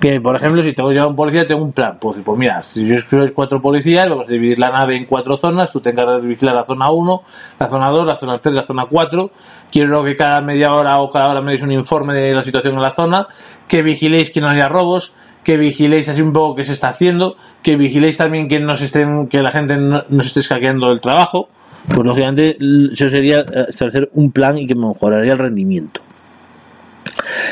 que, 0.00 0.20
por 0.20 0.36
ejemplo, 0.36 0.62
si 0.62 0.72
tengo 0.72 0.92
ya 0.92 1.06
un 1.06 1.16
policía, 1.16 1.44
tengo 1.44 1.64
un 1.64 1.72
plan. 1.72 1.98
Pues, 2.00 2.18
pues 2.24 2.38
mira, 2.38 2.62
si 2.62 2.86
yo 2.86 2.98
soy 2.98 3.30
cuatro 3.32 3.60
policías, 3.60 4.06
vamos 4.08 4.28
a 4.28 4.32
dividir 4.32 4.60
la 4.60 4.70
nave 4.70 4.96
en 4.96 5.06
cuatro 5.06 5.36
zonas, 5.36 5.72
tú 5.72 5.80
tengas 5.80 6.20
que 6.20 6.26
vigilar 6.28 6.54
la 6.54 6.64
zona 6.64 6.90
1, 6.90 7.22
la 7.58 7.66
zona 7.66 7.90
2, 7.90 8.06
la 8.06 8.16
zona 8.16 8.38
3, 8.38 8.54
la 8.54 8.62
zona 8.62 8.86
4. 8.88 9.30
Quiero 9.72 10.04
que 10.04 10.14
cada 10.14 10.40
media 10.40 10.70
hora 10.70 11.00
o 11.00 11.10
cada 11.10 11.30
hora 11.30 11.40
me 11.40 11.50
deis 11.50 11.62
un 11.62 11.72
informe 11.72 12.14
de 12.14 12.32
la 12.32 12.42
situación 12.42 12.74
en 12.74 12.82
la 12.82 12.90
zona 12.92 13.26
que 13.68 13.82
vigiléis 13.82 14.30
que 14.30 14.40
no 14.40 14.48
haya 14.48 14.68
robos, 14.68 15.12
que 15.44 15.56
vigiléis 15.56 16.08
así 16.08 16.22
un 16.22 16.32
poco 16.32 16.56
qué 16.56 16.64
se 16.64 16.72
está 16.72 16.88
haciendo, 16.88 17.36
que 17.62 17.76
vigiléis 17.76 18.16
también 18.16 18.48
que 18.48 18.58
no 18.58 18.74
se 18.74 18.86
estén, 18.86 19.28
que 19.28 19.42
la 19.42 19.50
gente 19.50 19.76
no, 19.76 20.02
se 20.20 20.26
esté 20.26 20.40
escaqueando 20.40 20.90
el 20.90 21.00
trabajo. 21.00 21.48
Pues 21.86 22.04
lógicamente 22.04 22.56
eso 22.92 23.08
sería 23.08 23.40
eh, 23.40 23.66
establecer 23.68 24.10
un 24.14 24.32
plan 24.32 24.58
y 24.58 24.66
que 24.66 24.74
mejoraría 24.74 25.34
el 25.34 25.38
rendimiento. 25.38 26.00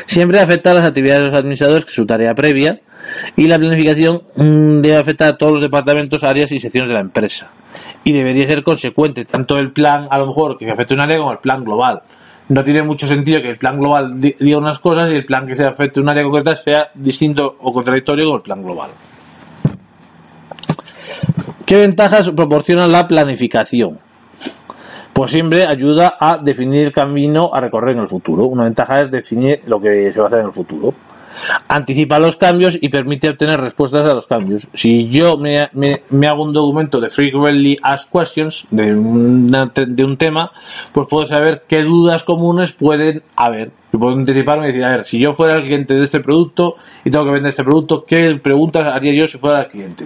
Siempre 0.07 0.41
afecta 0.41 0.73
a 0.73 0.75
las 0.75 0.87
actividades 0.87 1.21
de 1.21 1.27
los 1.27 1.39
administradores, 1.39 1.85
que 1.85 1.91
es 1.91 1.95
su 1.95 2.05
tarea 2.05 2.35
previa, 2.35 2.81
y 3.37 3.47
la 3.47 3.59
planificación 3.59 4.23
mm, 4.35 4.81
debe 4.81 4.97
afectar 4.97 5.29
a 5.29 5.37
todos 5.37 5.53
los 5.53 5.63
departamentos, 5.63 6.25
áreas 6.25 6.51
y 6.51 6.59
secciones 6.59 6.89
de 6.89 6.95
la 6.95 7.01
empresa. 7.01 7.51
Y 8.03 8.13
debería 8.13 8.47
ser 8.47 8.63
consecuente, 8.63 9.25
tanto 9.25 9.57
el 9.57 9.71
plan, 9.71 10.09
a 10.11 10.19
lo 10.19 10.27
mejor, 10.27 10.57
que 10.57 10.69
afecte 10.69 10.95
a 10.95 10.97
un 10.97 11.01
área, 11.03 11.19
como 11.19 11.31
el 11.31 11.39
plan 11.39 11.65
global 11.65 12.03
no 12.49 12.63
tiene 12.63 12.83
mucho 12.83 13.07
sentido 13.07 13.41
que 13.41 13.51
el 13.51 13.59
plan 13.59 13.79
global 13.79 14.21
diga 14.21 14.59
unas 14.59 14.79
cosas 14.79 15.11
y 15.11 15.15
el 15.15 15.25
plan 15.25 15.47
que 15.47 15.55
se 15.55 15.65
afecte 15.65 16.01
a 16.01 16.03
un 16.03 16.09
área 16.11 16.25
concreta 16.25 16.55
sea 16.57 16.91
distinto 16.95 17.57
o 17.61 17.73
contradictorio 17.73 18.27
con 18.27 18.37
el 18.37 18.43
plan 18.43 18.63
global. 18.63 18.91
¿Qué 21.65 21.79
ventajas 21.79 22.31
proporciona 22.31 22.87
la 22.87 23.07
planificación? 23.09 23.99
Pues 25.15 25.31
siempre 25.31 25.65
ayuda 25.67 26.17
a 26.21 26.39
definir 26.43 26.87
el 26.87 26.93
camino 26.93 27.55
a 27.55 27.61
recorrer 27.61 27.95
en 27.95 28.03
el 28.03 28.09
futuro. 28.09 28.45
Una 28.47 28.65
ventaja 28.65 28.99
es 28.99 29.11
definir 29.11 29.61
lo 29.67 29.81
que 29.81 30.13
se 30.13 30.19
va 30.19 30.25
a 30.25 30.27
hacer 30.27 30.41
en 30.41 30.47
el 30.47 30.53
futuro 30.53 30.93
anticipa 31.69 32.19
los 32.19 32.37
cambios 32.37 32.79
y 32.81 32.89
permite 32.89 33.31
obtener 33.31 33.61
respuestas 33.61 34.11
a 34.11 34.15
los 34.15 34.27
cambios. 34.27 34.67
Si 34.75 35.09
yo 35.09 35.37
me, 35.37 35.59
hago 36.27 36.43
un 36.43 36.53
documento 36.53 37.01
de 37.01 37.11
Frequently 37.11 37.79
Asked 37.83 38.11
Questions 38.13 38.67
de, 38.71 38.95
de 39.87 40.05
un 40.05 40.17
tema, 40.17 40.51
pues 40.93 41.09
puedo 41.09 41.27
saber 41.27 41.65
qué 41.69 41.83
dudas 41.83 42.25
comunes 42.25 42.73
pueden 42.73 43.23
haber. 43.37 43.71
Yo 43.93 43.99
puedo 44.01 44.15
anticiparme 44.15 44.65
y 44.65 44.67
decir, 44.69 44.85
a 44.85 44.97
ver, 44.97 45.07
si 45.07 45.19
yo 45.19 45.33
fuera 45.33 45.55
el 45.55 45.63
cliente 45.63 45.95
de 45.95 46.05
este 46.05 46.21
producto 46.21 46.77
y 47.05 47.11
tengo 47.11 47.25
que 47.25 47.31
vender 47.31 47.51
este 47.51 47.63
producto, 47.63 48.05
¿qué 48.05 48.35
preguntas 48.43 48.87
haría 48.87 49.13
yo 49.13 49.27
si 49.27 49.39
fuera 49.39 49.61
el 49.61 49.69
cliente? 49.69 50.05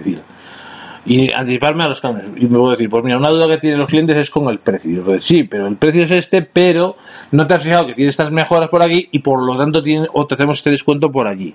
Y 1.09 1.33
anticiparme 1.33 1.83
a 1.83 1.87
los 1.87 1.99
cambios. 1.99 2.27
Y 2.37 2.45
me 2.45 2.59
voy 2.59 2.67
a 2.67 2.71
decir, 2.73 2.87
pues 2.87 3.03
mira, 3.03 3.17
una 3.17 3.31
duda 3.31 3.47
que 3.47 3.57
tienen 3.57 3.79
los 3.79 3.89
clientes 3.89 4.15
es 4.15 4.29
con 4.29 4.47
el 4.47 4.59
precio. 4.59 5.03
Pues, 5.03 5.23
sí, 5.23 5.43
pero 5.43 5.65
el 5.65 5.75
precio 5.75 6.03
es 6.03 6.11
este, 6.11 6.43
pero 6.43 6.95
no 7.31 7.47
te 7.47 7.55
has 7.55 7.63
fijado 7.63 7.87
que 7.87 7.93
tiene 7.93 8.09
estas 8.09 8.31
mejoras 8.31 8.69
por 8.69 8.83
aquí 8.83 9.09
y 9.11 9.17
por 9.17 9.43
lo 9.43 9.57
tanto 9.57 9.81
tiene, 9.81 10.05
o 10.13 10.27
te 10.27 10.35
hacemos 10.35 10.59
este 10.59 10.69
descuento 10.69 11.09
por 11.09 11.25
allí. 11.25 11.51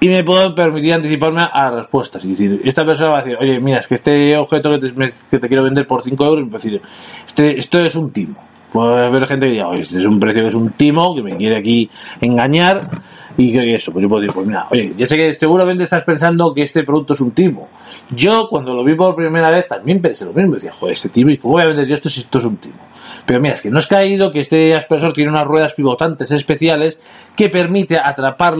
Y 0.00 0.08
me 0.08 0.22
puedo 0.22 0.54
permitir 0.54 0.92
anticiparme 0.92 1.48
a 1.50 1.64
las 1.64 1.74
respuestas. 1.76 2.26
Y 2.26 2.32
decir, 2.32 2.60
esta 2.62 2.84
persona 2.84 3.12
va 3.12 3.18
a 3.20 3.22
decir, 3.22 3.38
oye, 3.40 3.58
mira, 3.58 3.78
es 3.78 3.88
que 3.88 3.94
este 3.94 4.36
objeto 4.36 4.78
que 4.78 5.38
te, 5.38 5.48
quiero 5.48 5.64
vender 5.64 5.86
por 5.86 6.02
5 6.02 6.22
euros, 6.26 6.46
y 6.46 6.50
decir, 6.50 6.82
este, 7.26 7.58
esto 7.58 7.78
es 7.78 7.94
un 7.94 8.12
timo. 8.12 8.34
Puede 8.70 9.06
haber 9.06 9.26
gente 9.26 9.46
que 9.46 9.52
diga, 9.52 9.68
oye, 9.68 9.80
este 9.80 9.98
es 9.98 10.04
un 10.04 10.20
precio 10.20 10.42
que 10.42 10.48
es 10.48 10.54
un 10.54 10.72
timo, 10.72 11.14
que 11.14 11.22
me 11.22 11.38
quiere 11.38 11.56
aquí 11.56 11.88
engañar 12.20 12.80
y 13.36 13.52
que 13.52 13.74
eso, 13.74 13.92
pues 13.92 14.02
yo 14.02 14.08
puedo 14.08 14.20
decir, 14.20 14.34
pues 14.34 14.46
mira, 14.46 14.66
oye, 14.70 14.92
ya 14.96 15.06
sé 15.06 15.16
que 15.16 15.32
seguramente 15.32 15.84
estás 15.84 16.04
pensando 16.04 16.54
que 16.54 16.62
este 16.62 16.84
producto 16.84 17.14
es 17.14 17.20
un 17.20 17.32
timo. 17.32 17.68
Yo 18.10 18.46
cuando 18.48 18.72
lo 18.74 18.84
vi 18.84 18.94
por 18.94 19.16
primera 19.16 19.50
vez 19.50 19.66
también 19.66 20.00
pensé 20.00 20.24
lo 20.24 20.32
mismo, 20.32 20.54
decía, 20.54 20.72
joder, 20.72 20.94
este 20.94 21.08
timo, 21.08 21.30
y 21.30 21.36
voy 21.42 21.62
a 21.62 21.66
vender 21.66 21.86
yo 21.86 21.94
esto 21.94 22.08
si 22.08 22.20
esto 22.20 22.38
es 22.38 22.44
un 22.44 22.56
timo. 22.58 22.76
Pero 23.26 23.40
mira, 23.40 23.54
es 23.54 23.62
que 23.62 23.70
no 23.70 23.78
es 23.78 23.86
caído 23.86 24.30
que 24.30 24.40
este 24.40 24.74
aspersor 24.74 25.12
tiene 25.12 25.30
unas 25.30 25.44
ruedas 25.44 25.74
pivotantes 25.74 26.30
especiales 26.30 26.98
que 27.36 27.48
permite 27.48 27.98
atrapar 27.98 28.56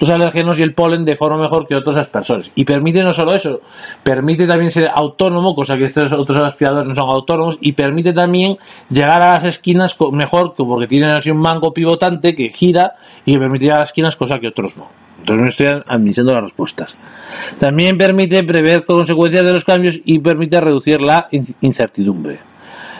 los, 0.00 0.10
alérgenos 0.10 0.58
y 0.58 0.62
el 0.62 0.74
polen 0.74 1.04
de 1.04 1.14
forma 1.14 1.42
mejor 1.42 1.66
que 1.66 1.74
otros 1.74 1.96
aspersores. 1.96 2.50
Y 2.54 2.64
permite 2.64 3.02
no 3.02 3.12
solo 3.12 3.34
eso, 3.34 3.60
permite 4.02 4.46
también 4.46 4.70
ser 4.70 4.88
autónomo, 4.92 5.54
cosa 5.54 5.76
que 5.76 5.84
estos 5.84 6.12
otros 6.12 6.38
aspiradores 6.38 6.88
no 6.88 6.94
son 6.94 7.08
autónomos, 7.08 7.58
y 7.60 7.72
permite 7.72 8.12
también 8.12 8.56
llegar 8.90 9.22
a 9.22 9.32
las 9.32 9.44
esquinas 9.44 9.96
mejor 10.12 10.54
porque 10.56 10.86
tienen 10.86 11.10
así 11.10 11.30
un 11.30 11.38
mango 11.38 11.72
pivotante 11.72 12.34
que 12.34 12.48
gira 12.48 12.94
y 13.24 13.34
que 13.34 13.38
permite 13.38 13.64
llegar 13.64 13.78
a 13.78 13.80
las 13.80 13.90
esquinas, 13.90 14.16
cosa 14.16 14.38
que 14.40 14.48
otros 14.48 14.76
no. 14.76 14.88
Entonces 15.20 15.42
me 15.42 15.48
estoy 15.48 15.82
administrando 15.86 16.34
las 16.34 16.44
respuestas. 16.44 16.96
También 17.58 17.96
permite 17.98 18.42
prever 18.42 18.84
consecuencias 18.84 19.42
de 19.42 19.52
los 19.52 19.64
cambios 19.64 20.00
y 20.04 20.18
permite 20.18 20.60
reducir 20.60 21.00
la 21.00 21.28
incertidumbre. 21.60 22.38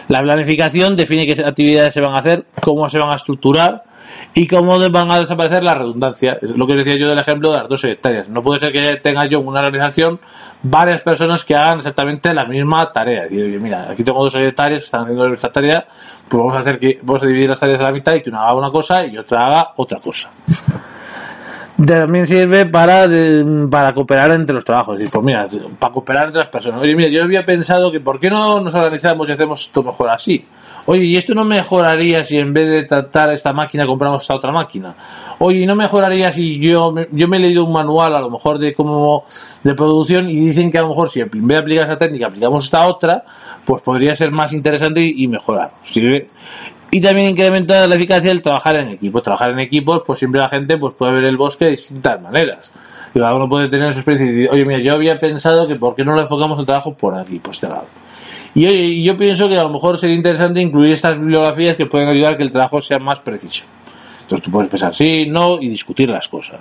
La 0.07 0.21
planificación 0.21 0.95
define 0.95 1.25
qué 1.25 1.41
actividades 1.43 1.93
se 1.93 2.01
van 2.01 2.13
a 2.13 2.19
hacer, 2.19 2.45
cómo 2.61 2.87
se 2.89 2.99
van 2.99 3.11
a 3.11 3.15
estructurar 3.15 3.83
y 4.33 4.47
cómo 4.47 4.77
van 4.91 5.11
a 5.11 5.19
desaparecer 5.19 5.63
la 5.63 5.73
redundancia. 5.73 6.37
Es 6.41 6.57
lo 6.57 6.65
que 6.65 6.75
decía 6.75 6.97
yo 6.97 7.07
del 7.07 7.19
ejemplo 7.19 7.51
de 7.51 7.57
las 7.57 7.69
dos 7.69 7.81
secretarias. 7.81 8.29
No 8.29 8.41
puede 8.41 8.59
ser 8.59 8.71
que 8.71 8.97
tenga 9.01 9.27
yo 9.27 9.39
en 9.39 9.47
una 9.47 9.59
organización 9.59 10.19
varias 10.63 11.01
personas 11.01 11.43
que 11.43 11.55
hagan 11.55 11.77
exactamente 11.77 12.33
la 12.33 12.45
misma 12.45 12.91
tarea. 12.91 13.27
Y, 13.29 13.35
mira, 13.59 13.87
aquí 13.89 14.03
tengo 14.03 14.23
dos 14.23 14.33
secretarias 14.33 14.81
que 14.81 14.85
están 14.85 15.03
haciendo 15.03 15.25
esta 15.33 15.51
tarea, 15.51 15.85
pues 16.29 16.39
vamos 16.39 16.55
a 16.55 16.59
hacer 16.59 16.79
que 16.79 16.99
vamos 17.01 17.23
a 17.23 17.27
dividir 17.27 17.49
las 17.49 17.59
tareas 17.59 17.81
a 17.81 17.85
la 17.85 17.91
mitad 17.91 18.13
y 18.13 18.21
que 18.21 18.29
una 18.29 18.43
haga 18.43 18.55
una 18.55 18.69
cosa 18.69 19.05
y 19.05 19.17
otra 19.17 19.45
haga 19.45 19.73
otra 19.75 19.99
cosa 19.99 20.29
también 21.85 22.27
sirve 22.27 22.65
para, 22.65 23.07
para 23.69 23.93
cooperar 23.93 24.31
entre 24.31 24.53
los 24.53 24.65
trabajos. 24.65 25.01
Y 25.01 25.07
pues 25.07 25.23
mira, 25.23 25.47
para 25.79 25.93
cooperar 25.93 26.25
entre 26.27 26.39
las 26.39 26.49
personas. 26.49 26.81
Oye, 26.81 26.95
mira, 26.95 27.09
yo 27.09 27.23
había 27.23 27.43
pensado 27.43 27.91
que 27.91 27.99
¿por 27.99 28.19
qué 28.19 28.29
no 28.29 28.59
nos 28.59 28.73
organizamos 28.73 29.29
y 29.29 29.31
hacemos 29.31 29.61
esto 29.61 29.83
mejor 29.83 30.09
así? 30.09 30.45
Oye, 30.85 31.05
¿y 31.05 31.15
esto 31.15 31.33
no 31.33 31.45
mejoraría 31.45 32.23
si 32.23 32.37
en 32.37 32.53
vez 32.53 32.69
de 32.69 32.83
tratar 32.83 33.31
esta 33.31 33.53
máquina 33.53 33.85
compramos 33.85 34.21
esta 34.21 34.35
otra 34.35 34.51
máquina? 34.51 34.93
Oye, 35.39 35.59
¿y 35.61 35.65
no 35.65 35.75
mejoraría 35.75 36.31
si 36.31 36.59
yo, 36.59 36.93
yo 37.11 37.27
me 37.27 37.37
he 37.37 37.39
leído 37.39 37.65
un 37.65 37.73
manual 37.73 38.15
a 38.15 38.19
lo 38.19 38.29
mejor 38.29 38.57
de 38.57 38.73
cómo 38.73 39.23
de 39.63 39.73
producción 39.73 40.29
y 40.29 40.39
dicen 40.39 40.71
que 40.71 40.77
a 40.77 40.81
lo 40.81 40.89
mejor 40.89 41.09
si 41.09 41.21
en 41.21 41.29
vez 41.29 41.47
de 41.47 41.57
aplicar 41.57 41.83
esta 41.83 41.97
técnica 41.97 42.27
aplicamos 42.27 42.65
esta 42.65 42.87
otra, 42.87 43.23
pues 43.65 43.81
podría 43.81 44.15
ser 44.15 44.31
más 44.31 44.53
interesante 44.53 45.01
y, 45.01 45.27
mejorar. 45.27 45.71
¿sí? 45.83 46.01
y 46.93 46.99
también 46.99 47.29
incrementa 47.29 47.87
la 47.87 47.95
eficacia 47.95 48.29
del 48.29 48.41
trabajar 48.41 48.75
en 48.75 48.89
equipo. 48.89 49.21
Trabajar 49.21 49.51
en 49.51 49.59
equipos, 49.59 50.01
pues 50.05 50.19
siempre 50.19 50.41
la 50.41 50.49
gente 50.49 50.77
pues 50.77 50.93
puede 50.93 51.13
ver 51.13 51.23
el 51.23 51.37
bosque 51.37 51.65
de 51.65 51.71
distintas 51.71 52.21
maneras. 52.21 52.71
Y 53.15 53.19
cada 53.19 53.33
uno 53.33 53.47
puede 53.47 53.69
tener 53.69 53.93
su 53.93 53.99
experiencia 53.99 54.31
y 54.31 54.35
decir, 54.35 54.49
oye, 54.51 54.65
mira, 54.65 54.79
yo 54.81 54.93
había 54.93 55.17
pensado 55.19 55.67
que 55.67 55.75
por 55.75 55.95
qué 55.95 56.03
no 56.03 56.13
lo 56.13 56.21
enfocamos 56.21 56.59
el 56.59 56.65
trabajo 56.65 56.93
por 56.93 57.17
aquí, 57.17 57.39
por 57.39 57.51
este 57.51 57.67
lado. 57.67 57.85
Y 58.53 58.65
oye, 58.65 59.01
yo 59.01 59.15
pienso 59.15 59.47
que 59.47 59.57
a 59.57 59.63
lo 59.63 59.69
mejor 59.69 59.97
sería 59.97 60.15
interesante 60.15 60.61
incluir 60.61 60.91
estas 60.91 61.17
bibliografías 61.17 61.77
que 61.77 61.85
pueden 61.85 62.09
ayudar 62.09 62.33
a 62.33 62.37
que 62.37 62.43
el 62.43 62.51
trabajo 62.51 62.81
sea 62.81 62.99
más 62.99 63.19
preciso. 63.19 63.65
Entonces 64.23 64.45
tú 64.45 64.51
puedes 64.51 64.69
pensar 64.69 64.93
sí, 64.93 65.25
no 65.27 65.61
y 65.61 65.69
discutir 65.69 66.09
las 66.09 66.27
cosas. 66.27 66.59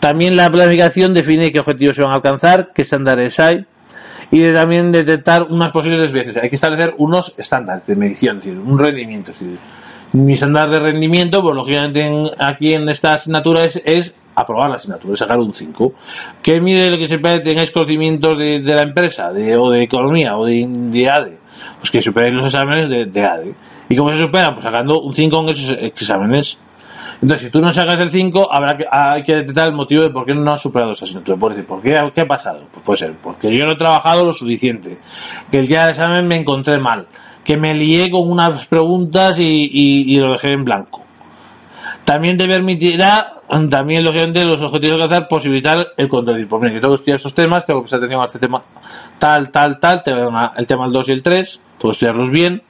También 0.00 0.34
la 0.34 0.50
planificación 0.50 1.12
define 1.12 1.52
qué 1.52 1.60
objetivos 1.60 1.96
se 1.96 2.02
van 2.02 2.12
a 2.12 2.16
alcanzar, 2.16 2.70
qué 2.74 2.82
estándares 2.82 3.38
hay, 3.38 3.66
y 4.30 4.38
de 4.38 4.52
también 4.52 4.90
detectar 4.90 5.44
unas 5.44 5.72
posibles 5.72 6.00
desviaciones. 6.00 6.42
Hay 6.42 6.48
que 6.48 6.54
establecer 6.54 6.94
unos 6.98 7.34
estándares 7.36 7.86
de 7.86 7.96
medición, 7.96 8.38
es 8.38 8.44
decir, 8.44 8.58
un 8.58 8.78
rendimiento. 8.78 9.32
mi 10.12 10.32
estándar 10.32 10.70
de 10.70 10.78
rendimiento, 10.78 11.42
pues 11.42 11.54
lógicamente 11.54 12.10
aquí 12.38 12.72
en 12.72 12.88
esta 12.88 13.14
asignatura 13.14 13.64
es, 13.64 14.14
aprobar 14.34 14.70
la 14.70 14.76
asignatura, 14.76 15.16
sacar 15.16 15.38
un 15.38 15.54
5. 15.54 15.92
¿Qué 16.42 16.60
mide 16.60 16.90
lo 16.90 16.98
que 16.98 17.08
siempre 17.08 17.40
tengáis 17.40 17.70
conocimientos 17.70 18.38
de, 18.38 18.62
la 18.62 18.82
empresa, 18.82 19.32
de, 19.32 19.56
o 19.56 19.70
de 19.70 19.82
economía, 19.82 20.36
o 20.36 20.44
de, 20.44 20.66
de 20.66 21.10
ADE? 21.10 21.38
Pues 21.78 21.90
que 21.90 22.02
superéis 22.02 22.34
los 22.34 22.46
exámenes 22.46 22.88
de, 22.88 23.06
de 23.06 23.24
ADE. 23.24 23.54
¿Y 23.88 23.96
cómo 23.96 24.12
se 24.12 24.18
superan? 24.18 24.54
Pues 24.54 24.64
sacando 24.64 25.00
un 25.00 25.14
5 25.14 25.40
en 25.40 25.48
esos 25.48 25.76
exámenes. 25.80 26.58
Entonces, 27.22 27.46
si 27.46 27.50
tú 27.50 27.60
no 27.60 27.72
sacas 27.72 28.00
el 28.00 28.10
5, 28.10 28.48
habrá 28.50 28.76
que, 28.76 28.84
hay 28.90 29.22
que 29.22 29.34
detectar 29.34 29.68
el 29.68 29.74
motivo 29.74 30.02
de 30.02 30.10
por 30.10 30.24
qué 30.24 30.34
no 30.34 30.52
has 30.52 30.62
superado 30.62 30.92
esa 30.92 31.04
asignatura. 31.04 31.36
Puedes 31.36 31.56
decir, 31.56 31.68
¿por 31.68 31.82
qué? 31.82 32.10
¿Qué 32.14 32.20
ha 32.22 32.26
pasado? 32.26 32.60
Pues 32.72 32.84
puede 32.84 32.98
ser, 32.98 33.12
porque 33.22 33.54
yo 33.54 33.64
no 33.66 33.72
he 33.72 33.76
trabajado 33.76 34.24
lo 34.24 34.32
suficiente, 34.32 34.96
que 35.50 35.58
el 35.58 35.66
día 35.66 35.82
del 35.82 35.90
examen 35.90 36.26
me 36.26 36.38
encontré 36.38 36.78
mal, 36.78 37.06
que 37.44 37.56
me 37.56 37.74
lié 37.74 38.10
con 38.10 38.30
unas 38.30 38.66
preguntas 38.66 39.38
y, 39.38 40.16
lo 40.16 40.32
dejé 40.32 40.52
en 40.52 40.64
blanco. 40.64 41.02
También 42.04 42.36
te 42.36 42.46
permitirá, 42.46 43.34
también 43.70 44.02
lógicamente 44.04 44.44
los 44.44 44.60
objetivos 44.62 44.98
de 44.98 45.04
hacer, 45.04 45.28
posibilitar 45.28 45.92
el 45.96 46.08
control. 46.08 46.46
Pues 46.46 46.62
mira, 46.62 46.74
que 46.74 46.80
tengo 46.80 46.92
que 46.92 47.00
estudiar 47.00 47.16
estos 47.16 47.34
temas, 47.34 47.64
tengo 47.66 47.80
que 47.80 47.84
prestar 47.84 47.98
atención 47.98 48.22
a 48.22 48.26
este 48.26 48.38
tema 48.38 48.62
tal, 49.18 49.50
tal, 49.50 49.78
tal, 49.78 50.02
te 50.02 50.12
el 50.12 50.66
tema 50.66 50.84
del 50.84 50.92
2 50.92 51.08
y 51.08 51.12
el 51.12 51.22
3, 51.22 51.60
tengo 51.78 51.90
que 51.90 51.90
estudiarlos 51.90 52.30
bien 52.30 52.62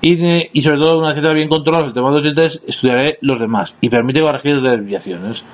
y, 0.00 0.62
sobre 0.62 0.78
todo 0.78 0.98
una 0.98 1.14
que 1.14 1.34
bien 1.34 1.48
controlado 1.48 1.86
el 1.86 1.94
tema 1.94 2.10
2 2.10 2.26
y 2.26 2.34
3 2.34 2.64
estudiaré 2.66 3.18
los 3.22 3.40
demás 3.40 3.76
y 3.80 3.88
permite 3.88 4.20
corregir 4.20 4.60
desviaciones 4.60 5.44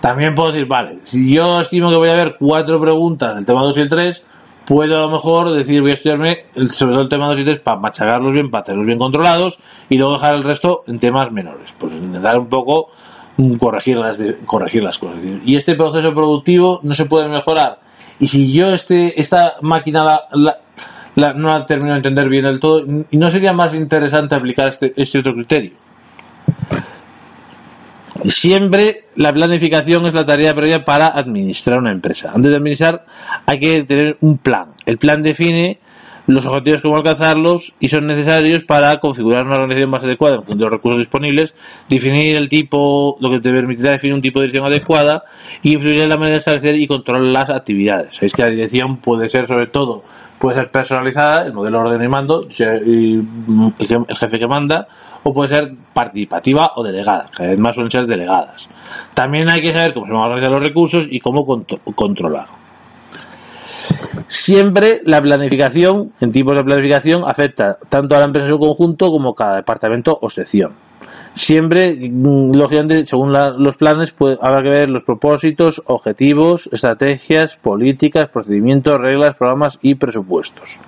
también 0.00 0.34
puedo 0.34 0.52
decir 0.52 0.66
vale 0.66 0.98
si 1.02 1.34
yo 1.34 1.60
estimo 1.60 1.90
que 1.90 1.96
voy 1.96 2.08
a 2.08 2.14
ver 2.14 2.36
cuatro 2.38 2.80
preguntas 2.80 3.34
del 3.34 3.46
tema 3.46 3.62
2 3.62 3.76
y 3.76 3.80
el 3.80 3.88
3 3.88 4.22
puedo 4.70 4.94
a 4.94 5.00
lo 5.00 5.10
mejor 5.10 5.52
decir 5.52 5.80
voy 5.82 5.90
a 5.90 5.94
estudiarme 5.94 6.44
sobre 6.70 6.92
todo 6.92 7.02
el 7.02 7.08
tema 7.08 7.26
2 7.26 7.40
y 7.40 7.44
3 7.44 7.58
para 7.58 7.80
machacarlos 7.80 8.32
bien 8.32 8.50
para 8.50 8.62
tenerlos 8.62 8.86
bien 8.86 8.98
controlados 8.98 9.58
y 9.88 9.98
luego 9.98 10.12
dejar 10.12 10.36
el 10.36 10.44
resto 10.44 10.84
en 10.86 11.00
temas 11.00 11.32
menores 11.32 11.74
pues 11.76 11.92
intentar 11.94 12.38
un 12.38 12.46
poco 12.46 12.90
corregir 13.58 13.98
las, 13.98 14.22
corregir 14.46 14.84
las 14.84 14.98
cosas 14.98 15.18
y 15.44 15.56
este 15.56 15.74
proceso 15.74 16.14
productivo 16.14 16.78
no 16.84 16.94
se 16.94 17.06
puede 17.06 17.28
mejorar 17.28 17.80
y 18.20 18.28
si 18.28 18.52
yo 18.52 18.68
este 18.68 19.20
esta 19.20 19.54
máquina 19.62 20.20
la 20.32 20.58
no 21.16 21.54
ha 21.54 21.66
terminado 21.66 21.94
de 21.94 21.98
entender 21.98 22.28
bien 22.28 22.44
del 22.44 22.60
todo. 22.60 22.84
¿Y 23.10 23.16
no 23.16 23.30
sería 23.30 23.52
más 23.52 23.74
interesante 23.74 24.34
aplicar 24.34 24.68
este, 24.68 24.92
este 24.96 25.18
otro 25.18 25.34
criterio? 25.34 25.72
Siempre 28.28 29.04
la 29.16 29.32
planificación 29.32 30.06
es 30.06 30.14
la 30.14 30.24
tarea 30.24 30.54
previa 30.54 30.84
para 30.84 31.08
administrar 31.08 31.78
una 31.78 31.92
empresa. 31.92 32.32
Antes 32.34 32.50
de 32.50 32.56
administrar 32.56 33.04
hay 33.46 33.58
que 33.58 33.84
tener 33.84 34.16
un 34.20 34.38
plan. 34.38 34.72
El 34.86 34.98
plan 34.98 35.22
define 35.22 35.78
los 36.26 36.46
objetivos, 36.46 36.82
cómo 36.82 36.96
alcanzarlos 36.96 37.74
y 37.80 37.88
son 37.88 38.06
necesarios 38.06 38.64
para 38.64 38.96
configurar 38.98 39.44
una 39.44 39.56
organización 39.56 39.90
más 39.90 40.04
adecuada 40.04 40.36
en 40.36 40.42
función 40.42 40.58
de 40.58 40.64
los 40.64 40.72
recursos 40.72 40.98
disponibles, 40.98 41.54
definir 41.88 42.36
el 42.36 42.48
tipo, 42.48 43.16
lo 43.20 43.30
que 43.30 43.40
te 43.40 43.50
permitirá 43.50 43.92
definir 43.92 44.14
un 44.14 44.22
tipo 44.22 44.40
de 44.40 44.46
dirección 44.46 44.70
adecuada 44.70 45.24
y 45.62 45.72
influir 45.72 46.02
en 46.02 46.08
la 46.08 46.16
manera 46.16 46.34
de 46.34 46.38
establecer 46.38 46.76
y 46.76 46.86
controlar 46.86 47.22
las 47.22 47.50
actividades. 47.50 48.16
Sabéis 48.16 48.34
que 48.34 48.42
la 48.42 48.50
dirección 48.50 48.98
puede 48.98 49.28
ser 49.28 49.46
sobre 49.46 49.66
todo 49.66 50.04
puede 50.40 50.56
ser 50.58 50.70
personalizada, 50.70 51.44
el 51.44 51.52
modelo 51.52 51.80
orden 51.80 52.02
y 52.02 52.08
mando, 52.08 52.46
el 52.48 54.16
jefe 54.16 54.38
que 54.38 54.46
manda, 54.46 54.88
o 55.22 55.34
puede 55.34 55.50
ser 55.50 55.72
participativa 55.92 56.72
o 56.76 56.82
delegada, 56.82 57.26
cada 57.30 57.50
vez 57.50 57.58
más 57.58 57.74
suelen 57.74 57.90
ser 57.90 58.06
delegadas. 58.06 58.68
También 59.12 59.52
hay 59.52 59.60
que 59.60 59.70
saber 59.70 59.92
cómo 59.92 60.06
se 60.06 60.12
van 60.12 60.22
a 60.22 60.24
organizar 60.24 60.50
los 60.50 60.62
recursos 60.62 61.06
y 61.10 61.20
cómo 61.20 61.44
controlar. 61.94 62.46
Siempre 64.28 65.02
la 65.04 65.20
planificación, 65.20 66.12
en 66.20 66.32
tipos 66.32 66.56
de 66.56 66.64
planificación, 66.64 67.20
afecta 67.26 67.76
tanto 67.90 68.16
a 68.16 68.20
la 68.20 68.24
empresa 68.24 68.46
en 68.46 68.52
su 68.52 68.58
conjunto 68.58 69.10
como 69.10 69.32
a 69.32 69.34
cada 69.34 69.56
departamento 69.56 70.18
o 70.22 70.30
sección 70.30 70.89
siempre, 71.34 71.94
mm, 72.10 72.52
lógicamente, 72.54 73.06
según 73.06 73.32
los 73.32 73.76
planes, 73.76 74.12
pues, 74.12 74.38
habrá 74.40 74.62
que 74.62 74.68
ver 74.68 74.88
los 74.88 75.04
propósitos, 75.04 75.82
objetivos, 75.86 76.68
estrategias, 76.72 77.56
políticas, 77.56 78.28
procedimientos, 78.28 78.96
reglas, 78.98 79.36
programas 79.36 79.78
y 79.82 79.94
presupuestos. 79.94 80.80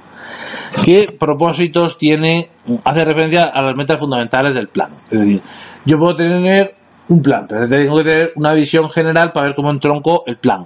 ¿Qué 0.85 1.14
propósitos 1.18 1.98
tiene? 1.98 2.50
Hace 2.85 3.05
referencia 3.05 3.45
a 3.45 3.62
las 3.62 3.76
metas 3.76 4.01
fundamentales 4.01 4.55
del 4.55 4.68
plan. 4.68 4.90
Es 5.11 5.20
decir, 5.20 5.40
yo 5.84 5.99
puedo 5.99 6.14
tener 6.14 6.74
un 7.09 7.22
plan, 7.22 7.47
pero 7.49 7.68
tengo 7.68 7.99
que 7.99 8.05
tener 8.05 8.32
una 8.36 8.55
visión 8.55 8.88
general 8.88 9.32
para 9.32 9.47
ver 9.47 9.55
cómo 9.55 9.70
entronco 9.70 10.24
el 10.26 10.36
plan. 10.36 10.64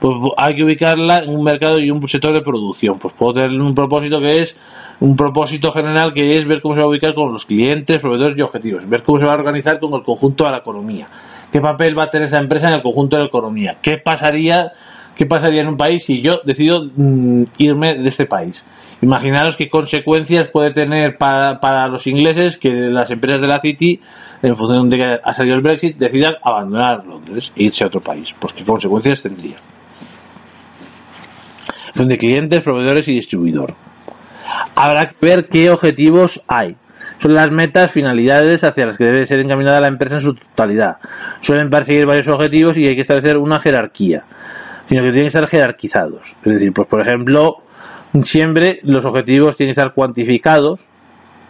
Pues 0.00 0.14
hay 0.36 0.54
que 0.54 0.64
ubicarla 0.64 1.18
en 1.18 1.30
un 1.30 1.44
mercado 1.44 1.78
y 1.80 1.90
un 1.90 2.06
sector 2.08 2.34
de 2.34 2.42
producción. 2.42 2.98
Pues 2.98 3.14
puedo 3.14 3.34
tener 3.34 3.60
un 3.60 3.74
propósito 3.74 4.18
que 4.20 4.40
es 4.40 4.56
un 5.00 5.16
propósito 5.16 5.72
general 5.72 6.12
que 6.12 6.34
es 6.34 6.46
ver 6.46 6.60
cómo 6.60 6.74
se 6.74 6.80
va 6.80 6.86
a 6.86 6.90
ubicar 6.90 7.14
con 7.14 7.32
los 7.32 7.44
clientes, 7.44 8.00
proveedores 8.00 8.38
y 8.38 8.42
objetivos, 8.42 8.88
ver 8.88 9.02
cómo 9.02 9.18
se 9.18 9.26
va 9.26 9.32
a 9.32 9.36
organizar 9.36 9.78
con 9.78 9.92
el 9.94 10.02
conjunto 10.02 10.44
de 10.44 10.50
la 10.50 10.58
economía, 10.58 11.06
qué 11.50 11.60
papel 11.60 11.98
va 11.98 12.04
a 12.04 12.10
tener 12.10 12.28
esa 12.28 12.38
empresa 12.38 12.68
en 12.68 12.74
el 12.74 12.82
conjunto 12.82 13.16
de 13.16 13.22
la 13.22 13.28
economía, 13.28 13.76
qué 13.82 13.98
pasaría 13.98 14.72
¿Qué 15.16 15.26
pasaría 15.26 15.62
en 15.62 15.68
un 15.68 15.76
país 15.76 16.04
si 16.04 16.20
yo 16.22 16.40
decido 16.44 16.84
mm, 16.96 17.44
irme 17.58 17.96
de 17.96 18.08
este 18.08 18.26
país? 18.26 18.64
Imaginaros 19.02 19.56
qué 19.56 19.68
consecuencias 19.68 20.48
puede 20.48 20.72
tener 20.72 21.18
para, 21.18 21.58
para, 21.60 21.88
los 21.88 22.06
ingleses 22.06 22.56
que 22.56 22.70
las 22.70 23.10
empresas 23.10 23.40
de 23.40 23.48
la 23.48 23.60
City, 23.60 24.00
en 24.42 24.56
función 24.56 24.88
de 24.88 24.96
que 24.96 25.18
ha 25.22 25.34
salido 25.34 25.56
el 25.56 25.62
Brexit, 25.62 25.96
decidan 25.96 26.34
abandonar 26.42 27.04
Londres 27.06 27.52
e 27.56 27.64
irse 27.64 27.84
a 27.84 27.88
otro 27.88 28.00
país. 28.00 28.34
Pues 28.38 28.52
qué 28.52 28.64
consecuencias 28.64 29.22
tendría. 29.22 29.56
Son 31.94 32.08
de 32.08 32.16
clientes, 32.16 32.62
proveedores 32.62 33.06
y 33.08 33.14
distribuidor. 33.14 33.74
Habrá 34.76 35.06
que 35.08 35.14
ver 35.20 35.48
qué 35.48 35.70
objetivos 35.70 36.40
hay 36.46 36.76
son 37.22 37.34
las 37.34 37.50
metas, 37.52 37.92
finalidades 37.92 38.64
hacia 38.64 38.86
las 38.86 38.98
que 38.98 39.04
debe 39.04 39.26
ser 39.26 39.38
encaminada 39.38 39.80
la 39.80 39.86
empresa 39.86 40.16
en 40.16 40.20
su 40.20 40.34
totalidad. 40.34 40.96
Suelen 41.40 41.70
perseguir 41.70 42.04
varios 42.04 42.26
objetivos 42.26 42.76
y 42.76 42.86
hay 42.86 42.96
que 42.96 43.02
establecer 43.02 43.36
una 43.36 43.60
jerarquía, 43.60 44.24
sino 44.86 45.02
que 45.02 45.10
tienen 45.10 45.26
que 45.26 45.30
ser 45.30 45.46
jerarquizados. 45.46 46.34
Es 46.44 46.52
decir, 46.52 46.72
pues 46.72 46.88
por 46.88 47.00
ejemplo, 47.00 47.58
siempre 48.22 48.80
los 48.82 49.04
objetivos 49.04 49.56
tienen 49.56 49.74
que 49.74 49.80
estar 49.80 49.94
cuantificados, 49.94 50.86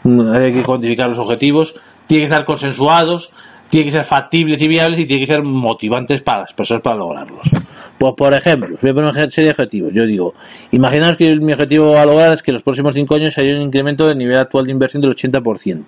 hay 0.05 0.53
que 0.53 0.63
cuantificar 0.63 1.09
los 1.09 1.19
objetivos, 1.19 1.75
tienen 2.07 2.27
que 2.27 2.33
estar 2.33 2.45
consensuados, 2.45 3.33
tienen 3.69 3.89
que 3.89 3.93
ser 3.93 4.05
factibles 4.05 4.61
y 4.63 4.69
viables 4.69 5.01
y 5.01 5.07
tienen 5.07 5.27
que 5.27 5.33
ser 5.33 5.43
motivantes 5.43 6.23
para 6.23 6.41
las 6.41 6.53
personas 6.53 6.83
para 6.83 6.97
lograrlos. 6.97 7.51
Pues, 7.99 8.15
por 8.17 8.35
ejemplo, 8.35 8.77
voy 8.81 8.91
a 8.91 8.95
poner 8.95 9.11
una 9.11 9.31
serie 9.31 9.45
de 9.45 9.51
objetivos. 9.51 9.93
Yo 9.93 10.05
digo, 10.05 10.35
imaginaos 10.73 11.17
que 11.17 11.37
mi 11.37 11.53
objetivo 11.53 11.97
a 11.97 12.05
lograr 12.05 12.33
es 12.33 12.43
que 12.43 12.51
en 12.51 12.55
los 12.55 12.63
próximos 12.63 12.95
5 12.95 13.15
años 13.15 13.39
haya 13.39 13.55
un 13.55 13.63
incremento 13.63 14.07
del 14.07 14.19
nivel 14.19 14.39
actual 14.39 14.65
de 14.65 14.73
inversión 14.73 15.03
del 15.03 15.15
80%. 15.15 15.85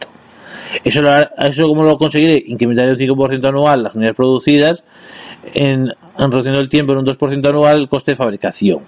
Eso, 0.83 1.03
eso 1.39 1.66
¿cómo 1.66 1.85
lo 1.85 1.97
conseguiré? 1.97 2.43
Incrementar 2.47 2.89
un 2.89 2.97
5% 2.97 3.49
anual 3.49 3.83
las 3.83 3.95
unidades 3.95 4.16
producidas, 4.16 4.85
en, 5.55 5.89
en 6.18 6.31
reduciendo 6.31 6.61
el 6.61 6.68
tiempo 6.68 6.93
en 6.93 6.99
un 6.99 7.05
2% 7.05 7.49
anual 7.49 7.83
el 7.83 7.89
coste 7.89 8.12
de 8.12 8.16
fabricación 8.16 8.81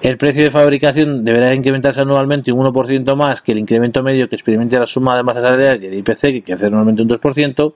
el 0.00 0.16
precio 0.16 0.44
de 0.44 0.50
fabricación 0.50 1.24
deberá 1.24 1.52
incrementarse 1.54 2.00
anualmente 2.00 2.52
un 2.52 2.64
1% 2.64 3.16
más 3.16 3.42
que 3.42 3.50
el 3.50 3.58
incremento 3.58 4.00
medio 4.02 4.28
que 4.28 4.36
experimente 4.36 4.78
la 4.78 4.86
suma 4.86 5.16
de 5.16 5.24
masa 5.24 5.40
salarial 5.40 5.82
y 5.82 5.86
el 5.86 5.94
IPC, 5.94 6.20
que 6.20 6.42
crece 6.42 6.70
normalmente 6.70 7.02
un 7.02 7.08
2%, 7.08 7.72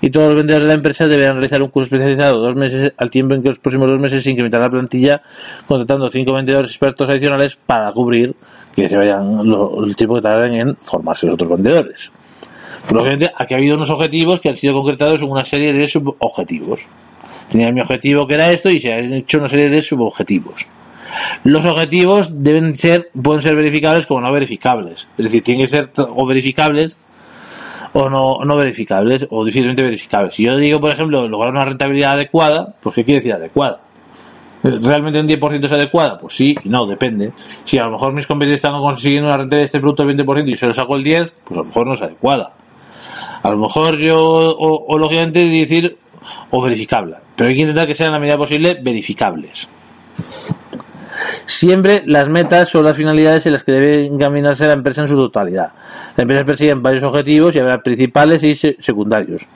y 0.00 0.10
todos 0.10 0.28
los 0.28 0.36
vendedores 0.36 0.66
de 0.66 0.68
la 0.68 0.76
empresa 0.76 1.06
deberán 1.06 1.32
realizar 1.32 1.60
un 1.62 1.70
curso 1.70 1.96
especializado 1.96 2.40
dos 2.40 2.54
meses 2.54 2.92
al 2.96 3.10
tiempo 3.10 3.34
en 3.34 3.42
que 3.42 3.48
los 3.48 3.58
próximos 3.58 3.88
dos 3.88 3.98
meses 3.98 4.22
se 4.22 4.30
incrementará 4.30 4.64
la 4.64 4.70
plantilla, 4.70 5.20
contratando 5.66 6.08
cinco 6.08 6.34
vendedores 6.34 6.70
expertos 6.70 7.10
adicionales 7.10 7.58
para 7.66 7.90
cubrir 7.90 8.36
que 8.74 8.88
se 8.88 8.96
vayan 8.96 9.34
el 9.36 9.96
tiempo 9.96 10.14
que 10.16 10.22
tarden 10.22 10.54
en 10.54 10.76
formarse 10.76 11.26
los 11.26 11.34
otros 11.34 11.50
vendedores. 11.50 12.12
Probablemente 12.88 13.32
aquí 13.36 13.54
ha 13.54 13.56
habido 13.56 13.74
unos 13.74 13.90
objetivos 13.90 14.40
que 14.40 14.50
han 14.50 14.56
sido 14.56 14.74
concretados 14.74 15.20
en 15.20 15.30
una 15.30 15.44
serie 15.44 15.72
de 15.72 15.86
subobjetivos. 15.88 16.86
Tenía 17.50 17.72
mi 17.72 17.80
objetivo 17.80 18.26
que 18.26 18.34
era 18.34 18.50
esto 18.50 18.70
y 18.70 18.78
se 18.78 18.92
han 18.92 19.12
hecho 19.12 19.38
una 19.38 19.48
serie 19.48 19.68
de 19.68 19.80
subobjetivos. 19.80 20.66
Los 21.44 21.64
objetivos 21.64 22.42
deben 22.42 22.76
ser, 22.76 23.10
pueden 23.22 23.42
ser 23.42 23.56
verificables 23.56 24.06
como 24.06 24.20
no 24.20 24.32
verificables. 24.32 25.08
Es 25.16 25.24
decir, 25.24 25.42
tienen 25.42 25.64
que 25.64 25.70
ser 25.70 25.90
o 25.96 26.26
verificables 26.26 26.96
o 27.92 28.10
no, 28.10 28.44
no 28.44 28.56
verificables 28.56 29.26
o 29.30 29.44
difícilmente 29.44 29.82
verificables. 29.82 30.34
Si 30.34 30.44
yo 30.44 30.56
digo, 30.56 30.80
por 30.80 30.92
ejemplo, 30.92 31.26
lograr 31.28 31.52
una 31.52 31.64
rentabilidad 31.64 32.12
adecuada, 32.12 32.74
pues 32.82 32.94
¿qué 32.94 33.04
quiere 33.04 33.20
decir 33.20 33.32
adecuada? 33.32 33.80
¿Realmente 34.62 35.20
un 35.20 35.28
10% 35.28 35.64
es 35.64 35.72
adecuada? 35.72 36.18
Pues 36.18 36.34
sí 36.34 36.54
y 36.64 36.68
no, 36.68 36.86
depende. 36.86 37.32
Si 37.64 37.78
a 37.78 37.84
lo 37.84 37.92
mejor 37.92 38.12
mis 38.12 38.26
competidores 38.26 38.58
están 38.58 38.78
consiguiendo 38.80 39.28
una 39.28 39.36
rentabilidad 39.36 39.62
de 39.62 39.64
este 39.64 39.80
producto 39.80 40.04
del 40.04 40.16
20% 40.16 40.48
y 40.48 40.56
se 40.56 40.66
lo 40.66 40.74
saco 40.74 40.96
el 40.96 41.04
10%, 41.04 41.30
pues 41.44 41.58
a 41.58 41.62
lo 41.62 41.64
mejor 41.64 41.86
no 41.86 41.94
es 41.94 42.02
adecuada. 42.02 42.50
A 43.42 43.50
lo 43.50 43.58
mejor 43.58 43.98
yo, 43.98 44.18
o, 44.18 44.86
o 44.88 44.98
lógicamente, 44.98 45.46
decir 45.46 45.96
o 46.50 46.60
verificable. 46.60 47.16
Pero 47.36 47.48
hay 47.48 47.54
que 47.54 47.60
intentar 47.62 47.86
que 47.86 47.94
sean 47.94 48.08
en 48.08 48.14
la 48.14 48.20
medida 48.20 48.36
posible 48.36 48.78
verificables. 48.82 49.68
Siempre 51.46 52.02
las 52.06 52.28
metas 52.28 52.68
son 52.68 52.84
las 52.84 52.96
finalidades 52.96 53.46
en 53.46 53.52
las 53.52 53.64
que 53.64 53.72
debe 53.72 54.06
encaminarse 54.06 54.66
la 54.66 54.74
empresa 54.74 55.02
en 55.02 55.08
su 55.08 55.16
totalidad. 55.16 55.72
La 56.16 56.22
empresa 56.22 56.44
persigue 56.44 56.74
varios 56.74 57.04
objetivos 57.04 57.54
y 57.54 57.58
habrá 57.58 57.80
principales 57.80 58.42
y 58.44 58.54
secundarios. 58.54 59.48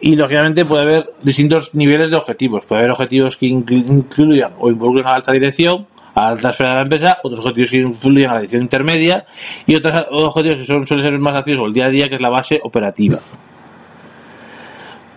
Y 0.00 0.16
lógicamente 0.16 0.64
puede 0.64 0.82
haber 0.82 1.10
distintos 1.22 1.74
niveles 1.74 2.10
de 2.10 2.16
objetivos. 2.16 2.64
Puede 2.66 2.80
haber 2.80 2.92
objetivos 2.92 3.36
que 3.36 3.46
incluyan 3.46 4.52
o 4.58 4.70
involucren 4.70 5.06
a 5.06 5.10
la 5.10 5.16
alta 5.16 5.32
dirección, 5.32 5.86
a 6.14 6.34
la 6.34 6.50
esfera 6.50 6.70
de 6.70 6.76
la 6.76 6.82
empresa, 6.82 7.18
otros 7.22 7.40
objetivos 7.40 7.70
que 7.70 7.78
influyen 7.78 8.30
a 8.30 8.34
la 8.34 8.40
dirección 8.40 8.62
intermedia 8.62 9.24
y 9.66 9.76
otros 9.76 9.94
objetivos 10.10 10.58
que 10.58 10.66
son, 10.66 10.86
suelen 10.86 11.06
ser 11.06 11.18
más 11.18 11.38
activos 11.38 11.66
el 11.66 11.72
día 11.72 11.86
a 11.86 11.90
día, 11.90 12.08
que 12.08 12.16
es 12.16 12.20
la 12.20 12.30
base 12.30 12.60
operativa. 12.62 13.18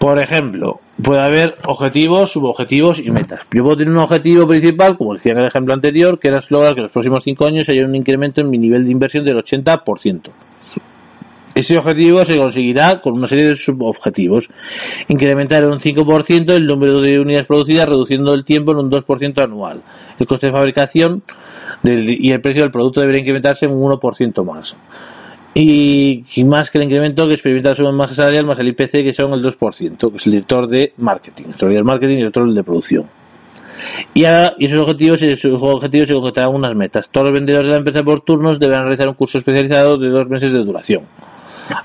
Por 0.01 0.17
ejemplo, 0.17 0.79
puede 1.03 1.21
haber 1.21 1.57
objetivos, 1.67 2.31
subobjetivos 2.31 2.97
y 2.97 3.11
metas. 3.11 3.45
Yo 3.53 3.61
puedo 3.61 3.75
tener 3.75 3.93
un 3.93 3.99
objetivo 3.99 4.47
principal, 4.47 4.97
como 4.97 5.13
decía 5.13 5.33
en 5.33 5.37
el 5.37 5.45
ejemplo 5.45 5.75
anterior, 5.75 6.17
que 6.17 6.29
era 6.29 6.41
lograr 6.49 6.73
que 6.73 6.79
en 6.79 6.83
los 6.85 6.91
próximos 6.91 7.23
5 7.23 7.45
años 7.45 7.69
haya 7.69 7.85
un 7.85 7.95
incremento 7.95 8.41
en 8.41 8.49
mi 8.49 8.57
nivel 8.57 8.83
de 8.83 8.91
inversión 8.91 9.23
del 9.23 9.37
80%. 9.37 10.31
Ese 11.53 11.77
objetivo 11.77 12.25
se 12.25 12.35
conseguirá 12.35 12.99
con 12.99 13.13
una 13.13 13.27
serie 13.27 13.45
de 13.45 13.55
subobjetivos. 13.55 14.49
Incrementar 15.07 15.61
en 15.65 15.69
un 15.69 15.79
5% 15.79 16.49
el 16.55 16.65
número 16.65 16.99
de 16.99 17.19
unidades 17.19 17.45
producidas, 17.45 17.85
reduciendo 17.85 18.33
el 18.33 18.43
tiempo 18.43 18.71
en 18.71 18.79
un 18.79 18.89
2% 18.89 19.43
anual. 19.43 19.83
El 20.17 20.25
coste 20.25 20.47
de 20.47 20.53
fabricación 20.53 21.21
y 21.83 22.31
el 22.31 22.41
precio 22.41 22.63
del 22.63 22.71
producto 22.71 23.01
debería 23.01 23.21
incrementarse 23.21 23.67
en 23.67 23.73
un 23.73 23.91
1% 23.91 24.43
más 24.43 24.75
y, 25.53 26.23
más 26.45 26.71
que 26.71 26.77
el 26.77 26.85
incremento 26.85 27.27
que 27.27 27.33
experimenta 27.33 27.73
la 27.77 27.91
masa 27.91 28.15
salarial 28.15 28.45
más 28.45 28.59
el 28.59 28.69
IPC 28.69 29.03
que 29.03 29.13
son 29.13 29.33
el 29.33 29.43
2%, 29.43 30.11
que 30.11 30.17
es 30.17 30.25
el 30.25 30.31
director 30.31 30.67
de 30.67 30.93
marketing, 30.97 31.43
el 31.43 31.47
director 31.47 31.73
de 31.73 31.83
marketing 31.83 32.15
y 32.15 32.21
el 32.21 32.31
el 32.33 32.55
de 32.55 32.63
producción. 32.63 33.05
Y, 34.13 34.25
ahora, 34.25 34.53
y 34.59 34.65
esos 34.65 34.79
objetivos, 34.79 35.21
esos 35.23 35.61
objetivos 35.61 36.07
se 36.07 36.13
concretarán 36.13 36.53
unas 36.53 36.75
metas. 36.75 37.09
Todos 37.09 37.29
los 37.29 37.35
vendedores 37.35 37.67
de 37.67 37.71
la 37.71 37.77
empresa 37.77 38.03
por 38.03 38.21
turnos 38.21 38.59
deberán 38.59 38.83
realizar 38.83 39.07
un 39.07 39.15
curso 39.15 39.39
especializado 39.39 39.97
de 39.97 40.09
dos 40.09 40.27
meses 40.29 40.53
de 40.53 40.59
duración. 40.59 41.03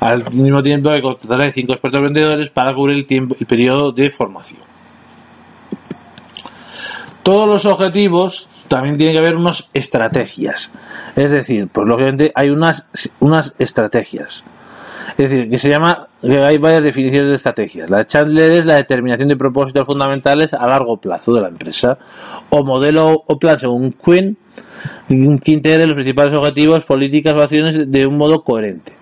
Al 0.01 0.23
mismo 0.33 0.63
tiempo 0.63 0.91
que 0.91 1.01
contratará 1.01 1.51
cinco 1.51 1.73
expertos 1.73 2.03
vendedores 2.03 2.51
para 2.51 2.75
cubrir 2.75 2.97
el, 2.97 3.07
tiempo, 3.07 3.37
el 3.39 3.47
periodo 3.47 3.93
de 3.93 4.11
formación. 4.11 4.61
Todos 7.23 7.49
los 7.49 7.65
objetivos 7.67 8.49
también 8.69 8.97
tiene 8.97 9.13
que 9.13 9.19
haber 9.19 9.37
unas 9.37 9.71
estrategias. 9.75 10.71
Es 11.15 11.33
decir, 11.33 11.69
pues 11.73 11.87
lógicamente 11.87 12.33
hay 12.35 12.51
unas, 12.51 12.89
unas 13.21 13.55
estrategias. 13.59 14.45
Es 15.19 15.31
decir, 15.31 15.49
que 15.49 15.57
se 15.57 15.71
llama, 15.71 16.09
que 16.21 16.39
hay 16.45 16.59
varias 16.59 16.83
definiciones 16.83 17.29
de 17.29 17.37
estrategias. 17.37 17.89
La 17.89 18.07
Chandler 18.07 18.53
es 18.53 18.67
la 18.67 18.75
determinación 18.75 19.29
de 19.29 19.37
propósitos 19.37 19.87
fundamentales 19.87 20.53
a 20.53 20.67
largo 20.67 20.99
plazo 20.99 21.33
de 21.33 21.41
la 21.41 21.49
empresa. 21.49 21.97
O 22.51 22.65
modelo 22.65 23.25
o 23.27 23.39
plan 23.39 23.59
según 23.59 23.93
Quinn, 23.93 24.37
que 25.09 25.53
integre 25.53 25.87
los 25.87 25.95
principales 25.95 26.35
objetivos, 26.35 26.85
políticas 26.85 27.35
o 27.35 27.43
acciones 27.43 27.91
de 27.91 28.07
un 28.07 28.17
modo 28.19 28.43
coherente. 28.43 28.93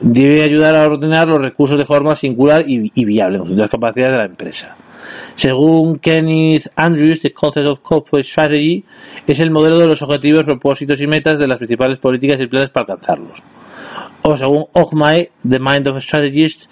Debe 0.00 0.42
ayudar 0.42 0.76
a 0.76 0.86
ordenar 0.86 1.28
los 1.28 1.40
recursos 1.40 1.78
de 1.78 1.84
forma 1.84 2.14
singular 2.14 2.62
y, 2.68 2.92
y 2.94 3.04
viable 3.04 3.36
en 3.36 3.40
función 3.40 3.56
de 3.56 3.62
las 3.62 3.70
capacidades 3.70 4.12
de 4.12 4.18
la 4.18 4.26
empresa. 4.26 4.76
Según 5.34 5.98
Kenneth 5.98 6.68
Andrews, 6.76 7.20
The 7.20 7.32
Concept 7.32 7.66
of 7.66 7.80
Corporate 7.80 8.26
Strategy 8.26 8.84
es 9.26 9.40
el 9.40 9.50
modelo 9.50 9.78
de 9.78 9.86
los 9.86 10.02
objetivos, 10.02 10.44
propósitos 10.44 11.00
y 11.00 11.06
metas 11.06 11.38
de 11.38 11.46
las 11.46 11.58
principales 11.58 11.98
políticas 11.98 12.40
y 12.40 12.46
planes 12.46 12.70
para 12.70 12.92
alcanzarlos. 12.92 13.42
O 14.22 14.36
según 14.36 14.66
Ogmai, 14.72 15.28
The 15.48 15.58
Mind 15.58 15.86
of 15.88 15.96
a 15.96 16.00
Strategist, 16.00 16.70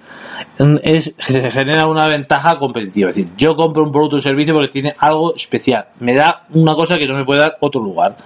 es, 0.83 1.15
se 1.19 1.51
genera 1.51 1.87
una 1.87 2.09
ventaja 2.09 2.57
competitiva. 2.57 3.11
Es 3.11 3.17
decir, 3.17 3.33
yo 3.37 3.55
compro 3.55 3.85
un 3.85 3.93
producto 3.93 4.17
o 4.17 4.21
servicio 4.21 4.55
porque 4.55 4.71
tiene 4.71 4.95
algo 4.99 5.35
especial. 5.35 5.87
Me 6.01 6.15
da 6.15 6.45
una 6.51 6.73
cosa 6.75 6.99
que 6.99 7.07
no 7.07 7.15
me 7.15 7.25
puede 7.25 7.41
dar 7.41 7.57
otro 7.61 7.83
lugar. 7.83 8.17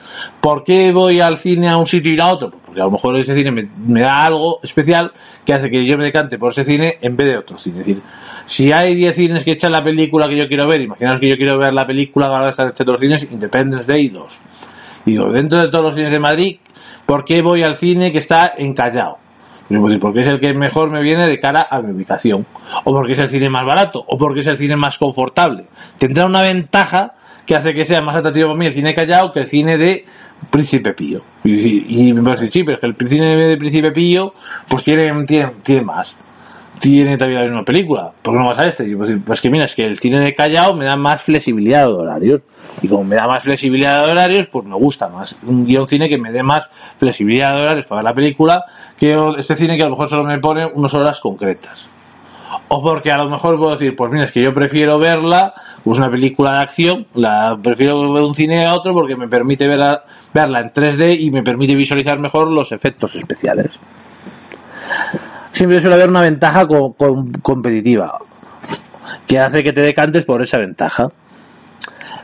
¿Por 0.40 0.62
qué 0.62 0.92
voy 0.92 1.20
al 1.20 1.36
cine 1.36 1.68
a 1.68 1.76
un 1.76 1.86
sitio 1.86 2.14
y 2.14 2.20
a 2.20 2.26
otro? 2.28 2.50
Porque 2.50 2.80
a 2.80 2.84
lo 2.84 2.92
mejor 2.92 3.18
ese 3.18 3.34
cine 3.34 3.50
me, 3.50 3.68
me 3.86 4.00
da 4.00 4.26
algo 4.26 4.60
especial 4.62 5.10
que 5.44 5.52
hace 5.52 5.70
que 5.70 5.84
yo 5.84 5.98
me 5.98 6.04
decante 6.04 6.38
por 6.38 6.52
ese 6.52 6.64
cine 6.64 6.98
en 7.00 7.16
vez 7.16 7.28
de 7.28 7.38
otro 7.38 7.58
cine. 7.58 7.80
Es 7.80 7.86
decir, 7.86 8.02
si 8.46 8.72
hay 8.72 8.94
10 8.94 9.16
cines 9.16 9.44
que 9.44 9.52
echan 9.52 9.72
la 9.72 9.82
película 9.82 10.28
que 10.28 10.38
yo 10.38 10.46
quiero 10.46 10.68
ver, 10.68 10.80
imaginaos 10.80 11.18
que 11.18 11.28
yo 11.28 11.36
quiero 11.36 11.58
ver 11.58 11.72
la 11.72 11.84
película 11.84 12.26
ahora 12.26 12.50
están 12.50 12.68
echando 12.68 12.92
los 12.92 13.00
cines, 13.00 13.26
Independence 13.30 13.92
Day 13.92 14.08
2. 14.08 14.38
Digo, 15.04 15.30
dentro 15.32 15.58
de 15.58 15.68
todos 15.68 15.84
los 15.84 15.94
cines 15.94 16.12
de 16.12 16.18
Madrid, 16.20 16.56
¿por 17.06 17.24
qué 17.24 17.42
voy 17.42 17.62
al 17.62 17.74
cine 17.74 18.12
que 18.12 18.18
está 18.18 18.52
en 18.56 18.74
Callao? 18.74 19.18
Porque 20.00 20.20
es 20.20 20.26
el 20.28 20.40
que 20.40 20.52
mejor 20.54 20.90
me 20.90 21.02
viene 21.02 21.26
de 21.26 21.38
cara 21.38 21.66
a 21.68 21.80
mi 21.80 21.92
ubicación. 21.92 22.46
O 22.84 22.92
porque 22.92 23.12
es 23.12 23.18
el 23.18 23.26
cine 23.26 23.50
más 23.50 23.66
barato. 23.66 24.04
O 24.06 24.16
porque 24.16 24.40
es 24.40 24.46
el 24.46 24.56
cine 24.56 24.76
más 24.76 24.96
confortable. 24.98 25.64
Tendrá 25.98 26.26
una 26.26 26.42
ventaja 26.42 27.14
que 27.44 27.56
hace 27.56 27.72
que 27.72 27.84
sea 27.84 28.00
más 28.00 28.16
atractivo 28.16 28.48
para 28.48 28.58
mí 28.58 28.66
el 28.66 28.72
cine 28.72 28.88
de 28.88 28.94
Callao 28.94 29.32
que 29.32 29.40
el 29.40 29.46
cine 29.46 29.76
de 29.76 30.04
Príncipe 30.50 30.92
Pío. 30.94 31.20
Y, 31.44 32.12
me 32.12 32.22
parece, 32.22 32.50
sí, 32.50 32.64
pero 32.64 32.74
es 32.76 32.80
que 32.80 33.04
el 33.04 33.08
cine 33.08 33.36
de 33.36 33.56
Príncipe 33.56 33.90
Pío 33.92 34.34
pues 34.68 34.84
tiene, 34.84 35.24
tiene, 35.24 35.52
tiene 35.62 35.82
más 35.82 36.16
tiene 36.78 37.16
también 37.16 37.40
la 37.40 37.46
misma 37.46 37.64
película. 37.64 38.12
¿Por 38.22 38.34
qué 38.34 38.40
no 38.40 38.46
vas 38.46 38.58
a 38.58 38.66
este? 38.66 38.96
Pues, 38.96 39.10
pues, 39.24 39.40
que 39.40 39.50
mira, 39.50 39.64
es 39.64 39.74
que 39.74 39.84
el 39.84 39.98
cine 39.98 40.20
de 40.20 40.34
Callao 40.34 40.74
me 40.74 40.84
da 40.84 40.96
más 40.96 41.22
flexibilidad 41.22 41.84
de 41.84 41.92
horarios. 41.92 42.42
Y 42.82 42.88
como 42.88 43.04
me 43.04 43.16
da 43.16 43.26
más 43.26 43.42
flexibilidad 43.42 44.04
de 44.04 44.12
horarios, 44.12 44.46
pues 44.50 44.66
me 44.66 44.74
gusta 44.76 45.08
más. 45.08 45.36
Un 45.44 45.64
guion 45.64 45.88
cine 45.88 46.08
que 46.08 46.18
me 46.18 46.30
dé 46.30 46.42
más 46.42 46.68
flexibilidad 46.98 47.54
de 47.56 47.62
horarios 47.62 47.86
para 47.86 48.00
ver 48.00 48.04
la 48.04 48.14
película 48.14 48.64
que 48.98 49.16
este 49.38 49.56
cine 49.56 49.76
que 49.76 49.82
a 49.82 49.86
lo 49.86 49.92
mejor 49.92 50.08
solo 50.08 50.24
me 50.24 50.38
pone 50.38 50.66
unas 50.66 50.92
horas 50.94 51.20
concretas. 51.20 51.88
o 52.68 52.82
porque 52.82 53.10
a 53.12 53.18
lo 53.18 53.30
mejor 53.30 53.58
puedo 53.58 53.72
decir, 53.72 53.94
pues 53.96 54.12
mira, 54.12 54.24
es 54.24 54.32
que 54.32 54.42
yo 54.42 54.52
prefiero 54.52 54.98
verla, 54.98 55.54
pues 55.84 55.98
una 55.98 56.10
película 56.10 56.52
de 56.52 56.58
acción, 56.58 57.06
la 57.14 57.56
prefiero 57.62 58.12
ver 58.12 58.22
un 58.22 58.34
cine 58.34 58.66
a 58.66 58.74
otro 58.74 58.92
porque 58.92 59.16
me 59.16 59.28
permite 59.28 59.66
verla, 59.66 60.04
verla 60.34 60.60
en 60.60 60.70
3D 60.70 61.16
y 61.20 61.30
me 61.30 61.42
permite 61.42 61.74
visualizar 61.74 62.18
mejor 62.18 62.50
los 62.50 62.72
efectos 62.72 63.14
especiales. 63.14 63.78
Siempre 65.50 65.80
suele 65.80 65.94
haber 65.94 66.08
una 66.08 66.20
ventaja 66.20 66.66
competitiva 67.42 68.18
que 69.26 69.38
hace 69.40 69.62
que 69.62 69.72
te 69.72 69.80
decantes 69.80 70.24
por 70.24 70.42
esa 70.42 70.58
ventaja. 70.58 71.08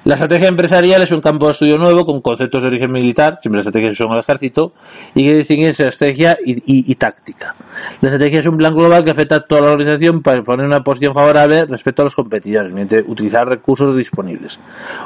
La 0.04 0.14
estrategia 0.14 0.48
empresarial 0.48 1.00
es 1.02 1.12
un 1.12 1.20
campo 1.20 1.46
de 1.46 1.52
estudio 1.52 1.78
nuevo 1.78 2.04
con 2.04 2.20
conceptos 2.20 2.60
de 2.60 2.66
origen 2.66 2.90
militar, 2.90 3.38
siempre 3.40 3.58
las 3.58 3.68
estrategias 3.68 3.96
son 3.96 4.10
el 4.10 4.18
ejército, 4.18 4.72
y 5.14 5.24
que 5.24 5.36
distinguen 5.36 5.70
estrategia 5.70 6.36
y, 6.44 6.94
táctica. 6.96 7.54
La 8.00 8.08
estrategia 8.08 8.40
es 8.40 8.46
un 8.46 8.56
plan 8.56 8.74
global 8.74 9.04
que 9.04 9.12
afecta 9.12 9.36
a 9.36 9.46
toda 9.46 9.60
la 9.60 9.72
organización 9.72 10.20
para 10.20 10.42
poner 10.42 10.66
una 10.66 10.80
posición 10.82 11.14
favorable 11.14 11.66
respecto 11.66 12.02
a 12.02 12.06
los 12.06 12.16
competidores, 12.16 12.72
mediante 12.72 12.98
utilizar 13.06 13.46
recursos 13.46 13.96
disponibles. 13.96 14.58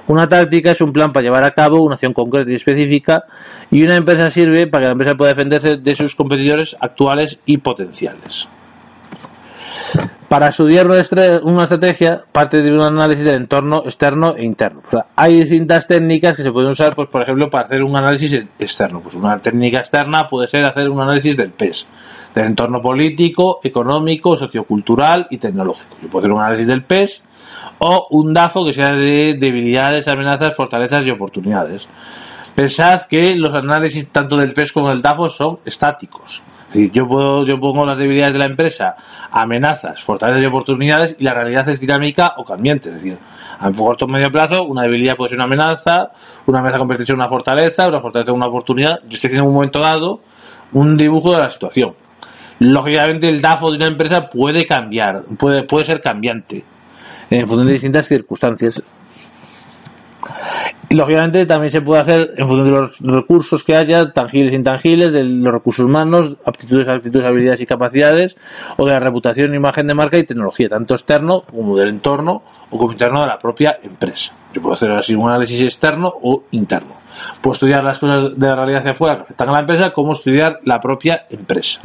Una 0.06 0.26
táctica 0.26 0.70
es 0.70 0.80
un 0.80 0.94
plan 0.94 1.12
para 1.12 1.24
llevar 1.24 1.44
a 1.44 1.50
cabo 1.50 1.82
una 1.84 1.96
acción 1.96 2.14
concreta 2.14 2.50
y 2.50 2.54
específica, 2.54 3.24
y 3.70 3.82
una 3.82 3.96
empresa 3.96 4.30
sirve 4.30 4.66
para 4.66 4.84
que 4.84 4.86
la 4.86 4.92
empresa 4.92 5.14
pueda 5.14 5.32
defenderse 5.32 5.76
de 5.76 5.94
sus 5.94 6.14
competidores 6.14 6.74
actuales 6.80 7.38
y 7.44 7.58
potenciales. 7.58 8.48
Para 10.28 10.48
estudiar 10.48 10.88
una 10.88 11.62
estrategia 11.62 12.24
parte 12.32 12.60
de 12.60 12.72
un 12.72 12.82
análisis 12.82 13.24
del 13.24 13.36
entorno 13.36 13.82
externo 13.84 14.34
e 14.36 14.44
interno. 14.44 14.82
hay 15.14 15.38
distintas 15.38 15.86
técnicas 15.86 16.36
que 16.36 16.42
se 16.42 16.50
pueden 16.50 16.70
usar, 16.70 16.96
pues, 16.96 17.08
por 17.08 17.22
ejemplo, 17.22 17.48
para 17.48 17.66
hacer 17.66 17.84
un 17.84 17.96
análisis 17.96 18.44
externo. 18.58 19.00
Pues 19.00 19.14
una 19.14 19.38
técnica 19.38 19.78
externa 19.78 20.26
puede 20.26 20.48
ser 20.48 20.64
hacer 20.64 20.90
un 20.90 21.00
análisis 21.00 21.36
del 21.36 21.50
PES, 21.50 21.88
del 22.34 22.46
entorno 22.46 22.80
político, 22.80 23.60
económico, 23.62 24.36
sociocultural 24.36 25.28
y 25.30 25.38
tecnológico. 25.38 25.96
Yo 26.02 26.08
puedo 26.08 26.24
hacer 26.24 26.32
un 26.32 26.40
análisis 26.40 26.66
del 26.66 26.82
PES 26.82 27.24
o 27.78 28.08
un 28.10 28.32
DAFO 28.32 28.64
que 28.64 28.72
sea 28.72 28.90
de 28.90 29.36
debilidades, 29.38 30.08
amenazas, 30.08 30.56
fortalezas 30.56 31.06
y 31.06 31.12
oportunidades. 31.12 31.88
Pensad 32.52 33.02
que 33.02 33.36
los 33.36 33.54
análisis 33.54 34.08
tanto 34.08 34.36
del 34.36 34.54
PES 34.54 34.72
como 34.72 34.88
del 34.88 35.02
DAFO 35.02 35.30
son 35.30 35.58
estáticos 35.64 36.42
yo, 36.74 37.06
puedo, 37.06 37.46
yo 37.46 37.58
pongo 37.58 37.86
las 37.86 37.98
debilidades 37.98 38.34
de 38.34 38.38
la 38.38 38.46
empresa, 38.46 38.96
amenazas, 39.30 40.02
fortalezas 40.02 40.42
y 40.42 40.46
oportunidades, 40.46 41.16
y 41.18 41.24
la 41.24 41.34
realidad 41.34 41.68
es 41.68 41.80
dinámica 41.80 42.34
o 42.36 42.44
cambiante. 42.44 42.90
Es 42.90 42.96
decir, 42.96 43.16
a 43.58 43.70
corto 43.72 44.04
o 44.04 44.08
medio 44.08 44.30
plazo, 44.30 44.64
una 44.64 44.82
debilidad 44.82 45.16
puede 45.16 45.30
ser 45.30 45.38
una 45.38 45.44
amenaza, 45.44 46.10
una 46.46 46.58
amenaza 46.58 46.78
convertirse 46.78 47.12
en 47.12 47.18
una 47.18 47.28
fortaleza, 47.28 47.88
una 47.88 48.00
fortaleza 48.00 48.30
en 48.30 48.36
una 48.36 48.46
oportunidad. 48.46 49.00
Yo 49.08 49.14
estoy 49.14 49.28
haciendo 49.28 49.44
en 49.44 49.48
un 49.48 49.54
momento 49.54 49.80
dado 49.80 50.20
un 50.72 50.96
dibujo 50.96 51.34
de 51.34 51.40
la 51.40 51.50
situación. 51.50 51.92
Lógicamente, 52.58 53.28
el 53.28 53.40
DAFO 53.40 53.70
de 53.70 53.76
una 53.76 53.86
empresa 53.86 54.28
puede 54.28 54.64
cambiar, 54.64 55.22
puede, 55.38 55.64
puede 55.64 55.84
ser 55.84 56.00
cambiante 56.00 56.64
en 57.30 57.46
función 57.46 57.66
de 57.66 57.72
distintas 57.72 58.06
circunstancias. 58.06 58.82
Lógicamente 60.90 61.46
también 61.46 61.72
se 61.72 61.80
puede 61.80 62.00
hacer 62.00 62.34
en 62.36 62.46
función 62.46 62.66
de 62.66 62.70
los 62.70 63.00
recursos 63.00 63.64
que 63.64 63.74
haya, 63.74 64.12
tangibles 64.12 64.52
e 64.52 64.56
intangibles, 64.56 65.12
de 65.12 65.24
los 65.24 65.52
recursos 65.52 65.84
humanos, 65.84 66.36
aptitudes, 66.44 66.88
actitudes, 66.88 67.26
habilidades 67.26 67.60
y 67.60 67.66
capacidades, 67.66 68.36
o 68.76 68.86
de 68.86 68.92
la 68.92 69.00
reputación, 69.00 69.54
imagen 69.54 69.88
de 69.88 69.94
marca 69.94 70.16
y 70.16 70.22
tecnología, 70.22 70.68
tanto 70.68 70.94
externo 70.94 71.42
como 71.42 71.76
del 71.76 71.88
entorno 71.88 72.42
o 72.70 72.78
como 72.78 72.92
interno 72.92 73.20
de 73.20 73.26
la 73.26 73.38
propia 73.38 73.78
empresa. 73.82 74.32
Yo 74.54 74.62
puedo 74.62 74.74
hacer 74.74 74.92
así 74.92 75.14
un 75.14 75.28
análisis 75.28 75.60
externo 75.62 76.12
o 76.22 76.44
interno. 76.52 76.94
Puedo 77.42 77.54
estudiar 77.54 77.82
las 77.82 77.98
cosas 77.98 78.38
de 78.38 78.46
la 78.46 78.54
realidad 78.54 78.80
hacia 78.80 78.92
afuera 78.92 79.16
que 79.16 79.22
afectan 79.22 79.48
a 79.48 79.52
la 79.52 79.60
empresa, 79.60 79.90
como 79.90 80.12
estudiar 80.12 80.60
la 80.64 80.78
propia 80.78 81.26
empresa. 81.30 81.80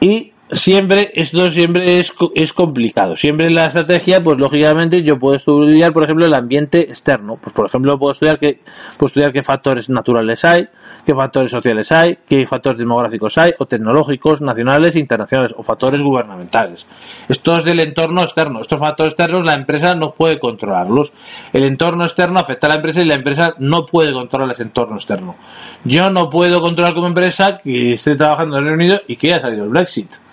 Y 0.00 0.33
siempre, 0.54 1.10
esto 1.14 1.50
siempre 1.50 1.98
es, 2.00 2.12
es 2.34 2.52
complicado. 2.52 3.16
Siempre 3.16 3.50
la 3.50 3.66
estrategia, 3.66 4.22
pues 4.22 4.38
lógicamente 4.38 5.02
yo 5.02 5.18
puedo 5.18 5.36
estudiar, 5.36 5.92
por 5.92 6.04
ejemplo, 6.04 6.26
el 6.26 6.34
ambiente 6.34 6.80
externo. 6.82 7.36
Pues 7.40 7.54
por 7.54 7.66
ejemplo, 7.66 7.98
puedo 7.98 8.12
estudiar 8.12 8.38
qué, 8.38 8.60
puedo 8.98 9.06
estudiar 9.06 9.32
qué 9.32 9.42
factores 9.42 9.90
naturales 9.90 10.44
hay, 10.44 10.68
qué 11.04 11.14
factores 11.14 11.50
sociales 11.50 11.92
hay, 11.92 12.18
qué 12.26 12.46
factores 12.46 12.78
demográficos 12.78 13.36
hay, 13.38 13.52
o 13.58 13.66
tecnológicos, 13.66 14.40
nacionales 14.40 14.96
e 14.96 15.00
internacionales, 15.00 15.54
o 15.56 15.62
factores 15.62 16.00
gubernamentales. 16.00 16.86
Esto 17.28 17.56
es 17.56 17.64
del 17.64 17.80
entorno 17.80 18.22
externo. 18.22 18.60
Estos 18.60 18.80
factores 18.80 19.12
externos 19.12 19.44
la 19.44 19.54
empresa 19.54 19.94
no 19.94 20.12
puede 20.12 20.38
controlarlos. 20.38 21.12
El 21.52 21.64
entorno 21.64 22.04
externo 22.04 22.40
afecta 22.40 22.66
a 22.66 22.70
la 22.70 22.76
empresa 22.76 23.00
y 23.00 23.06
la 23.06 23.14
empresa 23.14 23.54
no 23.58 23.84
puede 23.86 24.12
controlar 24.12 24.50
ese 24.52 24.62
entorno 24.62 24.96
externo. 24.96 25.36
Yo 25.84 26.08
no 26.10 26.28
puedo 26.28 26.60
controlar 26.60 26.94
como 26.94 27.06
empresa 27.06 27.58
que 27.62 27.92
esté 27.92 28.16
trabajando 28.16 28.56
en 28.56 28.62
el 28.62 28.68
Reino 28.68 28.84
Unido 28.84 29.00
y 29.08 29.16
que 29.16 29.28
haya 29.28 29.40
salido 29.40 29.64
el 29.64 29.70
Brexit 29.70 30.23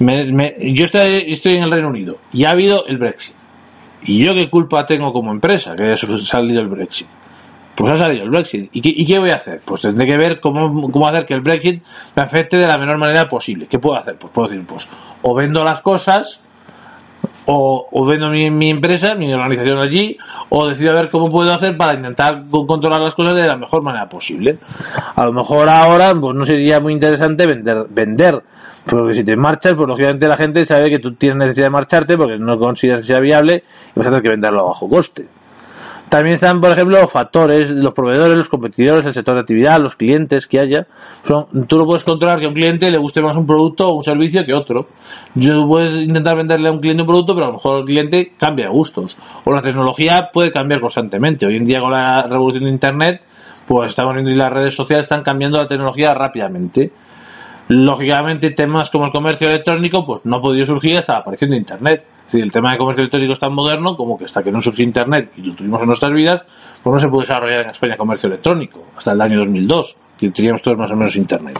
yo 0.00 0.84
estoy, 0.84 1.24
estoy 1.28 1.54
en 1.54 1.64
el 1.64 1.70
Reino 1.70 1.88
Unido 1.88 2.16
y 2.32 2.44
ha 2.44 2.50
habido 2.50 2.86
el 2.86 2.98
Brexit. 2.98 3.36
¿Y 4.02 4.24
yo 4.24 4.34
qué 4.34 4.48
culpa 4.48 4.86
tengo 4.86 5.12
como 5.12 5.30
empresa 5.30 5.76
que 5.76 5.84
haya 5.84 5.96
salido 5.96 6.60
el 6.60 6.68
Brexit? 6.68 7.06
Pues 7.74 7.92
ha 7.92 7.96
salido 7.96 8.24
el 8.24 8.30
Brexit. 8.30 8.70
¿Y 8.72 9.06
qué, 9.06 9.18
voy 9.18 9.30
a 9.30 9.36
hacer? 9.36 9.60
Pues 9.64 9.82
tendré 9.82 10.06
que 10.06 10.16
ver 10.16 10.40
cómo, 10.40 10.90
cómo, 10.90 11.06
hacer 11.06 11.26
que 11.26 11.34
el 11.34 11.40
Brexit 11.40 11.82
me 12.16 12.22
afecte 12.22 12.56
de 12.56 12.66
la 12.66 12.78
menor 12.78 12.98
manera 12.98 13.28
posible. 13.28 13.66
¿Qué 13.66 13.78
puedo 13.78 13.98
hacer? 13.98 14.16
Pues 14.16 14.32
puedo 14.32 14.48
decir, 14.48 14.66
pues 14.66 14.88
o 15.22 15.34
vendo 15.34 15.62
las 15.62 15.80
cosas 15.80 16.42
o, 17.46 18.06
vendo 18.06 18.28
mi, 18.30 18.70
empresa, 18.70 19.14
mi 19.14 19.32
organización 19.32 19.78
allí, 19.78 20.16
o 20.50 20.68
decido 20.68 20.94
ver 20.94 21.08
cómo 21.10 21.30
puedo 21.30 21.52
hacer 21.52 21.76
para 21.76 21.96
intentar 21.96 22.44
controlar 22.48 23.00
las 23.00 23.14
cosas 23.14 23.38
de 23.38 23.46
la 23.46 23.56
mejor 23.56 23.82
manera 23.82 24.08
posible. 24.08 24.58
A 25.16 25.24
lo 25.24 25.32
mejor 25.32 25.68
ahora, 25.68 26.12
pues 26.14 26.34
no 26.36 26.44
sería 26.44 26.80
muy 26.80 26.92
interesante 26.92 27.46
vender, 27.46 27.86
vender, 27.90 28.42
porque 28.90 29.14
si 29.14 29.24
te 29.24 29.36
marchas, 29.36 29.74
pues 29.74 29.88
lógicamente 29.88 30.26
la 30.26 30.36
gente 30.36 30.66
sabe 30.66 30.90
que 30.90 30.98
tú 30.98 31.14
tienes 31.14 31.38
necesidad 31.38 31.66
de 31.66 31.70
marcharte 31.70 32.16
porque 32.16 32.38
no 32.38 32.58
consideras 32.58 33.00
que 33.00 33.06
sea 33.06 33.20
viable 33.20 33.62
y 33.94 33.98
vas 33.98 34.06
a 34.08 34.10
tener 34.10 34.22
que 34.22 34.28
venderlo 34.30 34.60
a 34.60 34.64
bajo 34.64 34.88
coste. 34.88 35.26
También 36.08 36.34
están, 36.34 36.60
por 36.60 36.72
ejemplo, 36.72 37.00
los 37.00 37.12
factores, 37.12 37.70
los 37.70 37.94
proveedores, 37.94 38.36
los 38.36 38.48
competidores, 38.48 39.06
el 39.06 39.12
sector 39.12 39.36
de 39.36 39.42
actividad, 39.42 39.78
los 39.78 39.94
clientes 39.94 40.48
que 40.48 40.58
haya. 40.58 40.88
Son, 41.22 41.46
tú 41.68 41.78
no 41.78 41.84
puedes 41.84 42.02
controlar 42.02 42.40
que 42.40 42.46
a 42.46 42.48
un 42.48 42.54
cliente 42.54 42.90
le 42.90 42.98
guste 42.98 43.22
más 43.22 43.36
un 43.36 43.46
producto 43.46 43.88
o 43.88 43.96
un 43.98 44.02
servicio 44.02 44.44
que 44.44 44.52
otro. 44.52 44.88
Yo 45.36 45.68
puedes 45.68 45.92
intentar 45.92 46.36
venderle 46.36 46.68
a 46.68 46.72
un 46.72 46.78
cliente 46.78 47.02
un 47.02 47.06
producto, 47.06 47.34
pero 47.34 47.46
a 47.46 47.48
lo 47.50 47.54
mejor 47.54 47.78
el 47.78 47.84
cliente 47.84 48.32
cambia 48.36 48.64
de 48.64 48.72
gustos. 48.72 49.16
O 49.44 49.52
la 49.52 49.62
tecnología 49.62 50.30
puede 50.32 50.50
cambiar 50.50 50.80
constantemente. 50.80 51.46
Hoy 51.46 51.54
en 51.54 51.64
día 51.64 51.78
con 51.78 51.92
la 51.92 52.22
revolución 52.22 52.64
de 52.64 52.70
Internet, 52.70 53.22
pues 53.68 53.90
estamos 53.90 54.12
viendo 54.14 54.32
y 54.32 54.34
las 54.34 54.52
redes 54.52 54.74
sociales 54.74 55.04
están 55.04 55.22
cambiando 55.22 55.58
la 55.58 55.68
tecnología 55.68 56.12
rápidamente. 56.12 56.90
Lógicamente, 57.70 58.50
temas 58.50 58.90
como 58.90 59.06
el 59.06 59.12
comercio 59.12 59.48
electrónico, 59.48 60.04
pues 60.04 60.24
no 60.24 60.36
ha 60.36 60.40
podido 60.40 60.66
surgir 60.66 60.98
hasta 60.98 61.14
la 61.14 61.18
aparición 61.20 61.52
de 61.52 61.56
Internet 61.56 62.04
el 62.38 62.52
tema 62.52 62.72
de 62.72 62.78
comercio 62.78 63.02
electrónico 63.02 63.32
es 63.32 63.38
tan 63.38 63.52
moderno 63.52 63.96
como 63.96 64.16
que 64.18 64.24
hasta 64.24 64.42
que 64.42 64.52
no 64.52 64.60
surgió 64.60 64.84
Internet 64.84 65.32
y 65.36 65.42
lo 65.42 65.54
tuvimos 65.54 65.80
en 65.80 65.86
nuestras 65.86 66.12
vidas, 66.12 66.44
pues 66.82 66.94
no 66.94 67.00
se 67.00 67.08
puede 67.08 67.22
desarrollar 67.22 67.62
en 67.62 67.70
España 67.70 67.96
comercio 67.96 68.28
electrónico 68.28 68.84
hasta 68.96 69.12
el 69.12 69.20
año 69.20 69.38
2002, 69.40 69.96
que 70.18 70.30
teníamos 70.30 70.62
todos 70.62 70.78
más 70.78 70.90
o 70.90 70.96
menos 70.96 71.16
Internet. 71.16 71.58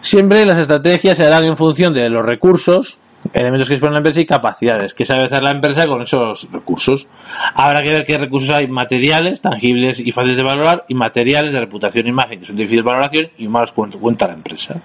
Siempre 0.00 0.44
las 0.44 0.58
estrategias 0.58 1.16
se 1.16 1.26
harán 1.26 1.44
en 1.44 1.56
función 1.56 1.92
de 1.94 2.08
los 2.08 2.24
recursos, 2.24 2.98
elementos 3.34 3.68
que 3.68 3.74
dispone 3.74 3.92
la 3.92 3.98
empresa 3.98 4.20
y 4.20 4.26
capacidades 4.26 4.94
que 4.94 5.04
sabe 5.04 5.24
hacer 5.24 5.42
la 5.42 5.52
empresa 5.52 5.86
con 5.86 6.02
esos 6.02 6.50
recursos. 6.52 7.08
Habrá 7.54 7.82
que 7.82 7.92
ver 7.92 8.04
qué 8.06 8.16
recursos 8.16 8.50
hay 8.50 8.68
materiales, 8.68 9.40
tangibles 9.40 10.00
y 10.00 10.12
fáciles 10.12 10.36
de 10.36 10.44
valorar, 10.44 10.84
y 10.88 10.94
materiales 10.94 11.52
de 11.52 11.60
reputación 11.60 12.06
e 12.06 12.10
imagen, 12.10 12.40
que 12.40 12.46
son 12.46 12.56
difíciles 12.56 12.84
de 12.84 12.90
valoración 12.90 13.26
y 13.38 13.48
más 13.48 13.72
cuenta 13.72 14.26
la 14.26 14.34
empresa 14.34 14.80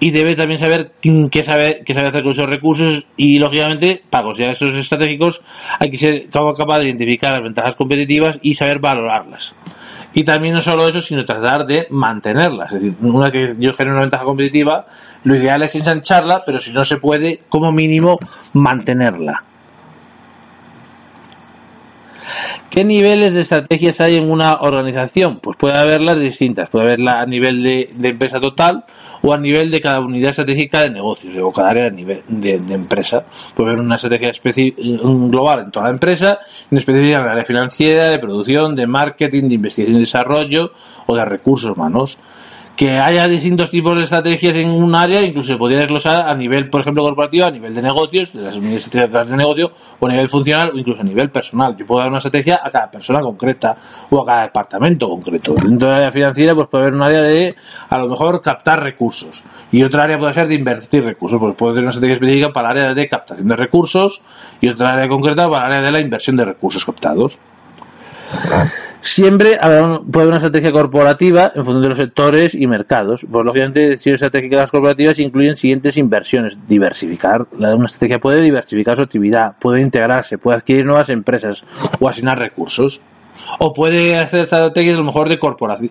y 0.00 0.10
debe 0.10 0.34
también 0.34 0.58
saber 0.58 0.92
qué 1.30 1.42
sabe, 1.42 1.82
qué 1.84 1.94
sabe 1.94 2.08
hacer 2.08 2.22
con 2.22 2.32
esos 2.32 2.48
recursos 2.48 3.06
y 3.16 3.38
lógicamente 3.38 4.02
para 4.10 4.24
considerar 4.24 4.54
esos 4.54 4.74
estratégicos 4.74 5.42
hay 5.78 5.90
que 5.90 5.96
ser 5.96 6.28
capaz 6.30 6.78
de 6.78 6.86
identificar 6.86 7.32
las 7.32 7.42
ventajas 7.42 7.76
competitivas 7.76 8.38
y 8.42 8.54
saber 8.54 8.78
valorarlas. 8.78 9.54
Y 10.14 10.22
también 10.22 10.54
no 10.54 10.60
solo 10.60 10.88
eso, 10.88 11.00
sino 11.00 11.24
tratar 11.24 11.66
de 11.66 11.86
mantenerlas. 11.90 12.72
Es 12.72 12.82
decir, 12.82 12.96
una 13.02 13.30
que 13.32 13.56
yo 13.58 13.72
genero 13.74 13.96
una 13.96 14.02
ventaja 14.02 14.24
competitiva, 14.24 14.86
lo 15.24 15.34
ideal 15.34 15.62
es 15.62 15.74
ensancharla, 15.74 16.42
pero 16.46 16.60
si 16.60 16.72
no 16.72 16.84
se 16.84 16.98
puede, 16.98 17.40
como 17.48 17.72
mínimo, 17.72 18.18
mantenerla. 18.52 19.42
¿Qué 22.70 22.84
niveles 22.84 23.34
de 23.34 23.42
estrategias 23.42 24.00
hay 24.00 24.16
en 24.16 24.30
una 24.30 24.54
organización? 24.54 25.38
Pues 25.40 25.56
puede 25.56 25.78
haberlas 25.78 26.18
distintas. 26.18 26.68
Puede 26.70 26.86
haberla 26.86 27.18
a 27.20 27.26
nivel 27.26 27.62
de, 27.62 27.88
empresa 28.08 28.40
total 28.40 28.84
o 29.22 29.32
a 29.32 29.38
nivel 29.38 29.70
de 29.70 29.80
cada 29.80 30.00
unidad 30.00 30.30
estratégica 30.30 30.80
de 30.80 30.90
negocios 30.90 31.36
o 31.40 31.52
cada 31.52 31.70
área 31.70 31.84
de, 31.84 31.92
nivel, 31.92 32.22
de, 32.26 32.54
empresa. 32.74 33.24
Puede 33.54 33.70
haber 33.70 33.84
una 33.84 33.94
estrategia 33.94 34.30
global 34.76 35.60
en 35.60 35.70
toda 35.70 35.86
la 35.86 35.92
empresa, 35.92 36.38
en 36.70 36.78
especial 36.78 37.04
en 37.04 37.10
el 37.10 37.28
área 37.28 37.44
financiera, 37.44 38.10
de 38.10 38.18
producción, 38.18 38.74
de 38.74 38.86
marketing, 38.86 39.48
de 39.48 39.54
investigación 39.54 39.96
y 39.96 40.00
desarrollo 40.00 40.72
o 41.06 41.14
de 41.14 41.24
recursos 41.24 41.70
humanos. 41.70 42.18
Que 42.76 42.98
haya 42.98 43.28
distintos 43.28 43.70
tipos 43.70 43.94
de 43.94 44.02
estrategias 44.02 44.56
en 44.56 44.70
un 44.70 44.94
área, 44.94 45.22
incluso 45.22 45.52
se 45.52 45.58
podría 45.58 45.78
desglosar 45.78 46.22
a 46.22 46.34
nivel, 46.34 46.68
por 46.68 46.80
ejemplo, 46.80 47.04
corporativo, 47.04 47.46
a 47.46 47.50
nivel 47.50 47.72
de 47.72 47.82
negocios, 47.82 48.32
de 48.32 48.42
las 48.42 48.56
unidades 48.56 49.30
de 49.30 49.36
negocio, 49.36 49.72
o 50.00 50.06
a 50.06 50.10
nivel 50.10 50.28
funcional, 50.28 50.70
o 50.74 50.78
incluso 50.78 51.00
a 51.00 51.04
nivel 51.04 51.30
personal. 51.30 51.76
Yo 51.76 51.86
puedo 51.86 52.00
dar 52.00 52.08
una 52.08 52.18
estrategia 52.18 52.60
a 52.62 52.70
cada 52.70 52.90
persona 52.90 53.20
concreta 53.20 53.76
o 54.10 54.22
a 54.22 54.26
cada 54.26 54.42
departamento 54.42 55.08
concreto. 55.08 55.54
Dentro 55.54 55.88
de 55.88 55.94
la 55.94 56.00
área 56.00 56.12
financiera, 56.12 56.54
pues 56.54 56.68
puede 56.68 56.84
haber 56.84 56.94
un 56.94 57.02
área 57.02 57.22
de, 57.22 57.54
a 57.90 57.98
lo 57.98 58.08
mejor, 58.08 58.40
captar 58.40 58.82
recursos. 58.82 59.44
Y 59.70 59.82
otra 59.84 60.02
área 60.02 60.18
puede 60.18 60.32
ser 60.32 60.48
de 60.48 60.54
invertir 60.54 61.04
recursos. 61.04 61.38
Pues 61.38 61.54
puede 61.54 61.74
tener 61.74 61.84
una 61.84 61.90
estrategia 61.90 62.14
específica 62.14 62.48
para 62.52 62.72
el 62.72 62.78
área 62.78 62.94
de 62.94 63.08
captación 63.08 63.48
de 63.48 63.56
recursos 63.56 64.20
y 64.60 64.68
otra 64.68 64.94
área 64.94 65.08
concreta 65.08 65.48
para 65.48 65.66
el 65.66 65.72
área 65.74 65.86
de 65.86 65.92
la 65.92 66.00
inversión 66.00 66.36
de 66.36 66.44
recursos 66.44 66.84
captados. 66.84 67.38
Siempre 69.04 69.58
puede 69.58 69.68
haber 69.68 70.28
una 70.28 70.36
estrategia 70.38 70.72
corporativa 70.72 71.52
en 71.54 71.62
función 71.62 71.82
de 71.82 71.90
los 71.90 71.98
sectores 71.98 72.54
y 72.54 72.66
mercados. 72.66 73.26
Pues, 73.30 73.44
lógicamente, 73.44 73.90
decisiones 73.90 74.22
estratégicas 74.22 74.70
corporativas 74.70 75.18
incluyen 75.18 75.56
siguientes 75.56 75.98
inversiones. 75.98 76.56
Diversificar. 76.66 77.46
Una 77.52 77.84
estrategia 77.84 78.18
puede 78.18 78.40
diversificar 78.42 78.96
su 78.96 79.02
actividad, 79.02 79.56
puede 79.60 79.82
integrarse, 79.82 80.38
puede 80.38 80.56
adquirir 80.56 80.86
nuevas 80.86 81.10
empresas 81.10 81.64
o 82.00 82.08
asignar 82.08 82.38
recursos. 82.38 83.02
O 83.58 83.74
puede 83.74 84.16
hacer 84.16 84.44
estrategias 84.44 84.96
a 84.96 85.00
lo 85.00 85.04
mejor 85.04 85.28
de, 85.28 85.38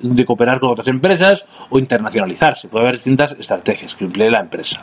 de 0.01 0.26
cooperar 0.26 0.59
con 0.59 0.72
otras 0.72 0.88
empresas 0.88 1.45
o 1.70 1.78
internacionalizarse. 1.78 2.68
Puede 2.68 2.86
haber 2.86 2.95
distintas 2.95 3.36
estrategias 3.39 3.95
que 3.95 4.05
emplee 4.05 4.32
la 4.32 4.39
empresa. 4.39 4.82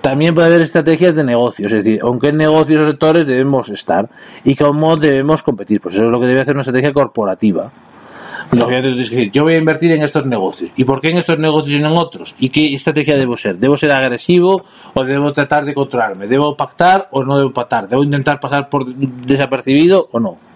También 0.00 0.34
puede 0.34 0.48
haber 0.48 0.62
estrategias 0.62 1.14
de 1.14 1.24
negocios, 1.24 1.72
es 1.72 1.84
decir, 1.84 2.00
aunque 2.02 2.28
en 2.28 2.36
negocios 2.38 2.82
o 2.82 2.86
sectores 2.86 3.26
debemos 3.26 3.68
estar 3.68 4.08
y 4.44 4.54
cómo 4.54 4.96
debemos 4.96 5.42
competir. 5.42 5.80
Pues 5.80 5.94
eso 5.94 6.04
es 6.04 6.10
lo 6.10 6.20
que 6.20 6.26
debe 6.26 6.40
hacer 6.40 6.54
una 6.54 6.62
estrategia 6.62 6.92
corporativa. 6.92 7.70
yo 9.30 9.42
voy 9.42 9.54
a 9.54 9.58
invertir 9.58 9.92
en 9.92 10.02
estos 10.02 10.24
negocios. 10.26 10.70
¿Y 10.76 10.84
por 10.84 11.00
qué 11.00 11.10
en 11.10 11.18
estos 11.18 11.38
negocios 11.38 11.78
y 11.78 11.82
no 11.82 11.88
en 11.88 11.98
otros? 11.98 12.34
¿Y 12.38 12.48
qué 12.48 12.72
estrategia 12.72 13.16
debo 13.16 13.36
ser? 13.36 13.58
¿Debo 13.58 13.76
ser 13.76 13.92
agresivo 13.92 14.64
o 14.94 15.04
debo 15.04 15.32
tratar 15.32 15.64
de 15.64 15.74
controlarme? 15.74 16.26
¿Debo 16.26 16.56
pactar 16.56 17.08
o 17.10 17.22
no 17.22 17.36
debo 17.36 17.52
pactar? 17.52 17.88
¿Debo 17.88 18.02
intentar 18.02 18.40
pasar 18.40 18.68
por 18.68 18.86
desapercibido 18.86 20.08
o 20.12 20.20
no? 20.20 20.47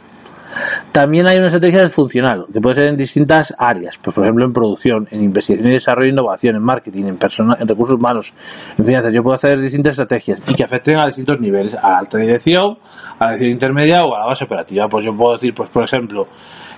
También 0.92 1.26
hay 1.26 1.38
una 1.38 1.46
estrategia 1.46 1.88
funcional, 1.88 2.46
que 2.52 2.60
puede 2.60 2.76
ser 2.76 2.90
en 2.90 2.96
distintas 2.96 3.54
áreas, 3.56 3.98
pues, 4.02 4.14
por 4.14 4.24
ejemplo 4.24 4.44
en 4.44 4.52
producción, 4.52 5.08
en 5.10 5.24
investigación 5.24 5.70
y 5.70 5.74
desarrollo, 5.74 6.10
innovación, 6.10 6.56
en 6.56 6.62
marketing, 6.62 7.04
en, 7.04 7.16
persona, 7.16 7.56
en 7.58 7.66
recursos 7.66 7.96
humanos, 7.96 8.32
en 8.78 8.84
finanzas. 8.84 9.12
Yo 9.12 9.22
puedo 9.22 9.34
hacer 9.34 9.60
distintas 9.60 9.92
estrategias 9.92 10.42
y 10.48 10.54
que 10.54 10.64
afecten 10.64 10.98
a 10.98 11.06
distintos 11.06 11.40
niveles, 11.40 11.74
a 11.74 11.90
la 11.90 11.98
alta 11.98 12.18
dirección, 12.18 12.76
a 13.18 13.24
la 13.24 13.30
dirección 13.32 13.50
intermedia 13.52 14.04
o 14.04 14.14
a 14.14 14.20
la 14.20 14.26
base 14.26 14.44
operativa. 14.44 14.88
Pues 14.88 15.04
yo 15.04 15.16
puedo 15.16 15.32
decir, 15.32 15.54
pues 15.54 15.68
por 15.70 15.84
ejemplo, 15.84 16.26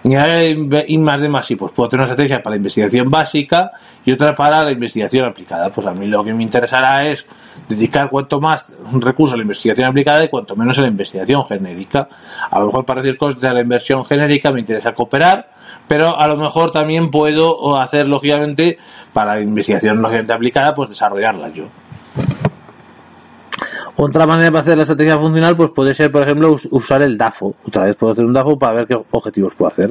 de 0.05 0.84
I 0.86 0.98
más 0.98 1.22
de 1.22 1.28
más 1.30 1.48
pues 1.59 1.72
puedo 1.72 1.88
tener 1.88 2.02
una 2.02 2.12
estrategia 2.12 2.42
para 2.42 2.52
la 2.52 2.59
investigación 2.59 3.11
básica 3.11 3.70
y 4.05 4.12
otra 4.12 4.34
para 4.34 4.62
la 4.62 4.72
investigación 4.72 5.26
aplicada. 5.26 5.70
Pues 5.70 5.86
a 5.86 5.92
mí 5.92 6.07
lo 6.07 6.22
que 6.22 6.34
me 6.34 6.42
interesará 6.42 7.09
es 7.09 7.26
dedicar 7.68 8.11
cuanto 8.11 8.38
más 8.38 8.70
recursos 9.00 9.32
a 9.32 9.36
la 9.36 9.42
investigación 9.42 9.88
aplicada 9.88 10.22
y 10.22 10.28
cuanto 10.28 10.57
menos 10.57 10.78
a 10.78 10.82
la 10.82 10.88
investigación 10.88 11.42
genérica. 11.44 12.07
A 12.50 12.61
lo 12.61 12.66
mejor 12.66 12.84
para 12.84 13.00
decir 13.00 13.16
cosas 13.16 13.40
de 13.40 13.52
la 13.52 13.62
inversión 13.62 14.05
genérica 14.05 14.50
me 14.50 14.61
interesa 14.61 14.92
cooperar, 14.92 15.48
pero 15.88 16.18
a 16.18 16.28
lo 16.28 16.36
mejor 16.36 16.70
también 16.70 17.11
puedo 17.11 17.78
hacer 17.78 18.07
lógicamente 18.07 18.76
para 19.14 19.36
la 19.36 19.40
investigación 19.40 20.02
lógicamente 20.02 20.34
aplicada, 20.34 20.74
pues 20.74 20.90
desarrollarla 20.90 21.48
yo. 21.48 21.64
Otra 23.97 24.26
manera 24.26 24.51
para 24.51 24.61
hacer 24.61 24.76
la 24.76 24.82
estrategia 24.82 25.18
funcional 25.18 25.57
pues 25.57 25.70
puede 25.70 25.95
ser, 25.95 26.11
por 26.11 26.24
ejemplo, 26.24 26.57
usar 26.70 27.03
el 27.03 27.16
DAFO. 27.16 27.55
Otra 27.66 27.84
vez 27.84 27.97
puedo 27.97 28.12
hacer 28.12 28.24
un 28.24 28.32
DAFO 28.32 28.59
para 28.59 28.74
ver 28.74 28.86
qué 28.86 28.97
objetivos 29.11 29.55
puedo 29.55 29.70
hacer. 29.70 29.90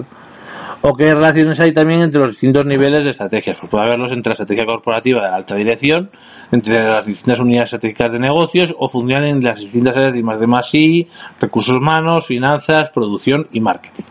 O 0.82 0.94
qué 0.94 1.14
relaciones 1.14 1.58
hay 1.62 1.72
también 1.72 2.02
entre 2.02 2.20
los 2.20 2.32
distintos 2.32 2.66
niveles 2.66 3.06
de 3.06 3.12
estrategias. 3.12 3.58
Pues 3.58 3.72
puede 3.72 3.86
haberlos 3.86 4.12
entre 4.12 4.32
la 4.32 4.34
estrategia 4.34 4.66
corporativa 4.66 5.22
de 5.22 5.34
alta 5.34 5.56
dirección, 5.56 6.10
entre 6.52 6.84
las 6.84 7.06
distintas 7.06 7.40
unidades 7.40 7.68
estratégicas 7.68 8.12
de 8.12 8.20
negocios 8.20 8.76
o 8.78 8.90
funcionan 8.90 9.28
en 9.28 9.42
las 9.42 9.60
distintas 9.60 9.96
áreas 9.96 10.14
de 10.14 10.24
más 10.24 10.40
de 10.42 10.48
más 10.48 10.76
y 10.76 11.08
recursos 11.40 11.78
humanos, 11.78 12.26
finanzas, 12.26 12.90
producción 12.90 13.48
y 13.54 13.62
marketing. 13.62 14.04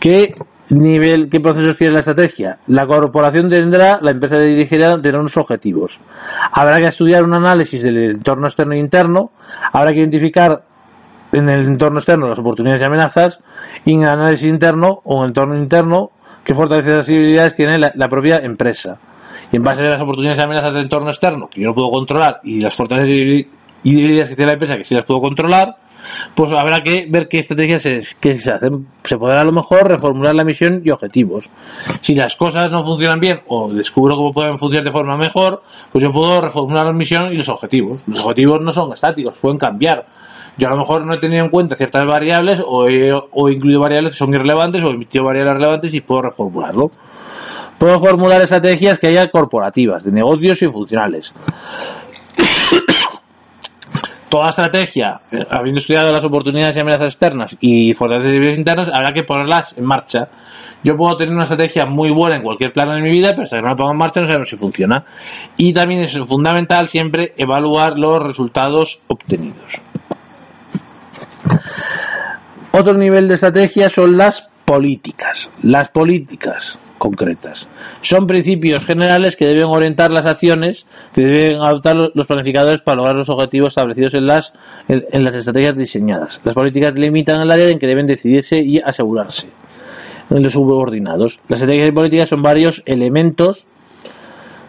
¿Qué 0.00 0.32
nivel, 0.70 1.28
qué 1.28 1.40
procesos 1.40 1.76
tiene 1.76 1.94
la 1.94 2.00
estrategia. 2.00 2.58
La 2.66 2.86
corporación 2.86 3.48
tendrá, 3.48 3.98
la 4.02 4.10
empresa 4.10 4.38
dirigirá, 4.38 4.92
tendrá 5.00 5.20
unos 5.20 5.36
objetivos. 5.36 6.00
Habrá 6.52 6.78
que 6.78 6.88
estudiar 6.88 7.24
un 7.24 7.34
análisis 7.34 7.82
del 7.82 8.10
entorno 8.10 8.46
externo 8.46 8.74
e 8.74 8.78
interno, 8.78 9.32
habrá 9.72 9.92
que 9.92 10.00
identificar 10.00 10.62
en 11.32 11.48
el 11.48 11.66
entorno 11.66 11.98
externo 11.98 12.28
las 12.28 12.38
oportunidades 12.38 12.82
y 12.82 12.84
amenazas, 12.84 13.40
y 13.84 13.94
en 13.94 14.02
el 14.02 14.08
análisis 14.08 14.48
interno 14.48 15.00
o 15.04 15.18
en 15.18 15.24
el 15.24 15.28
entorno 15.28 15.56
interno, 15.56 16.10
qué 16.44 16.54
fortalezas 16.54 17.08
y 17.08 17.16
habilidades 17.16 17.56
tiene 17.56 17.78
la, 17.78 18.08
propia 18.08 18.38
empresa. 18.38 18.98
Y 19.52 19.56
en 19.56 19.62
base 19.62 19.82
a 19.82 19.90
las 19.90 20.00
oportunidades 20.00 20.38
y 20.38 20.42
amenazas 20.42 20.72
del 20.74 20.82
entorno 20.82 21.10
externo, 21.10 21.48
que 21.48 21.60
yo 21.60 21.68
no 21.68 21.74
puedo 21.74 21.90
controlar, 21.90 22.40
y 22.44 22.60
las 22.60 22.74
fortalezas 22.74 23.08
y 23.84 23.96
habilidades 23.96 24.30
que 24.30 24.36
tiene 24.36 24.48
la 24.48 24.54
empresa, 24.54 24.76
que 24.76 24.84
sí 24.84 24.94
las 24.94 25.04
puedo 25.04 25.20
controlar, 25.20 25.76
pues 26.34 26.52
habrá 26.52 26.80
que 26.80 27.06
ver 27.08 27.28
qué 27.28 27.38
estrategias 27.38 27.82
se, 27.82 28.02
se 28.02 28.52
hacen. 28.52 28.86
Se 29.04 29.16
podrá 29.16 29.40
a 29.40 29.44
lo 29.44 29.52
mejor 29.52 29.88
reformular 29.88 30.34
la 30.34 30.44
misión 30.44 30.82
y 30.84 30.90
objetivos. 30.90 31.50
Si 32.00 32.14
las 32.14 32.36
cosas 32.36 32.70
no 32.70 32.80
funcionan 32.80 33.20
bien 33.20 33.40
o 33.48 33.72
descubro 33.72 34.16
cómo 34.16 34.32
pueden 34.32 34.58
funcionar 34.58 34.84
de 34.84 34.90
forma 34.90 35.16
mejor, 35.16 35.62
pues 35.92 36.02
yo 36.02 36.10
puedo 36.10 36.40
reformular 36.40 36.86
la 36.86 36.92
misión 36.92 37.32
y 37.32 37.36
los 37.36 37.48
objetivos. 37.48 38.02
Los 38.06 38.20
objetivos 38.20 38.60
no 38.60 38.72
son 38.72 38.92
estáticos, 38.92 39.34
pueden 39.40 39.58
cambiar. 39.58 40.06
Yo 40.56 40.66
a 40.66 40.70
lo 40.70 40.78
mejor 40.78 41.06
no 41.06 41.14
he 41.14 41.18
tenido 41.18 41.44
en 41.44 41.50
cuenta 41.50 41.76
ciertas 41.76 42.04
variables 42.06 42.62
o 42.66 42.88
he, 42.88 43.12
o 43.12 43.48
he 43.48 43.52
incluido 43.52 43.80
variables 43.80 44.14
que 44.14 44.18
son 44.18 44.34
irrelevantes 44.34 44.82
o 44.82 44.90
he 44.90 44.94
emitido 44.94 45.24
variables 45.24 45.54
relevantes 45.54 45.94
y 45.94 46.00
puedo 46.00 46.22
reformularlo. 46.22 46.90
Puedo 47.78 48.00
formular 48.00 48.42
estrategias 48.42 48.98
que 48.98 49.06
haya 49.06 49.28
corporativas, 49.28 50.02
de 50.02 50.10
negocios 50.10 50.60
y 50.62 50.66
funcionales 50.66 51.32
toda 54.28 54.50
estrategia, 54.50 55.20
eh, 55.30 55.44
habiendo 55.50 55.80
estudiado 55.80 56.12
las 56.12 56.24
oportunidades 56.24 56.76
y 56.76 56.80
amenazas 56.80 57.12
externas 57.12 57.56
y 57.60 57.94
fortalezas 57.94 58.58
internas, 58.58 58.88
habrá 58.92 59.12
que 59.12 59.22
ponerlas 59.22 59.76
en 59.76 59.84
marcha. 59.84 60.28
Yo 60.84 60.96
puedo 60.96 61.16
tener 61.16 61.34
una 61.34 61.42
estrategia 61.42 61.86
muy 61.86 62.10
buena 62.10 62.36
en 62.36 62.42
cualquier 62.42 62.72
plano 62.72 62.94
de 62.94 63.00
mi 63.00 63.10
vida, 63.10 63.30
pero 63.30 63.42
hasta 63.44 63.56
que 63.56 63.62
no 63.62 63.68
la 63.68 63.76
pongo 63.76 63.90
en 63.92 63.98
marcha 63.98 64.20
no 64.20 64.26
sabemos 64.26 64.48
si 64.48 64.56
funciona. 64.56 65.04
Y 65.56 65.72
también 65.72 66.02
es 66.02 66.18
fundamental 66.18 66.88
siempre 66.88 67.34
evaluar 67.36 67.98
los 67.98 68.22
resultados 68.22 69.00
obtenidos. 69.08 69.80
Otro 72.72 72.94
nivel 72.94 73.26
de 73.26 73.34
estrategia 73.34 73.88
son 73.88 74.16
las 74.16 74.48
políticas. 74.64 75.50
Las 75.62 75.88
políticas 75.88 76.78
concretas. 76.98 77.68
Son 78.02 78.26
principios 78.26 78.84
generales 78.84 79.36
que 79.36 79.46
deben 79.46 79.66
orientar 79.68 80.10
las 80.10 80.26
acciones 80.26 80.86
que 81.14 81.22
deben 81.22 81.56
adoptar 81.62 81.96
los 82.12 82.26
planificadores 82.26 82.82
para 82.82 82.96
lograr 82.96 83.16
los 83.16 83.28
objetivos 83.28 83.68
establecidos 83.68 84.14
en 84.14 84.26
las, 84.26 84.52
en, 84.88 85.24
las 85.24 85.34
estrategias 85.34 85.76
diseñadas. 85.76 86.40
Las 86.44 86.54
políticas 86.54 86.98
limitan 86.98 87.40
el 87.40 87.50
área 87.50 87.68
en 87.68 87.78
que 87.78 87.86
deben 87.86 88.06
decidirse 88.06 88.58
y 88.62 88.78
asegurarse 88.78 89.48
en 90.30 90.42
los 90.42 90.52
subordinados. 90.52 91.40
Las 91.48 91.60
estrategias 91.60 91.88
y 91.88 91.92
políticas 91.92 92.28
son 92.28 92.42
varios 92.42 92.82
elementos 92.84 93.64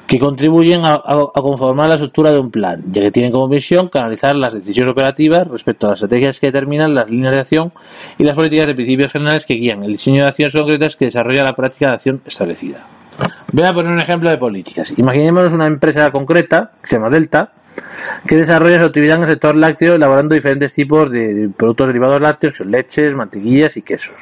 que 0.10 0.18
contribuyen 0.18 0.82
a, 0.86 1.04
conformar 1.36 1.88
la 1.88 1.94
estructura 1.94 2.32
de 2.32 2.40
un 2.40 2.50
plan, 2.50 2.82
ya 2.88 3.04
que 3.04 3.12
tienen 3.12 3.32
como 3.32 3.48
misión 3.48 3.90
canalizar 3.90 4.36
las 4.36 4.56
decisiones 4.56 4.92
operativas 4.92 5.48
respecto 5.48 5.86
a 5.86 5.92
las 5.92 6.00
estrategias 6.02 6.40
que 6.40 6.48
determinan 6.48 6.96
las 6.96 7.12
líneas 7.12 7.32
de 7.32 7.40
acción 7.42 7.72
y 8.18 8.24
las 8.24 8.36
políticas 8.36 8.66
de 8.66 8.74
principios 8.74 9.12
generales 9.12 9.46
que 9.46 9.54
guían 9.54 9.84
el 9.84 9.92
diseño 9.92 10.24
de 10.24 10.30
acciones 10.30 10.56
concretas 10.56 10.96
que 10.96 11.06
desarrolla 11.06 11.44
la 11.44 11.54
práctica 11.54 11.90
de 11.90 11.94
acción 11.94 12.22
establecida. 12.26 12.88
Voy 13.52 13.66
a 13.68 13.72
poner 13.72 13.92
un 13.92 14.02
ejemplo 14.02 14.32
de 14.32 14.38
políticas. 14.38 14.98
Imaginémonos 14.98 15.54
una 15.54 15.68
empresa 15.68 16.10
concreta, 16.10 16.72
que 16.82 16.88
se 16.88 16.98
llama 16.98 17.12
Delta, 17.12 17.52
que 18.28 18.36
desarrolla 18.36 18.80
su 18.80 18.86
actividad 18.88 19.18
en 19.18 19.24
el 19.24 19.30
sector 19.30 19.56
lácteo 19.56 19.94
elaborando 19.94 20.34
diferentes 20.34 20.74
tipos 20.74 21.12
de 21.12 21.52
productos 21.56 21.86
derivados 21.86 22.20
lácteos, 22.20 22.54
que 22.54 22.58
son 22.58 22.72
leches, 22.72 23.14
mantequillas 23.14 23.78
y 23.78 23.84
quesos. 23.84 24.16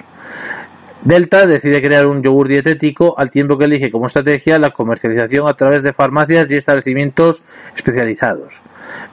Delta 1.08 1.46
decide 1.46 1.82
crear 1.82 2.06
un 2.06 2.22
yogur 2.22 2.50
dietético 2.50 3.18
al 3.18 3.30
tiempo 3.30 3.58
que 3.58 3.64
elige 3.64 3.90
como 3.90 4.08
estrategia 4.08 4.60
la 4.60 4.72
comercialización 4.72 5.48
a 5.48 5.54
través 5.54 5.82
de 5.82 5.94
farmacias 5.94 6.52
y 6.52 6.58
establecimientos 6.58 7.46
especializados 7.74 8.62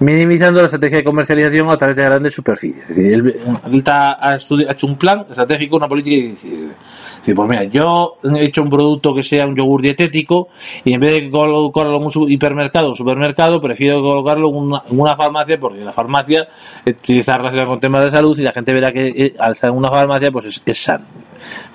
minimizando 0.01 0.61
la 0.61 0.67
estrategia 0.67 0.99
de 0.99 1.05
comercialización 1.05 1.71
a 1.71 1.77
través 1.77 1.97
de 1.97 2.05
grandes 2.05 2.35
superficies. 2.35 2.91
Es 2.91 2.97
decir, 2.97 3.41
Delta 3.67 4.19
ha, 4.21 4.37
hecho 4.37 4.87
un 4.87 4.97
plan 4.97 5.27
estratégico, 5.29 5.77
una 5.77 5.89
política 5.89 6.17
y 6.17 6.23
dice, 6.29 7.35
pues 7.35 7.49
mira, 7.49 7.65
yo 7.65 8.17
he 8.23 8.45
hecho 8.45 8.63
un 8.63 8.71
producto 8.71 9.15
que 9.15 9.23
sea 9.23 9.47
un 9.47 9.57
yogur 9.57 9.83
dietético 9.83 10.49
y 10.85 10.93
en 10.93 11.01
vez 11.01 11.15
de 11.15 11.31
colocarlo 11.31 11.97
en 11.97 12.05
un 12.05 12.31
hipermercado 12.31 12.91
o 12.91 12.95
supermercado, 12.95 13.61
prefiero 13.61 14.01
colocarlo 14.01 14.49
en 14.49 14.81
una, 14.99 15.17
farmacia 15.17 15.59
porque 15.59 15.81
la 15.85 15.93
farmacia 15.93 16.49
utiliza 16.87 17.37
relación 17.39 17.67
con 17.67 17.81
temas 17.81 18.05
de 18.05 18.11
salud 18.11 18.39
y 18.39 18.43
la 18.43 18.53
gente 18.53 18.73
verá 18.73 18.91
que 18.91 19.09
eh, 19.09 19.35
al 19.39 19.53
estar 19.53 19.71
en 19.71 19.77
una 19.77 19.91
farmacia 19.91 20.31
pues 20.31 20.47
es, 20.47 20.63
es 20.65 20.79
sano 20.79 21.05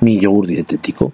mi 0.02 0.20
yogur 0.20 0.48
dietético. 0.48 1.12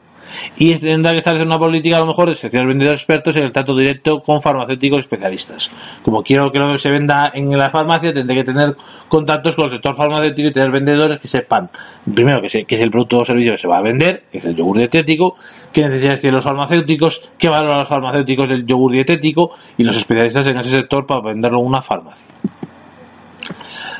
Y 0.58 0.74
tendrá 0.76 1.12
que 1.12 1.20
establecer 1.20 1.48
una 1.48 1.60
política 1.60 1.98
a 1.98 2.00
lo 2.02 2.08
mejor 2.08 2.30
de 2.30 2.36
seleccionar 2.36 2.68
vendedores 2.68 3.00
expertos 3.00 3.36
en 3.38 3.44
el 3.44 3.52
trato 3.52 3.76
directo 3.76 4.20
con 4.20 4.42
farmacéuticos 4.42 5.00
especialistas. 5.00 5.72
Como 6.04 6.24
quiero 6.24 6.50
que 6.52 6.60
lo 6.60 6.78
se 6.78 6.90
venda 6.90 7.32
en 7.34 7.50
la 7.58 7.70
farmacia, 7.70 8.12
tendré 8.12 8.38
que 8.38 8.44
tener 8.44 8.76
contactos 9.08 9.56
con 9.56 9.66
el 9.66 9.72
sector 9.72 9.96
farmacéutico 9.96 10.50
y 10.50 10.52
tener 10.52 10.72
vendedores 10.72 11.20
que 11.20 11.28
sepan, 11.28 11.70
primero, 12.14 12.42
que, 12.42 12.66
que 12.66 12.76
es 12.76 12.82
el 12.82 12.92
producto 12.92 13.20
o 13.20 13.26
servicio 13.26 13.54
que 13.54 13.58
se 13.58 13.68
va 13.68 13.78
a 13.78 13.82
vender, 13.82 14.24
que 14.32 14.40
es 14.40 14.46
el 14.46 14.56
yogur 14.56 14.78
dietético, 14.78 15.36
qué 15.72 15.84
necesidades 15.84 16.22
tienen 16.22 16.36
los 16.36 16.44
farmacéuticos, 16.44 17.30
qué 17.38 17.50
valoran 17.50 17.80
los 17.80 17.88
farmacéuticos 17.88 18.50
del 18.50 18.66
yogur 18.66 18.92
dietético 18.92 19.52
y 19.78 19.84
los 19.84 19.96
especialistas 19.96 20.48
en 20.48 20.58
ese 20.58 20.70
sector 20.70 21.06
para 21.06 21.22
venderlo 21.22 21.60
en 21.60 21.66
una 21.66 21.82
farmacia. 21.82 22.28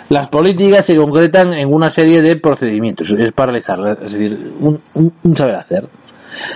Las 0.10 0.30
políticas 0.30 0.86
se 0.86 0.96
concretan 0.96 1.54
en 1.54 1.74
una 1.74 1.90
serie 1.90 2.22
de 2.22 2.36
procedimientos, 2.36 3.10
es 3.12 3.32
para 3.32 3.54
realizar, 3.54 3.98
es 4.04 4.14
decir, 4.14 4.54
un, 4.60 4.80
saber 5.36 5.56
hacer. 5.56 5.86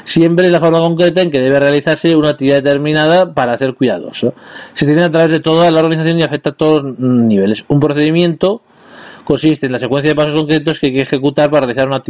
Siempre 0.03 0.49
la 0.49 0.59
forma 0.59 0.80
concreta 0.80 1.22
en 1.22 1.30
que 1.30 1.39
debe 1.39 1.59
realizarse 1.59 2.15
una 2.15 2.32
actividad 2.32 2.57
determinada 2.57 3.34
para 3.34 3.57
ser 3.57 3.76
cuidadoso. 3.76 4.34
Se 4.74 4.86
tiene 4.86 5.03
a 5.03 5.09
través 5.09 5.32
de 5.32 5.39
toda 5.39 5.70
la 5.70 5.80
organización 5.80 6.20
y 6.20 6.24
afecta 6.24 6.51
a 6.51 6.53
todos 6.53 6.84
los 6.84 6.99
niveles. 6.99 7.63
Un 7.67 7.80
procedimiento 7.80 8.61
consiste 9.30 9.67
en 9.67 9.74
la 9.74 9.78
secuencia 9.78 10.09
de 10.09 10.15
pasos 10.15 10.34
concretos 10.34 10.80
que 10.80 10.88
hay 10.88 10.93
que 10.93 11.01
ejecutar 11.01 11.51
para 11.51 11.67
realizar 11.67 11.88
una, 11.88 12.01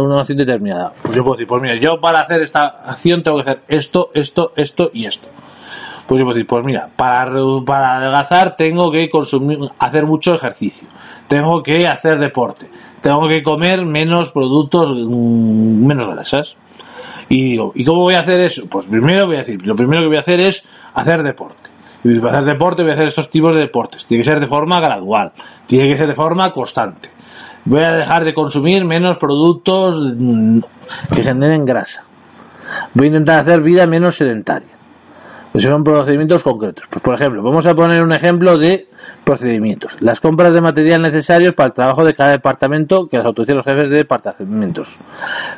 una 0.00 0.20
acción 0.20 0.38
determinada. 0.38 0.92
Pues 1.02 1.16
yo 1.16 1.24
puedo 1.24 1.34
decir, 1.34 1.48
pues 1.48 1.60
mira, 1.60 1.74
yo 1.74 2.00
para 2.00 2.20
hacer 2.20 2.40
esta 2.40 2.66
acción 2.86 3.20
tengo 3.24 3.42
que 3.42 3.50
hacer 3.50 3.62
esto, 3.66 4.10
esto, 4.14 4.52
esto 4.54 4.90
y 4.94 5.06
esto. 5.06 5.26
Pues 6.06 6.20
yo 6.20 6.24
puedo 6.24 6.36
decir, 6.36 6.46
pues 6.46 6.64
mira, 6.64 6.88
para, 6.94 7.32
para 7.66 7.96
adelgazar 7.96 8.54
tengo 8.54 8.92
que 8.92 9.10
consumir, 9.10 9.58
hacer 9.80 10.06
mucho 10.06 10.34
ejercicio, 10.34 10.86
tengo 11.26 11.64
que 11.64 11.84
hacer 11.88 12.18
deporte, 12.20 12.66
tengo 13.02 13.26
que 13.26 13.42
comer 13.42 13.84
menos 13.84 14.30
productos, 14.30 14.90
mm, 14.90 15.84
menos 15.84 16.06
grasas. 16.06 16.56
Y 17.28 17.50
digo, 17.50 17.72
¿y 17.74 17.84
cómo 17.84 18.02
voy 18.02 18.14
a 18.14 18.20
hacer 18.20 18.40
eso? 18.40 18.66
Pues 18.66 18.86
primero 18.86 19.26
voy 19.26 19.36
a 19.36 19.38
decir, 19.38 19.66
lo 19.66 19.76
primero 19.76 20.02
que 20.02 20.08
voy 20.08 20.16
a 20.16 20.20
hacer 20.20 20.40
es 20.40 20.66
hacer 20.94 21.22
deporte. 21.22 21.68
Y 22.04 22.18
para 22.20 22.38
hacer 22.38 22.52
deporte 22.52 22.82
voy 22.82 22.92
a 22.92 22.94
hacer 22.94 23.08
estos 23.08 23.28
tipos 23.28 23.54
de 23.54 23.62
deportes. 23.62 24.06
Tiene 24.06 24.22
que 24.22 24.30
ser 24.30 24.40
de 24.40 24.46
forma 24.46 24.80
gradual, 24.80 25.32
tiene 25.66 25.90
que 25.90 25.96
ser 25.96 26.08
de 26.08 26.14
forma 26.14 26.50
constante. 26.52 27.10
Voy 27.64 27.82
a 27.82 27.96
dejar 27.96 28.24
de 28.24 28.32
consumir 28.32 28.84
menos 28.84 29.18
productos 29.18 30.14
mm, 30.16 30.60
que 31.14 31.22
generen 31.22 31.64
grasa. 31.64 32.04
Voy 32.94 33.06
a 33.06 33.08
intentar 33.08 33.40
hacer 33.40 33.60
vida 33.60 33.86
menos 33.86 34.16
sedentaria. 34.16 34.77
Pues 35.58 35.66
son 35.66 35.82
procedimientos 35.82 36.44
concretos. 36.44 36.84
Pues 36.88 37.02
por 37.02 37.16
ejemplo, 37.16 37.42
vamos 37.42 37.66
a 37.66 37.74
poner 37.74 38.00
un 38.04 38.12
ejemplo 38.12 38.56
de 38.56 38.86
procedimientos. 39.24 39.96
Las 40.00 40.20
compras 40.20 40.52
de 40.54 40.60
material 40.60 41.02
necesarios 41.02 41.52
para 41.52 41.66
el 41.66 41.72
trabajo 41.72 42.04
de 42.04 42.14
cada 42.14 42.30
departamento 42.30 43.08
que 43.08 43.16
las 43.16 43.26
autorizan 43.26 43.56
los 43.56 43.64
jefes 43.64 43.90
de 43.90 43.96
departamentos. 43.96 44.96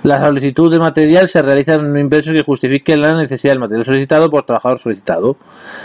La 0.03 0.19
solicitud 0.19 0.73
de 0.73 0.79
material 0.79 1.29
se 1.29 1.43
realiza 1.43 1.75
en 1.75 1.85
un 1.85 1.99
impreso 1.99 2.33
que 2.33 2.43
justifique 2.43 2.97
la 2.97 3.15
necesidad 3.15 3.53
del 3.53 3.61
material 3.61 3.85
solicitado 3.85 4.31
por 4.31 4.47
trabajador 4.47 4.79
solicitado. 4.79 5.37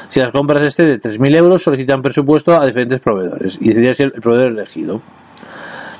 Si 0.08 0.22
las 0.22 0.32
compras 0.32 0.62
de 0.78 0.98
3.000 0.98 1.36
euros, 1.36 1.62
solicitan 1.62 2.02
presupuesto 2.02 2.54
a 2.54 2.66
diferentes 2.66 3.02
proveedores 3.02 3.58
y 3.60 3.74
si 3.74 4.02
el 4.02 4.14
proveedor 4.14 4.54
elegido. 4.54 5.02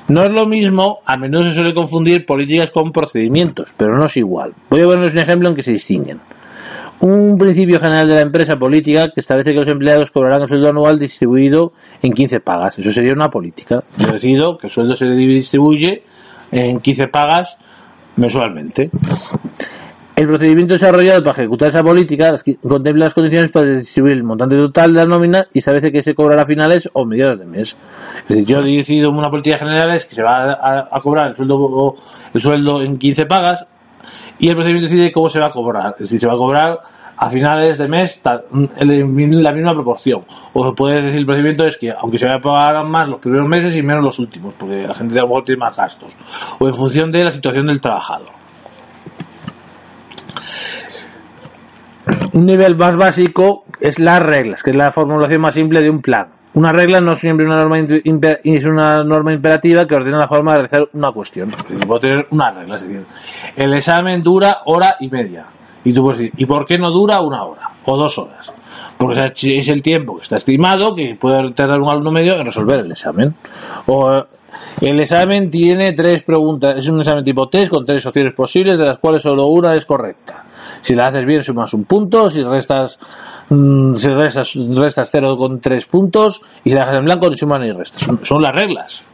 No 0.08 0.22
es 0.22 0.32
lo 0.32 0.46
mismo, 0.46 1.00
a 1.04 1.18
menudo 1.18 1.44
se 1.44 1.52
suele 1.52 1.74
confundir 1.74 2.24
políticas 2.24 2.70
con 2.70 2.92
procedimientos, 2.92 3.68
pero 3.76 3.94
no 3.98 4.06
es 4.06 4.16
igual. 4.16 4.54
Voy 4.70 4.80
a 4.80 4.84
ponerles 4.86 5.12
un 5.12 5.18
ejemplo 5.18 5.50
en 5.50 5.54
que 5.54 5.62
se 5.62 5.72
distinguen 5.72 6.18
un 7.00 7.36
principio 7.38 7.78
general 7.78 8.08
de 8.08 8.14
la 8.14 8.20
empresa 8.22 8.56
política 8.56 9.06
que 9.14 9.20
establece 9.20 9.52
que 9.52 9.60
los 9.60 9.68
empleados 9.68 10.10
cobrarán 10.10 10.42
el 10.42 10.48
sueldo 10.48 10.70
anual 10.70 10.98
distribuido 10.98 11.72
en 12.02 12.12
15 12.12 12.40
pagas. 12.40 12.78
Eso 12.78 12.90
sería 12.90 13.12
una 13.12 13.28
política. 13.28 13.82
Yo 13.98 14.08
decido 14.08 14.56
que 14.56 14.68
el 14.68 14.72
sueldo 14.72 14.94
se 14.94 15.10
distribuye 15.10 16.02
en 16.52 16.80
15 16.80 17.08
pagas 17.08 17.58
mensualmente. 18.16 18.90
El 20.16 20.26
procedimiento 20.26 20.72
desarrollado 20.72 21.22
para 21.22 21.32
ejecutar 21.32 21.68
esa 21.68 21.82
política 21.82 22.34
contempla 22.66 23.04
las 23.04 23.12
condiciones 23.12 23.50
para 23.50 23.66
distribuir 23.72 24.16
el 24.16 24.22
montante 24.22 24.56
total 24.56 24.94
de 24.94 25.00
la 25.00 25.04
nómina 25.04 25.46
y 25.52 25.58
establece 25.58 25.92
que 25.92 26.02
se 26.02 26.14
cobrará 26.14 26.42
a 26.42 26.46
finales 26.46 26.88
o 26.94 27.04
mediados 27.04 27.38
de 27.38 27.44
mes. 27.44 27.76
Es 28.22 28.28
decir, 28.28 28.46
yo 28.46 28.60
he 28.60 28.76
decidido 28.78 29.10
una 29.10 29.28
política 29.28 29.58
general 29.58 29.94
es 29.94 30.06
que 30.06 30.14
se 30.14 30.22
va 30.22 30.86
a, 30.90 31.00
cobrar 31.02 31.28
el 31.28 31.36
sueldo, 31.36 31.94
el 32.32 32.40
sueldo 32.40 32.80
en 32.80 32.96
15 32.96 33.26
pagas 33.26 33.66
y 34.38 34.48
el 34.48 34.54
procedimiento 34.54 34.88
decide 34.88 35.12
cómo 35.12 35.28
se 35.28 35.40
va 35.40 35.46
a 35.46 35.50
cobrar. 35.50 35.94
Es 35.98 36.04
decir, 36.04 36.20
se 36.20 36.26
va 36.26 36.34
a 36.34 36.36
cobrar 36.36 36.80
a 37.16 37.30
finales 37.30 37.78
de 37.78 37.88
mes 37.88 38.20
en 38.76 39.42
la 39.42 39.52
misma 39.52 39.72
proporción. 39.72 40.22
O 40.52 40.74
puede 40.74 41.02
decir 41.02 41.20
el 41.20 41.26
procedimiento 41.26 41.66
es 41.66 41.76
que 41.76 41.90
aunque 41.92 42.18
se 42.18 42.26
va 42.26 42.34
a 42.34 42.40
pagar 42.40 42.84
más 42.84 43.08
los 43.08 43.20
primeros 43.20 43.48
meses 43.48 43.76
y 43.76 43.82
menos 43.82 44.04
los 44.04 44.18
últimos, 44.18 44.54
porque 44.54 44.86
la 44.86 44.94
gente 44.94 45.18
a 45.18 45.24
lo 45.24 45.42
tiene 45.42 45.60
más 45.60 45.76
gastos. 45.76 46.16
O 46.58 46.66
en 46.66 46.74
función 46.74 47.10
de 47.10 47.24
la 47.24 47.30
situación 47.30 47.66
del 47.66 47.80
trabajador. 47.80 48.28
Un 52.32 52.44
nivel 52.44 52.76
más 52.76 52.96
básico 52.96 53.64
es 53.80 53.98
las 53.98 54.22
reglas, 54.22 54.62
que 54.62 54.70
es 54.70 54.76
la 54.76 54.92
formulación 54.92 55.40
más 55.40 55.54
simple 55.54 55.80
de 55.80 55.88
un 55.88 56.02
plan. 56.02 56.35
Una 56.56 56.72
regla 56.72 57.02
no 57.02 57.14
siempre 57.14 57.44
una 57.44 57.62
norma 57.62 57.78
es 57.78 58.64
una 58.64 59.04
norma 59.04 59.34
imperativa 59.34 59.86
que 59.86 59.94
ordena 59.94 60.20
la 60.20 60.26
forma 60.26 60.52
de 60.52 60.56
realizar 60.56 60.88
una 60.94 61.12
cuestión. 61.12 61.50
Puedo 61.86 62.00
tener 62.00 62.26
una 62.30 62.50
regla, 62.50 62.76
es 62.76 62.82
decir, 62.82 63.04
el 63.56 63.74
examen 63.74 64.22
dura 64.22 64.62
hora 64.64 64.96
y 65.00 65.08
media. 65.08 65.44
Y 65.84 65.92
tú 65.92 66.02
puedes 66.02 66.20
decir, 66.20 66.32
¿y 66.38 66.46
por 66.46 66.64
qué 66.64 66.78
no 66.78 66.90
dura 66.90 67.20
una 67.20 67.44
hora 67.44 67.68
o 67.84 67.96
dos 67.98 68.16
horas? 68.16 68.50
Porque 68.96 69.58
es 69.58 69.68
el 69.68 69.82
tiempo 69.82 70.16
que 70.16 70.22
está 70.22 70.36
estimado 70.36 70.94
que 70.94 71.14
puede 71.20 71.52
tardar 71.52 71.78
un 71.78 71.90
alumno 71.90 72.10
medio 72.10 72.34
en 72.36 72.46
resolver 72.46 72.80
el 72.80 72.90
examen. 72.90 73.34
O 73.88 74.24
el 74.80 75.00
examen 75.00 75.50
tiene 75.50 75.92
tres 75.92 76.22
preguntas, 76.22 76.74
es 76.78 76.88
un 76.88 77.00
examen 77.00 77.22
tipo 77.22 77.50
test 77.50 77.68
con 77.68 77.84
tres 77.84 78.06
opciones 78.06 78.32
posibles, 78.32 78.78
de 78.78 78.86
las 78.86 78.98
cuales 78.98 79.20
solo 79.20 79.46
una 79.48 79.74
es 79.74 79.84
correcta. 79.84 80.42
Si 80.80 80.94
la 80.94 81.08
haces 81.08 81.26
bien 81.26 81.42
sumas 81.42 81.74
un 81.74 81.84
punto, 81.84 82.30
si 82.30 82.42
restas 82.42 82.98
Mm, 83.48 83.94
si 83.94 84.08
restas, 84.08 84.54
restas 84.74 85.08
0 85.12 85.36
con 85.36 85.60
3 85.60 85.86
puntos 85.86 86.40
y 86.64 86.70
si 86.70 86.74
la 86.74 86.82
dejas 86.82 86.98
en 86.98 87.04
blanco 87.04 87.30
no 87.30 87.36
suman 87.36 87.62
ni 87.62 87.70
restas. 87.70 88.08
Son, 88.22 88.42
las 88.42 88.54
reglas. 88.54 89.04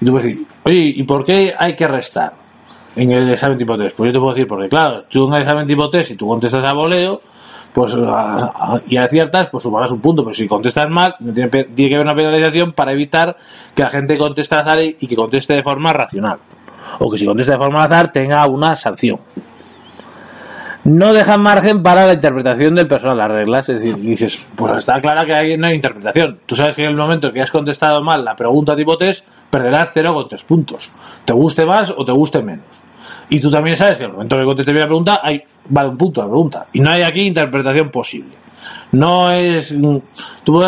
Y 0.00 0.06
tú 0.06 0.12
puedes 0.12 0.28
decir, 0.28 0.46
oye, 0.64 0.92
¿y 0.96 1.02
por 1.04 1.24
qué 1.24 1.54
hay 1.56 1.74
que 1.74 1.86
restar 1.86 2.32
en 2.96 3.12
el 3.12 3.30
examen 3.30 3.58
tipo 3.58 3.76
3? 3.76 3.92
Pues 3.96 4.08
yo 4.08 4.12
te 4.12 4.18
puedo 4.18 4.34
decir, 4.34 4.48
porque 4.48 4.68
claro, 4.68 5.04
tú 5.08 5.28
en 5.28 5.34
el 5.34 5.42
examen 5.42 5.66
tipo 5.66 5.88
3, 5.88 6.10
y 6.10 6.16
tú 6.16 6.26
contestas 6.26 6.64
a 6.64 6.74
voleo, 6.74 7.18
pues 7.72 7.96
y 8.88 8.96
aciertas, 8.96 9.48
pues 9.48 9.62
sumarás 9.62 9.92
un 9.92 10.00
punto, 10.00 10.24
pero 10.24 10.34
si 10.34 10.48
contestas 10.48 10.86
mal, 10.90 11.14
tiene, 11.18 11.50
que 11.50 11.94
haber 11.94 12.00
una 12.00 12.14
penalización 12.14 12.72
para 12.72 12.92
evitar 12.92 13.36
que 13.74 13.82
la 13.84 13.90
gente 13.90 14.18
conteste 14.18 14.56
al 14.56 14.62
azar 14.62 14.80
y 14.82 15.06
que 15.06 15.14
conteste 15.14 15.54
de 15.54 15.62
forma 15.62 15.92
racional. 15.92 16.38
O 16.98 17.08
que 17.08 17.18
si 17.18 17.26
contesta 17.26 17.52
de 17.52 17.58
forma 17.58 17.84
azar 17.84 18.10
tenga 18.10 18.44
una 18.48 18.74
sanción 18.74 19.20
no 20.84 21.12
dejan 21.12 21.42
margen 21.42 21.82
para 21.82 22.06
la 22.06 22.14
interpretación 22.14 22.74
del 22.74 22.88
personal, 22.88 23.18
las 23.18 23.28
reglas. 23.28 23.68
Es 23.68 23.80
decir, 23.80 23.96
dices, 24.00 24.48
pues 24.56 24.78
está 24.78 25.00
clara 25.00 25.24
que 25.26 25.34
hay, 25.34 25.56
no 25.56 25.66
hay 25.66 25.74
interpretación. 25.74 26.38
Tú 26.46 26.56
sabes 26.56 26.74
que 26.74 26.82
en 26.82 26.90
el 26.90 26.96
momento 26.96 27.32
que 27.32 27.42
has 27.42 27.50
contestado 27.50 28.02
mal 28.02 28.24
la 28.24 28.34
pregunta 28.34 28.74
tipo 28.74 28.96
test, 28.96 29.26
perderás 29.50 29.90
0 29.92 30.14
con 30.14 30.28
3 30.28 30.42
puntos. 30.44 30.90
Te 31.24 31.32
guste 31.32 31.66
más 31.66 31.92
o 31.96 32.04
te 32.04 32.12
guste 32.12 32.42
menos. 32.42 32.66
Y 33.28 33.40
tú 33.40 33.50
también 33.50 33.76
sabes 33.76 33.98
que 33.98 34.04
en 34.04 34.10
el 34.10 34.16
momento 34.16 34.36
que 34.36 34.44
contestes 34.44 34.72
bien 34.72 34.82
la 34.82 34.88
pregunta, 34.88 35.20
hay, 35.22 35.42
vale 35.68 35.90
un 35.90 35.96
punto 35.96 36.20
la 36.22 36.28
pregunta. 36.28 36.66
Y 36.72 36.80
no 36.80 36.90
hay 36.90 37.02
aquí 37.02 37.20
interpretación 37.20 37.90
posible. 37.90 38.32
No 38.92 39.30
es. 39.30 39.74
Tú 40.44 40.60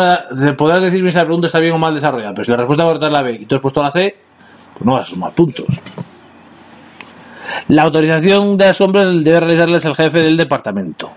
podrás, 0.55 0.81
decirme 0.81 1.11
si 1.11 1.17
la 1.17 1.25
pregunta 1.25 1.47
está 1.47 1.59
bien 1.59 1.73
o 1.73 1.77
mal 1.77 1.93
desarrollada, 1.93 2.33
pero 2.33 2.45
si 2.45 2.51
la 2.51 2.57
respuesta 2.57 2.85
correcta 2.85 3.07
es 3.07 3.11
la 3.11 3.21
B 3.21 3.33
y 3.33 3.45
tú 3.45 3.55
has 3.55 3.61
puesto 3.61 3.83
la 3.83 3.91
C, 3.91 4.15
pues 4.73 4.85
no 4.85 4.93
vas 4.93 5.09
a 5.09 5.11
sumar 5.13 5.31
puntos. 5.33 5.65
La 7.67 7.83
autorización 7.83 8.57
de 8.57 8.65
las 8.65 8.77
compras 8.77 9.23
debe 9.23 9.39
realizarles 9.39 9.85
el 9.85 9.95
jefe 9.95 10.19
del 10.19 10.37
departamento. 10.37 11.09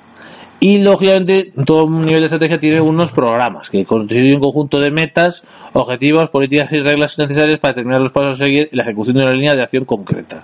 Y 0.58 0.78
lógicamente, 0.78 1.52
todo 1.66 1.88
nivel 1.88 2.20
de 2.20 2.26
estrategia 2.26 2.58
tiene 2.58 2.80
unos 2.80 3.12
programas 3.12 3.68
que 3.68 3.84
constituyen 3.84 4.34
un 4.34 4.40
conjunto 4.40 4.78
de 4.80 4.90
metas, 4.90 5.44
objetivos, 5.74 6.30
políticas 6.30 6.72
y 6.72 6.80
reglas 6.80 7.18
necesarias 7.18 7.58
para 7.58 7.72
determinar 7.72 8.00
los 8.00 8.12
pasos 8.12 8.34
a 8.34 8.44
seguir 8.44 8.70
y 8.72 8.76
la 8.76 8.82
ejecución 8.82 9.16
de 9.16 9.22
una 9.22 9.32
línea 9.32 9.54
de 9.54 9.62
acción 9.62 9.84
concreta. 9.84 10.42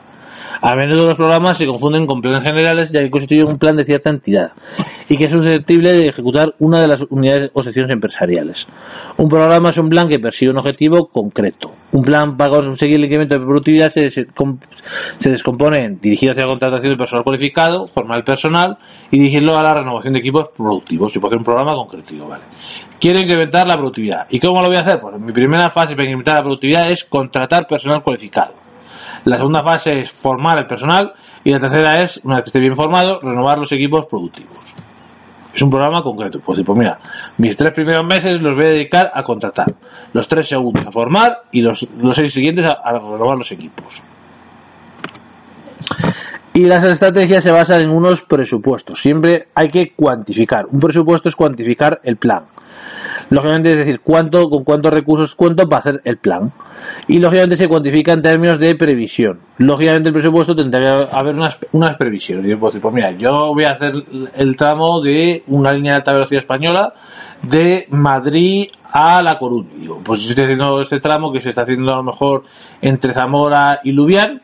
A 0.65 0.77
menudo 0.77 1.07
los 1.07 1.17
programas 1.17 1.59
se 1.59 1.67
confunden 1.67 2.07
con 2.07 2.23
planes 2.23 2.45
generales 2.45 2.93
ya 2.93 3.01
que 3.01 3.11
constituyen 3.11 3.49
un 3.49 3.59
plan 3.59 3.77
de 3.77 3.85
cierta 3.85 4.11
entidad 4.11 4.53
y 5.09 5.17
que 5.17 5.25
es 5.25 5.33
susceptible 5.33 5.93
de 5.93 6.07
ejecutar 6.07 6.55
una 6.61 6.81
de 6.81 6.87
las 6.87 7.05
unidades 7.11 7.51
o 7.53 7.65
secciones 7.65 7.91
empresariales. 7.91 8.69
Un 9.17 9.29
programa 9.29 9.71
es 9.71 9.79
un 9.79 9.89
plan 9.89 10.07
que 10.07 10.21
persigue 10.21 10.53
un 10.53 10.59
objetivo 10.59 11.09
concreto. 11.09 11.73
Un 11.91 12.05
plan 12.05 12.37
para 12.37 12.51
conseguir 12.51 12.95
el 12.95 13.05
incremento 13.07 13.35
de 13.35 13.45
productividad 13.45 13.91
se, 13.91 15.31
descompone 15.31 15.79
en 15.79 16.01
dirigir 16.01 16.31
hacia 16.31 16.45
la 16.45 16.51
contratación 16.51 16.93
de 16.93 16.97
personal 16.97 17.25
cualificado, 17.25 17.89
formar 17.89 18.19
el 18.19 18.25
personal 18.25 18.79
y 19.11 19.19
dirigirlo 19.19 19.59
a 19.59 19.65
la 19.65 19.75
renovación 19.75 20.15
de 20.15 20.21
equipos 20.21 20.51
productivos. 20.57 21.13
Si 21.13 21.19
puede 21.19 21.31
hacer 21.31 21.39
un 21.39 21.45
programa 21.45 21.75
concreto, 21.75 22.29
¿vale? 22.29 22.45
Quiero 23.01 23.19
incrementar 23.19 23.67
la 23.67 23.75
productividad. 23.75 24.29
¿Y 24.31 24.39
cómo 24.39 24.63
lo 24.63 24.69
voy 24.69 24.77
a 24.77 24.83
hacer? 24.83 25.01
Pues 25.01 25.19
mi 25.19 25.33
primera 25.33 25.69
fase 25.71 25.95
para 25.95 26.05
incrementar 26.05 26.37
la 26.37 26.43
productividad 26.43 26.89
es 26.89 27.05
contratar 27.05 27.67
personal 27.67 28.01
cualificado. 28.01 28.62
La 29.25 29.37
segunda 29.37 29.63
fase 29.63 30.01
es 30.01 30.13
formar 30.13 30.59
el 30.59 30.67
personal 30.67 31.13
y 31.45 31.51
la 31.51 31.61
tercera 31.61 32.01
es, 32.01 32.21
una 32.25 32.37
vez 32.37 32.45
que 32.45 32.49
esté 32.49 32.61
bien 32.61 32.77
formado, 32.77 33.21
renovar 33.21 33.59
los 33.59 33.71
equipos 33.73 34.07
productivos. 34.07 34.59
Es 35.55 35.61
un 35.63 35.71
programa 35.71 36.03
concreto. 36.03 36.41
Pues, 36.41 36.61
pues 36.65 36.79
mira, 36.79 36.99
mis 37.39 37.57
tres 37.57 37.73
primeros 37.73 38.05
meses 38.05 38.41
los 38.41 38.57
voy 38.57 38.67
a 38.67 38.69
dedicar 38.69 39.11
a 39.15 39.23
contratar, 39.23 39.67
los 40.13 40.27
tres 40.27 40.49
segundos 40.49 40.87
a 40.87 40.91
formar 40.91 41.43
y 41.53 41.61
los, 41.61 41.87
seis 42.13 42.33
siguientes 42.33 42.65
a, 42.65 42.93
renovar 42.93 43.37
los 43.37 43.53
equipos. 43.53 44.03
Y 46.55 46.65
las 46.65 46.85
estrategias 46.85 47.45
se 47.45 47.51
basan 47.51 47.81
en 47.81 47.91
unos 47.91 48.23
presupuestos. 48.23 49.01
Siempre 49.01 49.47
hay 49.55 49.71
que 49.71 49.93
cuantificar. 49.95 50.67
Un 50.67 50.81
presupuesto 50.81 51.29
es 51.29 51.37
cuantificar 51.37 52.01
el 52.03 52.17
plan. 52.17 52.45
Lógicamente 53.31 53.71
es 53.73 53.79
decir, 53.79 54.01
cuánto, 54.01 54.51
con 54.51 54.63
cuántos 54.63 54.93
recursos 54.93 55.35
cuento 55.35 55.67
para 55.67 55.81
hacer 55.81 56.01
el 56.05 56.19
plan. 56.19 56.53
Y 57.09 57.19
lógicamente 57.19 57.57
se 57.57 57.69
cuantifica 57.69 58.13
en 58.13 58.23
términos 58.23 58.59
de 58.59 58.75
previsión. 58.75 59.41
Lógicamente 59.59 60.09
el 60.09 60.13
presupuesto 60.13 60.55
tendría 60.55 60.97
que 60.97 61.17
haber 61.17 61.35
unas, 61.35 61.59
unas 61.73 61.97
previsiones. 61.97 62.47
Yo 62.47 62.59
puedo 62.59 62.71
decir, 62.71 62.83
pues 62.83 62.95
mira, 62.95 63.11
yo 63.13 63.53
voy 63.55 63.65
a 63.65 63.73
hacer 63.73 63.95
el 64.37 64.57
tramo 64.57 65.01
de 65.01 65.43
una 65.49 65.73
línea 65.73 65.93
de 65.93 65.97
alta 65.97 66.13
velocidad 66.13 66.43
española 66.43 66.95
de 67.43 67.87
Madrid 67.91 68.69
a 68.93 69.23
La 69.23 69.37
Coruña. 69.37 69.71
Digo, 69.77 70.01
pues 70.05 70.25
estoy 70.29 70.45
haciendo 70.45 70.81
este 70.81 71.01
tramo 71.01 71.33
que 71.33 71.41
se 71.41 71.49
está 71.49 71.63
haciendo 71.63 71.93
a 71.93 71.97
lo 71.97 72.05
mejor 72.05 72.45
entre 72.81 73.13
Zamora 73.13 73.81
y 73.83 73.93
Lubián 73.93 74.43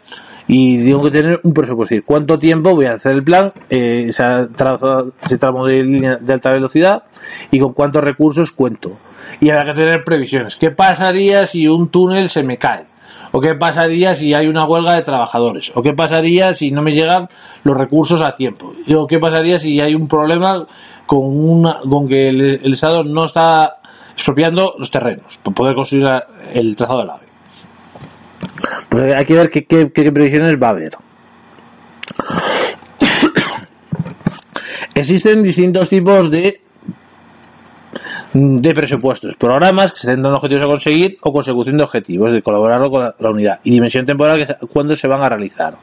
y 0.48 0.82
tengo 0.82 1.02
que 1.02 1.10
tener 1.10 1.40
un 1.42 1.52
presupuesto. 1.52 1.94
¿Cuánto 2.04 2.38
tiempo 2.38 2.74
voy 2.74 2.86
a 2.86 2.94
hacer 2.94 3.12
el 3.12 3.22
plan, 3.22 3.52
eh, 3.68 4.06
ese, 4.08 4.48
tramo 5.38 5.66
de 5.66 5.82
línea 5.82 6.16
de 6.16 6.32
alta 6.32 6.50
velocidad 6.50 7.02
y 7.50 7.60
con 7.60 7.74
cuántos 7.74 8.02
recursos 8.02 8.52
cuento? 8.52 8.92
Y 9.40 9.50
habrá 9.50 9.66
que 9.66 9.80
tener 9.80 10.04
previsiones. 10.04 10.56
¿Qué 10.56 10.70
pasaría 10.70 11.46
si 11.46 11.68
un 11.68 11.88
túnel 11.88 12.28
se 12.28 12.42
me 12.42 12.58
cae? 12.58 12.84
¿O 13.32 13.40
qué 13.40 13.54
pasaría 13.54 14.14
si 14.14 14.32
hay 14.32 14.46
una 14.46 14.66
huelga 14.66 14.94
de 14.94 15.02
trabajadores? 15.02 15.72
¿O 15.74 15.82
qué 15.82 15.92
pasaría 15.92 16.54
si 16.54 16.70
no 16.70 16.82
me 16.82 16.92
llegan 16.92 17.28
los 17.64 17.76
recursos 17.76 18.22
a 18.22 18.34
tiempo? 18.34 18.72
¿O 18.94 19.06
qué 19.06 19.18
pasaría 19.18 19.58
si 19.58 19.80
hay 19.80 19.94
un 19.94 20.08
problema 20.08 20.66
con, 21.06 21.24
una, 21.24 21.80
con 21.88 22.08
que 22.08 22.28
el, 22.28 22.72
Estado 22.72 23.04
no 23.04 23.26
está 23.26 23.78
expropiando 24.12 24.74
los 24.78 24.90
terrenos 24.90 25.38
para 25.42 25.54
poder 25.54 25.74
construir 25.74 26.06
el 26.54 26.74
trazado 26.76 27.00
del 27.00 27.10
AVE? 27.10 27.26
Pues 28.88 29.12
hay 29.12 29.24
que 29.24 29.34
ver 29.34 29.50
qué, 29.50 30.10
previsiones 30.10 30.56
va 30.60 30.68
a 30.68 30.70
haber. 30.70 30.92
Existen 34.94 35.42
distintos 35.42 35.90
tipos 35.90 36.30
de 36.30 36.62
de 38.32 38.74
presupuestos, 38.74 39.36
programas 39.36 39.92
que 39.92 40.00
se 40.00 40.08
centran 40.08 40.34
objetivos 40.34 40.66
a 40.66 40.68
conseguir 40.68 41.16
o 41.22 41.32
consecución 41.32 41.78
de 41.78 41.84
objetivos, 41.84 42.32
de 42.32 42.42
colaborar 42.42 42.82
con 42.90 43.04
la, 43.18 43.30
unidad 43.30 43.60
y 43.64 43.70
dimensión 43.70 44.04
temporal 44.04 44.38
que, 44.38 44.66
cuando 44.66 44.94
se 44.94 45.08
van 45.08 45.22
a 45.22 45.28
realizar. 45.28 45.74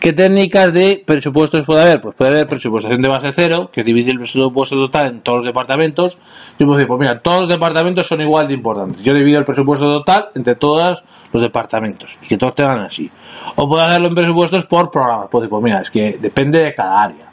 ¿Qué 0.00 0.12
técnicas 0.12 0.72
de 0.72 1.02
presupuestos 1.06 1.66
puede 1.66 1.82
haber? 1.82 2.00
Pues 2.00 2.14
puede 2.14 2.30
haber 2.30 2.46
presupuestación 2.46 3.02
de 3.02 3.08
base 3.08 3.30
cero, 3.32 3.70
que 3.72 3.82
divide 3.82 4.10
el 4.10 4.16
presupuesto 4.16 4.76
total 4.76 5.08
en 5.08 5.20
todos 5.20 5.38
los 5.38 5.46
departamentos. 5.46 6.18
Yo 6.58 6.66
puedo 6.66 6.78
decir, 6.78 6.88
pues 6.88 7.00
mira, 7.00 7.18
todos 7.20 7.42
los 7.42 7.50
departamentos 7.50 8.06
son 8.06 8.20
igual 8.22 8.48
de 8.48 8.54
importantes. 8.54 9.02
Yo 9.02 9.12
divido 9.12 9.38
el 9.38 9.44
presupuesto 9.44 9.86
total 9.86 10.28
entre 10.34 10.54
todos 10.54 11.04
los 11.32 11.42
departamentos 11.42 12.16
y 12.22 12.26
que 12.26 12.38
todos 12.38 12.54
tengan 12.54 12.80
así. 12.80 13.10
O 13.56 13.68
puedo 13.68 13.84
hacerlo 13.84 14.08
en 14.08 14.14
presupuestos 14.14 14.64
por 14.64 14.90
programas. 14.90 15.28
Puedo 15.30 15.42
decir, 15.42 15.50
pues 15.50 15.62
mira, 15.62 15.80
es 15.82 15.90
que 15.90 16.18
depende 16.18 16.58
de 16.58 16.74
cada 16.74 17.02
área. 17.02 17.29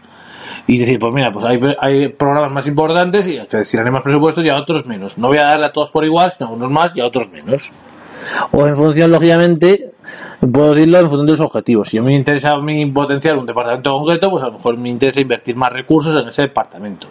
Y 0.67 0.77
decir, 0.77 0.99
pues 0.99 1.15
mira, 1.15 1.31
pues 1.31 1.45
hay, 1.45 1.59
hay 1.79 2.09
programas 2.09 2.51
más 2.51 2.67
importantes 2.67 3.25
y 3.25 3.39
se 3.47 3.57
destinaré 3.57 3.89
más 3.89 4.03
presupuestos 4.03 4.43
y 4.43 4.49
a 4.49 4.55
otros 4.55 4.85
menos. 4.85 5.17
No 5.17 5.29
voy 5.29 5.37
a 5.37 5.45
darle 5.45 5.67
a 5.67 5.71
todos 5.71 5.91
por 5.91 6.03
igual, 6.03 6.31
sino 6.31 6.49
a 6.49 6.53
unos 6.53 6.69
más 6.69 6.95
y 6.95 7.01
a 7.01 7.05
otros 7.05 7.29
menos 7.29 7.71
o 8.51 8.67
en 8.67 8.75
función, 8.75 9.11
lógicamente, 9.11 9.91
puedo 10.51 10.73
decirlo 10.73 10.99
en 10.99 11.07
función 11.07 11.25
de 11.25 11.31
los 11.33 11.41
objetivos. 11.41 11.89
Si 11.89 11.97
a 11.97 12.01
mí 12.01 12.07
me 12.07 12.15
interesa 12.15 12.57
mi 12.57 12.85
potenciar 12.91 13.37
un 13.37 13.45
departamento 13.45 13.93
concreto, 13.93 14.29
pues 14.29 14.43
a 14.43 14.47
lo 14.47 14.53
mejor 14.53 14.77
me 14.77 14.89
interesa 14.89 15.21
invertir 15.21 15.55
más 15.55 15.71
recursos 15.71 16.15
en 16.21 16.27
ese 16.27 16.43
departamento. 16.43 17.07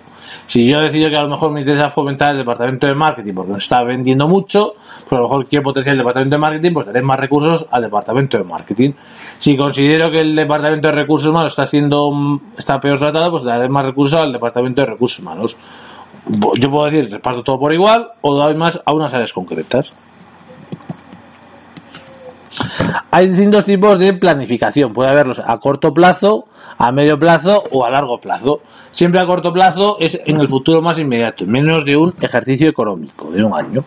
Si 0.47 0.69
yo 0.69 0.81
decido 0.81 1.09
que 1.11 1.17
a 1.17 1.23
lo 1.23 1.29
mejor 1.29 1.53
me 1.53 1.61
interesa 1.61 1.91
fomentar 1.91 2.33
el 2.33 2.39
departamento 2.39 2.87
de 2.87 2.95
marketing 2.95 3.35
porque 3.35 3.53
me 3.53 3.59
está 3.59 3.83
vendiendo 3.83 4.29
mucho, 4.29 4.75
pues 5.09 5.13
a 5.13 5.17
lo 5.17 5.23
mejor 5.23 5.47
quiero 5.47 5.63
potenciar 5.63 5.95
el 5.95 5.99
departamento 5.99 6.37
de 6.37 6.41
marketing, 6.41 6.73
pues 6.73 6.87
daré 6.87 7.03
más 7.03 7.19
recursos 7.19 7.67
al 7.71 7.83
departamento 7.83 8.39
de 8.39 8.45
marketing. 8.45 8.93
Si 9.39 9.57
considero 9.57 10.11
que 10.11 10.21
el 10.21 10.35
departamento 10.35 10.89
de 10.89 10.95
recursos 10.95 11.29
humanos 11.29 11.53
está 11.53 11.67
siendo 11.67 12.11
está 12.57 12.81
peor 12.81 12.99
tratado, 12.99 13.31
pues 13.31 13.43
daré 13.43 13.69
más 13.69 13.85
recursos 13.85 14.21
al 14.21 14.33
departamento 14.33 14.83
de 14.83 14.87
recursos 14.87 15.21
humanos. 15.21 15.57
Yo 16.59 16.71
puedo 16.71 16.87
decir, 16.87 17.11
reparto 17.11 17.43
todo 17.43 17.59
por 17.59 17.73
igual 17.73 18.09
o 18.21 18.35
doy 18.35 18.57
más 18.57 18.81
a 18.85 18.93
unas 18.93 19.15
áreas 19.15 19.33
concretas. 19.33 19.93
Hay 23.11 23.29
distintos 23.29 23.65
tipos 23.65 23.99
de 23.99 24.15
planificación. 24.15 24.93
Puede 24.93 25.11
haberlos 25.11 25.41
a 25.45 25.59
corto 25.59 25.93
plazo, 25.93 26.47
a 26.79 26.93
medio 26.93 27.19
plazo 27.19 27.63
o 27.73 27.85
a 27.85 27.91
largo 27.91 28.19
plazo. 28.19 28.61
Siempre 28.91 29.21
a 29.21 29.27
corto 29.27 29.53
plazo 29.53 29.97
es 30.01 30.21
en 30.25 30.41
el 30.41 30.49
futuro 30.49 30.81
más 30.81 30.99
inmediato, 30.99 31.47
menos 31.47 31.85
de 31.85 31.97
un 31.97 32.15
ejercicio 32.21 32.69
económico, 32.69 33.31
de 33.31 33.43
un 33.43 33.55
año. 33.55 33.85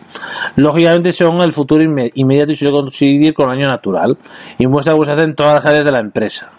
Lógicamente 0.56 1.12
son 1.12 1.40
el 1.40 1.52
futuro 1.52 1.82
inmediato 2.14 2.52
y 2.52 2.56
suele 2.56 2.72
coincidir 2.72 3.34
con 3.34 3.50
el 3.50 3.58
año 3.58 3.68
natural 3.68 4.16
y 4.58 4.66
muestra 4.66 4.94
que 4.94 5.04
se 5.04 5.12
hace 5.12 5.22
en 5.22 5.34
todas 5.34 5.54
las 5.54 5.66
áreas 5.66 5.84
de 5.84 5.92
la 5.92 6.00
empresa. 6.00 6.50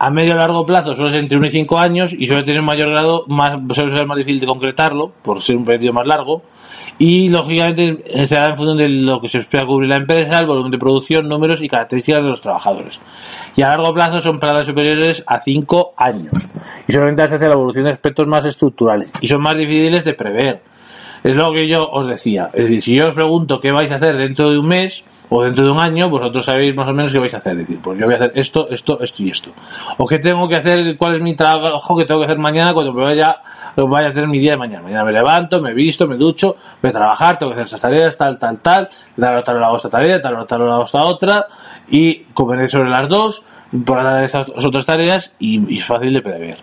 A 0.00 0.10
medio 0.10 0.34
y 0.34 0.36
largo 0.36 0.66
plazo 0.66 0.94
suele 0.94 1.10
ser 1.10 1.20
entre 1.20 1.38
1 1.38 1.46
y 1.46 1.50
5 1.50 1.78
años 1.78 2.12
y 2.12 2.26
suele 2.26 2.42
tener 2.42 2.62
mayor 2.62 2.90
grado, 2.90 3.24
más, 3.28 3.58
suele 3.70 3.96
ser 3.96 4.06
más 4.06 4.18
difícil 4.18 4.40
de 4.40 4.46
concretarlo 4.46 5.12
por 5.22 5.40
ser 5.40 5.56
un 5.56 5.64
periodo 5.64 5.92
más 5.92 6.06
largo 6.06 6.42
y 6.98 7.28
lógicamente 7.28 8.26
será 8.26 8.46
en 8.46 8.56
función 8.56 8.76
de 8.76 8.88
lo 8.88 9.20
que 9.20 9.28
se 9.28 9.38
espera 9.38 9.66
cubrir 9.66 9.88
la 9.88 9.96
empresa, 9.96 10.40
el 10.40 10.46
volumen 10.46 10.70
de 10.70 10.78
producción, 10.78 11.28
números 11.28 11.62
y 11.62 11.68
características 11.68 12.22
de 12.22 12.28
los 12.28 12.40
trabajadores. 12.40 13.00
Y 13.56 13.62
a 13.62 13.68
largo 13.68 13.92
plazo 13.92 14.20
son 14.20 14.38
plazos 14.38 14.66
superiores 14.66 15.22
a 15.26 15.40
5 15.40 15.94
años 15.96 16.32
y 16.86 16.92
solamente 16.92 17.22
hace 17.22 17.38
la 17.46 17.54
evolución 17.54 17.84
de 17.84 17.92
aspectos 17.92 18.26
más 18.26 18.44
estructurales 18.44 19.10
y 19.20 19.26
son 19.26 19.42
más 19.42 19.56
difíciles 19.56 20.04
de 20.04 20.14
prever. 20.14 20.62
Es 21.24 21.34
lo 21.34 21.52
que 21.52 21.68
yo 21.68 21.88
os 21.90 22.06
decía. 22.06 22.48
Es 22.52 22.64
decir, 22.64 22.82
si 22.82 22.94
yo 22.94 23.08
os 23.08 23.14
pregunto 23.14 23.60
qué 23.60 23.72
vais 23.72 23.90
a 23.90 23.96
hacer 23.96 24.16
dentro 24.16 24.50
de 24.50 24.58
un 24.58 24.68
mes 24.68 25.04
o 25.30 25.42
dentro 25.42 25.64
de 25.64 25.70
un 25.70 25.78
año, 25.78 26.08
vosotros 26.08 26.44
sabéis 26.44 26.74
más 26.74 26.88
o 26.88 26.92
menos 26.92 27.12
qué 27.12 27.18
vais 27.18 27.34
a 27.34 27.38
hacer. 27.38 27.52
Es 27.52 27.58
decir, 27.58 27.78
pues 27.82 27.98
yo 27.98 28.06
voy 28.06 28.14
a 28.14 28.18
hacer 28.18 28.32
esto, 28.34 28.68
esto, 28.70 29.00
esto 29.00 29.22
y 29.22 29.30
esto. 29.30 29.50
O 29.98 30.06
qué 30.06 30.18
tengo 30.18 30.48
que 30.48 30.56
hacer, 30.56 30.96
cuál 30.96 31.16
es 31.16 31.20
mi 31.20 31.36
trabajo 31.36 31.96
que 31.96 32.04
tengo 32.04 32.20
que 32.20 32.26
hacer 32.26 32.38
mañana 32.38 32.72
cuando 32.72 32.92
me 32.92 33.02
vaya, 33.02 33.36
vaya 33.76 34.06
a 34.08 34.10
hacer 34.10 34.26
mi 34.26 34.38
día 34.38 34.52
de 34.52 34.56
mañana. 34.56 34.82
Mañana 34.82 35.04
me 35.04 35.12
levanto, 35.12 35.60
me 35.60 35.74
visto, 35.74 36.06
me 36.06 36.16
ducho, 36.16 36.56
voy 36.82 36.88
a 36.88 36.92
trabajar, 36.92 37.38
tengo 37.38 37.52
que 37.52 37.60
hacer 37.60 37.66
esas 37.66 37.80
tareas, 37.80 38.16
tal, 38.16 38.38
tal, 38.38 38.60
tal, 38.60 38.88
tal, 39.16 39.42
tal, 39.42 39.64
hago 39.64 39.76
esta 39.76 39.90
tarea, 39.90 40.20
tal, 40.20 40.46
tal, 40.46 40.62
hago 40.70 40.84
esta 40.84 41.02
otra, 41.02 41.46
y 41.90 42.24
convenir 42.32 42.70
sobre 42.70 42.90
las 42.90 43.08
dos, 43.08 43.44
por 43.84 43.98
hacer 43.98 44.24
esas 44.24 44.64
otras 44.64 44.86
tareas, 44.86 45.34
y, 45.38 45.74
y 45.74 45.78
es 45.78 45.84
fácil 45.84 46.14
de 46.14 46.22
prever. 46.22 46.56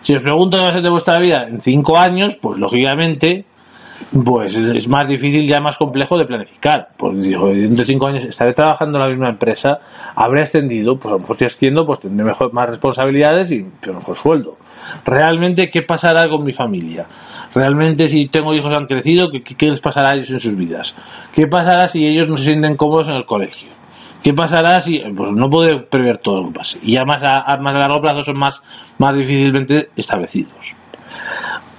Si 0.00 0.14
os 0.14 0.22
pregunto 0.22 0.56
qué 0.56 0.62
va 0.62 0.68
a 0.70 0.72
ser 0.72 0.82
de 0.82 0.90
vuestra 0.90 1.18
vida 1.18 1.44
en 1.48 1.60
cinco 1.60 1.98
años, 1.98 2.36
pues 2.40 2.58
lógicamente 2.58 3.44
pues 4.24 4.56
es 4.56 4.88
más 4.88 5.08
difícil, 5.08 5.46
ya 5.46 5.60
más 5.60 5.76
complejo 5.76 6.16
de 6.16 6.24
planificar. 6.24 6.88
Porque 6.96 7.18
digo, 7.18 7.48
dentro 7.48 7.78
de 7.78 7.84
cinco 7.84 8.06
años 8.06 8.24
estaré 8.24 8.52
trabajando 8.54 8.98
en 8.98 9.04
la 9.04 9.10
misma 9.10 9.28
empresa, 9.28 9.80
habré 10.14 10.42
ascendido, 10.42 10.98
pues 10.98 11.14
a 11.14 11.46
asciendo, 11.46 11.86
pues 11.86 12.00
tendré 12.00 12.24
mejor, 12.24 12.52
más 12.52 12.68
responsabilidades 12.68 13.50
y 13.50 13.66
mejor 13.86 14.16
sueldo. 14.16 14.56
Realmente, 15.04 15.70
¿qué 15.70 15.82
pasará 15.82 16.28
con 16.28 16.44
mi 16.44 16.52
familia? 16.52 17.06
Realmente, 17.54 18.08
si 18.08 18.26
tengo 18.28 18.54
hijos 18.54 18.72
han 18.72 18.86
crecido, 18.86 19.30
¿qué, 19.30 19.42
qué 19.42 19.70
les 19.70 19.80
pasará 19.80 20.10
a 20.10 20.14
ellos 20.14 20.30
en 20.30 20.40
sus 20.40 20.56
vidas? 20.56 20.96
¿Qué 21.34 21.46
pasará 21.46 21.88
si 21.88 22.06
ellos 22.06 22.28
no 22.28 22.36
se 22.36 22.44
sienten 22.44 22.76
cómodos 22.76 23.08
en 23.08 23.14
el 23.14 23.24
colegio? 23.24 23.68
¿Qué 24.22 24.32
pasará 24.32 24.80
si.? 24.80 24.98
Pues 25.16 25.30
no 25.30 25.48
puedo 25.48 25.86
prever 25.86 26.18
todo 26.18 26.42
lo 26.42 26.48
que 26.48 26.54
pase. 26.54 26.78
Y 26.82 26.92
ya 26.92 27.04
más 27.04 27.22
a, 27.22 27.56
más 27.58 27.74
a 27.74 27.78
largo 27.78 28.00
plazo 28.00 28.22
son 28.22 28.36
más, 28.36 28.62
más 28.98 29.16
difícilmente 29.16 29.90
establecidos. 29.96 30.74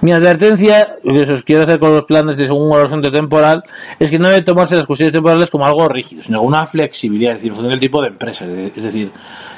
Mi 0.02 0.14
advertencia, 0.14 0.96
que 1.04 1.34
os 1.34 1.44
quiero 1.44 1.64
hacer 1.64 1.78
con 1.78 1.92
los 1.92 2.04
planes 2.04 2.38
de 2.38 2.48
según 2.48 2.72
el 2.72 2.80
horizonte 2.80 3.12
temporal, 3.12 3.64
es 4.00 4.10
que 4.10 4.18
no 4.18 4.30
debe 4.30 4.44
tomarse 4.44 4.78
las 4.78 4.86
cuestiones 4.86 5.12
temporales 5.12 5.50
como 5.50 5.66
algo 5.66 5.90
rígido, 5.90 6.24
sino 6.24 6.42
una 6.42 6.66
flexibilidad, 6.66 7.34
es 7.34 7.40
decir, 7.40 7.50
en 7.50 7.56
función 7.56 7.72
del 7.72 7.82
tipo 7.82 8.02
de 8.02 8.08
empresa. 8.08 8.46
Es 8.46 8.82
decir, 8.82 9.12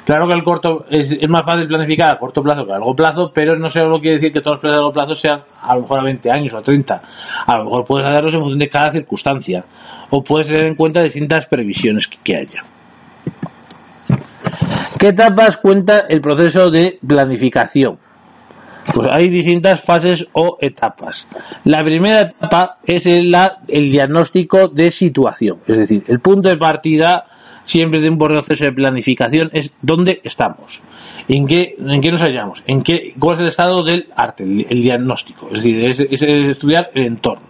claro 0.03 0.27
que 0.27 0.33
el 0.33 0.41
corto 0.41 0.85
es, 0.89 1.15
más 1.29 1.45
fácil 1.45 1.67
planificar 1.67 2.15
a 2.15 2.17
corto 2.17 2.41
plazo 2.41 2.65
que 2.65 2.71
a 2.71 2.75
largo 2.75 2.95
plazo, 2.95 3.31
pero 3.31 3.55
no 3.55 3.69
solo 3.69 3.99
quiere 3.99 4.15
decir 4.15 4.33
que 4.33 4.41
todos 4.41 4.55
los 4.55 4.61
planes 4.61 4.77
a 4.77 4.81
largo 4.81 4.93
plazo 4.93 5.13
sean 5.13 5.43
a 5.61 5.75
lo 5.75 5.81
mejor 5.81 5.99
a 5.99 6.03
20 6.03 6.31
años 6.31 6.53
o 6.53 6.57
a 6.57 6.61
30. 6.63 7.01
A 7.45 7.57
lo 7.57 7.65
mejor 7.65 7.85
puedes 7.85 8.07
hacerlos 8.07 8.33
en 8.33 8.39
función 8.39 8.59
de 8.59 8.69
cada 8.69 8.91
circunstancia, 8.91 9.63
o 10.09 10.23
puedes 10.23 10.47
tener 10.47 10.65
en 10.65 10.75
cuenta 10.75 11.03
distintas 11.03 11.45
previsiones 11.45 12.07
que 12.07 12.35
haya. 12.35 12.63
¿Qué 14.97 15.09
etapas 15.09 15.57
cuenta 15.57 16.05
el 16.09 16.19
proceso 16.19 16.71
de 16.71 16.97
planificación? 17.05 17.99
Pues 18.93 19.07
hay 19.11 19.29
distintas 19.29 19.83
fases 19.83 20.27
o 20.33 20.57
etapas. 20.59 21.27
La 21.65 21.83
primera 21.83 22.21
etapa 22.21 22.77
es 22.85 23.05
el, 23.05 23.35
el 23.67 23.91
diagnóstico 23.91 24.67
de 24.67 24.91
situación, 24.91 25.59
es 25.67 25.77
decir, 25.77 26.03
el 26.07 26.19
punto 26.19 26.49
de 26.49 26.57
partida 26.57 27.25
siempre 27.63 27.99
de 27.99 28.09
un 28.09 28.17
proceso 28.17 28.65
de 28.65 28.71
planificación 28.71 29.49
es 29.53 29.71
dónde 29.81 30.19
estamos, 30.23 30.79
en 31.27 31.47
qué, 31.47 31.75
en 31.77 32.01
qué 32.01 32.11
nos 32.11 32.21
hallamos, 32.21 32.63
en 32.67 32.81
qué, 32.81 33.13
cuál 33.17 33.35
es 33.35 33.41
el 33.41 33.47
estado 33.47 33.83
del 33.83 34.07
arte, 34.15 34.43
el, 34.43 34.81
diagnóstico, 34.81 35.47
es 35.47 35.63
decir, 35.63 35.85
es, 35.87 36.21
estudiar 36.23 36.89
el 36.93 37.05
entorno. 37.05 37.45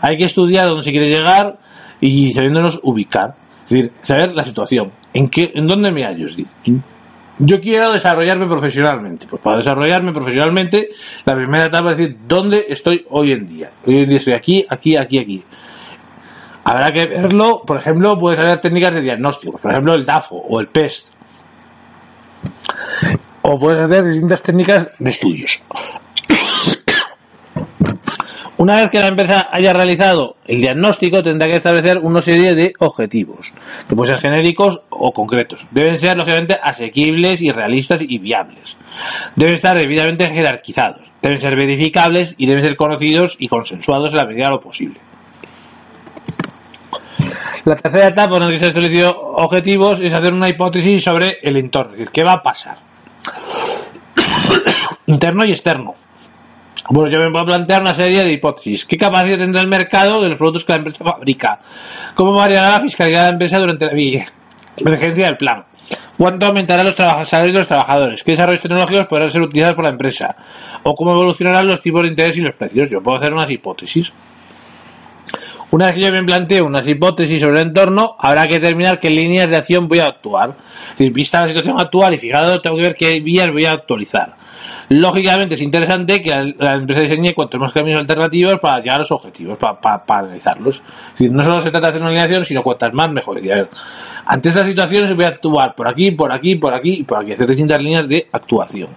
Hay 0.00 0.16
que 0.16 0.24
estudiar 0.24 0.68
dónde 0.68 0.82
se 0.82 0.90
quiere 0.90 1.08
llegar 1.08 1.58
y 2.00 2.32
sabiéndonos 2.32 2.80
ubicar, 2.82 3.34
es 3.64 3.70
decir, 3.70 3.92
saber 4.02 4.34
la 4.34 4.44
situación, 4.44 4.90
en 5.12 5.28
qué, 5.28 5.52
en 5.54 5.66
dónde 5.66 5.92
me 5.92 6.04
hallo, 6.04 6.26
es 6.26 6.36
yo 7.38 7.60
quiero 7.60 7.92
desarrollarme 7.92 8.46
profesionalmente. 8.46 9.26
Pues 9.26 9.42
para 9.42 9.58
desarrollarme 9.58 10.12
profesionalmente, 10.12 10.90
la 11.24 11.34
primera 11.34 11.66
etapa 11.66 11.92
es 11.92 11.98
decir, 11.98 12.18
¿dónde 12.26 12.66
estoy 12.68 13.04
hoy 13.10 13.32
en 13.32 13.46
día? 13.46 13.70
Hoy 13.86 14.02
en 14.02 14.08
día 14.08 14.16
estoy 14.18 14.34
aquí, 14.34 14.66
aquí, 14.68 14.96
aquí, 14.96 15.18
aquí. 15.18 15.44
Habrá 16.64 16.92
que 16.92 17.06
verlo, 17.06 17.62
por 17.66 17.78
ejemplo, 17.78 18.16
puedes 18.18 18.38
haber 18.38 18.58
técnicas 18.60 18.94
de 18.94 19.02
diagnóstico, 19.02 19.58
por 19.58 19.70
ejemplo, 19.70 19.94
el 19.94 20.06
DAFO 20.06 20.36
o 20.36 20.60
el 20.60 20.68
PEST. 20.68 21.08
o 23.42 23.58
puedes 23.58 23.82
hacer 23.82 24.04
distintas 24.04 24.42
técnicas 24.42 24.88
de 24.98 25.10
estudios. 25.10 25.60
Una 28.64 28.76
vez 28.76 28.90
que 28.90 28.98
la 28.98 29.08
empresa 29.08 29.50
haya 29.52 29.74
realizado 29.74 30.36
el 30.46 30.58
diagnóstico, 30.58 31.22
tendrá 31.22 31.46
que 31.46 31.56
establecer 31.56 31.98
una 31.98 32.22
serie 32.22 32.54
de 32.54 32.72
objetivos, 32.78 33.52
que 33.86 33.94
pueden 33.94 34.14
ser 34.14 34.22
genéricos 34.22 34.80
o 34.88 35.12
concretos. 35.12 35.66
Deben 35.70 35.98
ser, 35.98 36.16
lógicamente, 36.16 36.58
asequibles 36.62 37.42
y 37.42 37.52
realistas 37.52 38.00
y 38.00 38.16
viables. 38.16 38.78
Deben 39.36 39.56
estar 39.56 39.76
debidamente 39.76 40.30
jerarquizados. 40.30 41.02
Deben 41.20 41.38
ser 41.38 41.56
verificables 41.56 42.36
y 42.38 42.46
deben 42.46 42.62
ser 42.62 42.74
conocidos 42.74 43.36
y 43.38 43.48
consensuados 43.48 44.12
en 44.12 44.16
la 44.16 44.24
medida 44.24 44.46
de 44.46 44.52
lo 44.52 44.60
posible. 44.60 44.98
La 47.66 47.76
tercera 47.76 48.06
etapa 48.06 48.36
en 48.36 48.44
la 48.44 48.48
que 48.48 48.58
se 48.58 48.64
han 48.64 48.68
establecido 48.70 49.14
objetivos 49.14 50.00
es 50.00 50.14
hacer 50.14 50.32
una 50.32 50.48
hipótesis 50.48 51.04
sobre 51.04 51.36
el 51.42 51.58
entorno, 51.58 52.02
qué 52.10 52.24
va 52.24 52.32
a 52.32 52.40
pasar. 52.40 52.78
Interno 55.06 55.44
y 55.44 55.50
externo. 55.50 55.96
Bueno, 56.90 57.10
yo 57.10 57.18
me 57.18 57.30
voy 57.30 57.40
a 57.40 57.44
plantear 57.44 57.80
una 57.80 57.94
serie 57.94 58.24
de 58.24 58.32
hipótesis. 58.32 58.84
¿Qué 58.84 58.98
capacidad 58.98 59.38
tendrá 59.38 59.62
el 59.62 59.68
mercado 59.68 60.20
de 60.20 60.28
los 60.28 60.36
productos 60.36 60.64
que 60.64 60.72
la 60.72 60.78
empresa 60.78 61.02
fabrica? 61.02 61.58
¿Cómo 62.14 62.34
variará 62.34 62.72
la 62.72 62.80
fiscalidad 62.80 63.22
de 63.22 63.28
la 63.28 63.32
empresa 63.32 63.58
durante 63.58 63.86
la 63.86 64.24
emergencia 64.76 65.26
del 65.26 65.36
plan? 65.38 65.64
¿Cuánto 66.18 66.46
aumentarán 66.46 66.84
los 66.84 66.94
salarios 66.94 67.52
de 67.54 67.58
los 67.58 67.68
trabajadores? 67.68 68.22
¿Qué 68.22 68.32
desarrollos 68.32 68.60
tecnológicos 68.60 69.06
podrán 69.06 69.30
ser 69.30 69.42
utilizados 69.42 69.74
por 69.74 69.84
la 69.84 69.90
empresa? 69.90 70.36
¿O 70.82 70.94
cómo 70.94 71.12
evolucionarán 71.12 71.66
los 71.66 71.80
tipos 71.80 72.02
de 72.02 72.08
interés 72.08 72.36
y 72.36 72.42
los 72.42 72.54
precios? 72.54 72.90
Yo 72.90 73.02
puedo 73.02 73.16
hacer 73.16 73.32
unas 73.32 73.50
hipótesis. 73.50 74.12
Una 75.74 75.86
vez 75.86 75.96
que 75.96 76.02
yo 76.02 76.12
me 76.12 76.22
planteo 76.22 76.66
unas 76.66 76.86
hipótesis 76.86 77.40
sobre 77.40 77.60
el 77.60 77.66
entorno, 77.66 78.14
habrá 78.20 78.44
que 78.44 78.60
determinar 78.60 79.00
qué 79.00 79.10
líneas 79.10 79.50
de 79.50 79.56
acción 79.56 79.88
voy 79.88 79.98
a 79.98 80.06
actuar. 80.06 80.52
Si 80.60 81.10
vista 81.10 81.40
la 81.40 81.48
situación 81.48 81.80
actual 81.80 82.14
y 82.14 82.18
fijado, 82.18 82.60
tengo 82.60 82.76
que 82.76 82.82
ver 82.82 82.94
qué 82.94 83.18
vías 83.18 83.48
voy 83.50 83.64
a 83.64 83.72
actualizar. 83.72 84.36
Lógicamente 84.90 85.56
es 85.56 85.62
interesante 85.62 86.20
que 86.20 86.30
la 86.30 86.76
empresa 86.76 87.00
diseñe 87.00 87.34
cuantos 87.34 87.60
más 87.60 87.72
caminos 87.72 87.98
alternativos 87.98 88.58
para 88.62 88.78
llegar 88.78 88.94
a 88.94 88.98
los 88.98 89.10
objetivos, 89.10 89.58
para, 89.58 90.04
para, 90.04 90.22
realizarlos. 90.22 90.80
no 91.18 91.42
solo 91.42 91.58
se 91.58 91.72
trata 91.72 91.88
de 91.88 91.90
hacer 91.90 92.02
una 92.02 92.10
alineación, 92.10 92.44
sino 92.44 92.62
cuantas 92.62 92.94
más 92.94 93.10
mejor. 93.10 93.40
ante 94.26 94.48
estas 94.50 94.68
situaciones 94.68 95.12
voy 95.16 95.24
a 95.24 95.28
actuar 95.30 95.74
por 95.74 95.88
aquí, 95.88 96.12
por 96.12 96.32
aquí, 96.32 96.54
por 96.54 96.72
aquí 96.72 96.98
y 97.00 97.02
por 97.02 97.18
aquí, 97.18 97.32
hacer 97.32 97.48
distintas 97.48 97.82
líneas 97.82 98.08
de 98.08 98.28
actuación. 98.30 98.90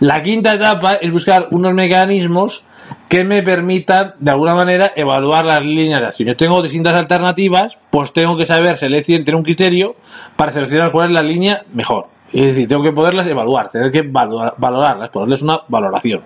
La 0.00 0.20
quinta 0.20 0.54
etapa 0.54 0.94
es 0.94 1.12
buscar 1.12 1.46
unos 1.52 1.72
mecanismos 1.74 2.64
que 3.08 3.24
me 3.24 3.42
permitan 3.42 4.14
de 4.18 4.30
alguna 4.30 4.54
manera 4.54 4.92
evaluar 4.96 5.44
las 5.44 5.64
líneas 5.64 6.00
de 6.00 6.06
acción. 6.06 6.28
Yo 6.28 6.36
tengo 6.36 6.62
distintas 6.62 6.94
alternativas, 6.94 7.78
pues 7.90 8.12
tengo 8.12 8.36
que 8.36 8.44
saber 8.44 8.76
seleccionar, 8.76 9.24
tener 9.24 9.36
un 9.36 9.44
criterio 9.44 9.96
para 10.36 10.52
seleccionar 10.52 10.90
cuál 10.90 11.06
es 11.06 11.10
la 11.12 11.22
línea 11.22 11.62
mejor. 11.72 12.08
Es 12.32 12.46
decir, 12.46 12.66
tengo 12.66 12.82
que 12.82 12.90
poderlas 12.90 13.28
evaluar, 13.28 13.70
tener 13.70 13.92
que 13.92 14.02
valorarlas, 14.02 15.10
ponerles 15.10 15.42
una 15.42 15.60
valoración. 15.68 16.20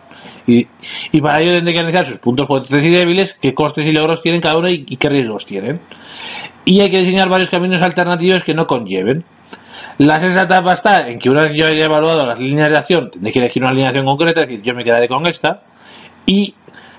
Y, 0.46 0.66
para 1.20 1.40
ello 1.40 1.52
tendré 1.52 1.74
que 1.74 1.80
analizar 1.80 2.06
sus 2.06 2.18
puntos 2.18 2.48
fuertes 2.48 2.82
y 2.82 2.88
débiles, 2.88 3.34
qué 3.34 3.52
costes 3.52 3.84
y 3.84 3.92
logros 3.92 4.22
tienen 4.22 4.40
cada 4.40 4.56
uno 4.56 4.70
y, 4.70 4.84
qué 4.84 5.10
riesgos 5.10 5.44
tienen. 5.44 5.80
Y 6.64 6.80
hay 6.80 6.90
que 6.90 7.00
diseñar 7.00 7.28
varios 7.28 7.50
caminos 7.50 7.82
alternativos 7.82 8.42
que 8.42 8.54
no 8.54 8.66
conlleven. 8.66 9.22
La 9.98 10.18
sexta 10.18 10.44
etapa 10.44 10.72
está 10.72 11.06
en 11.08 11.18
que 11.18 11.28
una 11.28 11.42
vez 11.42 11.52
yo 11.54 11.66
haya 11.66 11.84
evaluado 11.84 12.24
las 12.24 12.40
líneas 12.40 12.70
de 12.70 12.78
acción, 12.78 13.10
tendré 13.10 13.30
que 13.30 13.40
elegir 13.40 13.62
una 13.62 13.88
acción 13.88 14.06
concreta, 14.06 14.42
es 14.42 14.48
decir, 14.48 14.62
yo 14.62 14.74
me 14.74 14.84
quedaré 14.84 15.08
con 15.08 15.26
esta. 15.26 15.60
Y 16.28 16.54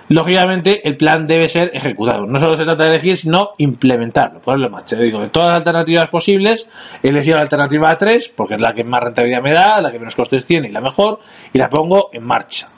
lógicamente 0.08 0.88
el 0.88 0.98
plan 0.98 1.28
debe 1.28 1.48
ser 1.48 1.70
ejecutado. 1.72 2.26
No 2.26 2.40
solo 2.40 2.58
se 2.58 2.66
trata 2.66 2.86
de 2.86 2.90
elegir, 2.90 3.16
sino 3.16 3.52
implementarlo, 3.60 4.42
ponerlo 4.42 4.66
en 4.66 4.72
marcha. 4.72 4.96
Digo, 4.96 5.22
de 5.22 5.30
todas 5.30 5.50
las 5.50 5.58
alternativas 5.58 6.10
posibles, 6.10 6.68
he 7.04 7.10
elegido 7.10 7.38
la 7.38 7.44
alternativa 7.44 7.96
3, 7.96 8.34
porque 8.36 8.56
es 8.56 8.62
la 8.62 8.74
que 8.74 8.84
más 8.84 9.02
rentabilidad 9.02 9.44
me 9.44 9.54
da, 9.54 9.82
la 9.84 9.92
que 9.92 10.00
menos 10.00 10.16
costes 10.16 10.48
tiene 10.48 10.70
y 10.70 10.72
la 10.72 10.82
mejor, 10.82 11.20
y 11.54 11.60
la 11.60 11.70
pongo 11.70 12.10
en 12.12 12.26
marcha. 12.26 12.70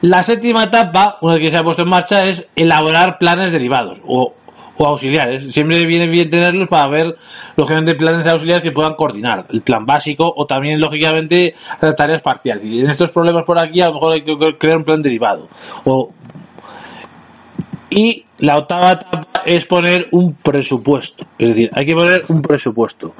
La 0.00 0.22
séptima 0.22 0.64
etapa, 0.64 1.18
una 1.20 1.34
vez 1.34 1.42
que 1.42 1.50
se 1.50 1.58
ha 1.58 1.62
puesto 1.62 1.82
en 1.82 1.90
marcha, 1.90 2.24
es 2.24 2.48
elaborar 2.56 3.18
planes 3.18 3.52
derivados 3.52 4.00
o 4.06 4.32
o 4.80 4.86
auxiliares. 4.86 5.52
Siempre 5.52 5.84
viene 5.84 6.06
bien 6.06 6.30
tenerlos 6.30 6.66
para 6.66 6.88
ver, 6.88 7.14
lógicamente, 7.54 7.94
planes 7.94 8.26
auxiliares 8.26 8.62
que 8.62 8.72
puedan 8.72 8.94
coordinar 8.94 9.44
el 9.50 9.60
plan 9.60 9.84
básico 9.84 10.32
o 10.34 10.46
también, 10.46 10.80
lógicamente, 10.80 11.54
tareas 11.96 12.22
parciales. 12.22 12.64
Y 12.64 12.80
en 12.80 12.88
estos 12.88 13.10
problemas 13.10 13.44
por 13.44 13.58
aquí, 13.58 13.82
a 13.82 13.88
lo 13.88 13.94
mejor 13.94 14.12
hay 14.14 14.22
que 14.22 14.36
crear 14.58 14.78
un 14.78 14.84
plan 14.84 15.02
derivado. 15.02 15.48
O 15.84 16.10
y 17.90 18.24
la 18.38 18.56
octava 18.56 18.92
etapa 18.92 19.42
es 19.44 19.66
poner 19.66 20.08
un 20.12 20.34
presupuesto. 20.34 21.26
Es 21.38 21.48
decir, 21.48 21.70
hay 21.74 21.84
que 21.84 21.94
poner 21.94 22.22
un 22.28 22.40
presupuesto. 22.40 23.14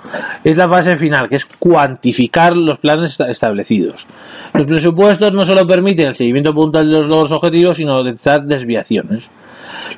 Es 0.44 0.56
la 0.56 0.68
fase 0.68 0.96
final, 0.96 1.28
que 1.28 1.36
es 1.36 1.44
cuantificar 1.44 2.54
los 2.54 2.78
planes 2.78 3.18
establecidos. 3.20 4.06
Los 4.54 4.66
presupuestos 4.66 5.32
no 5.32 5.44
solo 5.44 5.66
permiten 5.66 6.08
el 6.08 6.14
seguimiento 6.14 6.54
puntual 6.54 6.88
de 6.88 6.98
los 7.00 7.08
logros 7.08 7.32
objetivos, 7.32 7.76
sino 7.76 8.02
detectar 8.04 8.44
desviaciones. 8.44 9.28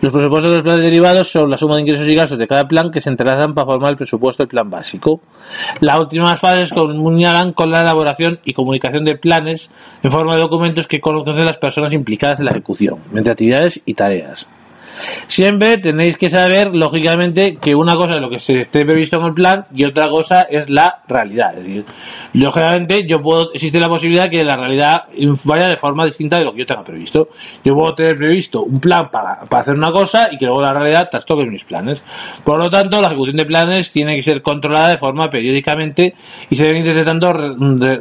Los 0.01 0.12
presupuestos 0.12 0.51
de 0.51 0.59
los 0.59 0.64
planes 0.64 0.83
derivados 0.83 1.30
son 1.30 1.51
la 1.51 1.57
suma 1.57 1.76
de 1.76 1.83
ingresos 1.83 2.07
y 2.07 2.14
gastos 2.14 2.39
de 2.39 2.47
cada 2.47 2.66
plan 2.66 2.91
que 2.91 3.01
se 3.01 3.11
entrelazan 3.11 3.55
para 3.55 3.66
formar 3.66 3.91
el 3.91 3.97
presupuesto 3.97 4.43
del 4.43 4.49
plan 4.49 4.70
básico. 4.70 5.20
Las 5.80 5.99
últimas 6.01 6.41
fases 6.41 6.70
comunicarán 6.70 7.53
con 7.53 7.70
la 7.70 7.80
elaboración 7.80 8.41
y 8.45 8.53
comunicación 8.53 9.05
de 9.05 9.16
planes 9.16 9.70
en 10.03 10.11
forma 10.11 10.35
de 10.35 10.41
documentos 10.41 10.87
que 10.87 11.01
conocen 11.01 11.45
las 11.45 11.59
personas 11.59 11.93
implicadas 11.93 12.41
en 12.41 12.47
la 12.47 12.53
ejecución, 12.53 12.99
entre 13.14 13.33
actividades 13.33 13.80
y 13.85 13.95
tareas. 13.95 14.49
Siempre 15.26 15.78
tenéis 15.78 16.16
que 16.18 16.28
saber, 16.28 16.74
lógicamente, 16.74 17.57
que 17.57 17.74
una 17.74 17.97
cosa 17.97 18.16
es 18.16 18.20
lo 18.20 18.30
que 18.30 18.38
se 18.38 18.61
esté 18.61 18.84
previsto 18.84 19.18
en 19.18 19.26
el 19.26 19.34
plan 19.34 19.64
y 19.74 19.84
otra 19.84 20.09
cosa 20.09 20.43
es 20.43 20.70
la 20.70 21.01
realidad. 21.09 21.55
Lógicamente, 22.34 23.07
yo 23.07 23.20
puedo, 23.22 23.53
existe 23.53 23.78
la 23.78 23.88
posibilidad 23.88 24.28
que 24.28 24.45
la 24.45 24.57
realidad 24.57 25.05
vaya 25.45 25.68
de 25.68 25.76
forma 25.76 26.05
distinta 26.05 26.38
de 26.38 26.45
lo 26.45 26.53
que 26.53 26.61
yo 26.61 26.66
tenga 26.66 26.84
previsto. 26.84 27.28
Yo 27.64 27.74
puedo 27.74 27.95
tener 27.95 28.16
previsto 28.16 28.62
un 28.62 28.80
plan 28.80 29.11
para, 29.11 29.40
hacer 29.51 29.74
una 29.74 29.90
cosa 29.90 30.28
y 30.30 30.38
que 30.38 30.47
luego 30.47 30.62
la 30.62 30.72
realidad 30.72 31.09
trastoque 31.11 31.45
mis 31.45 31.64
planes. 31.64 32.05
Por 32.45 32.59
lo 32.59 32.70
tanto, 32.70 33.01
la 33.01 33.09
ejecución 33.09 33.36
de 33.36 33.45
planes 33.45 33.90
tiene 33.90 34.16
que 34.16 34.22
ser 34.22 34.43
controlada 34.43 34.90
de 34.90 34.99
forma 34.99 35.28
periódicamente 35.30 36.14
y 36.51 36.55
se 36.55 36.66
deben 36.66 36.84
detectando 36.84 37.32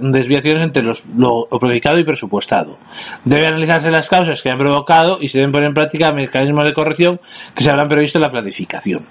desviaciones 0.01 0.63
entre 0.63 0.83
los, 0.83 1.03
lo 1.17 1.47
predicado 1.59 1.99
y 1.99 2.03
presupuestado. 2.03 2.77
Debe 3.23 3.47
analizarse 3.47 3.89
las 3.91 4.09
causas 4.09 4.41
que 4.41 4.49
han 4.49 4.57
provocado 4.57 5.17
y 5.21 5.27
se 5.27 5.39
deben 5.39 5.51
poner 5.51 5.69
en 5.69 5.73
práctica 5.73 6.11
mecanismos 6.11 6.65
de 6.65 6.73
corrección 6.83 7.19
que 7.55 7.63
se 7.63 7.69
habrán 7.69 7.87
previsto 7.87 8.17
en 8.17 8.23
la 8.23 8.29
planificación. 8.29 9.05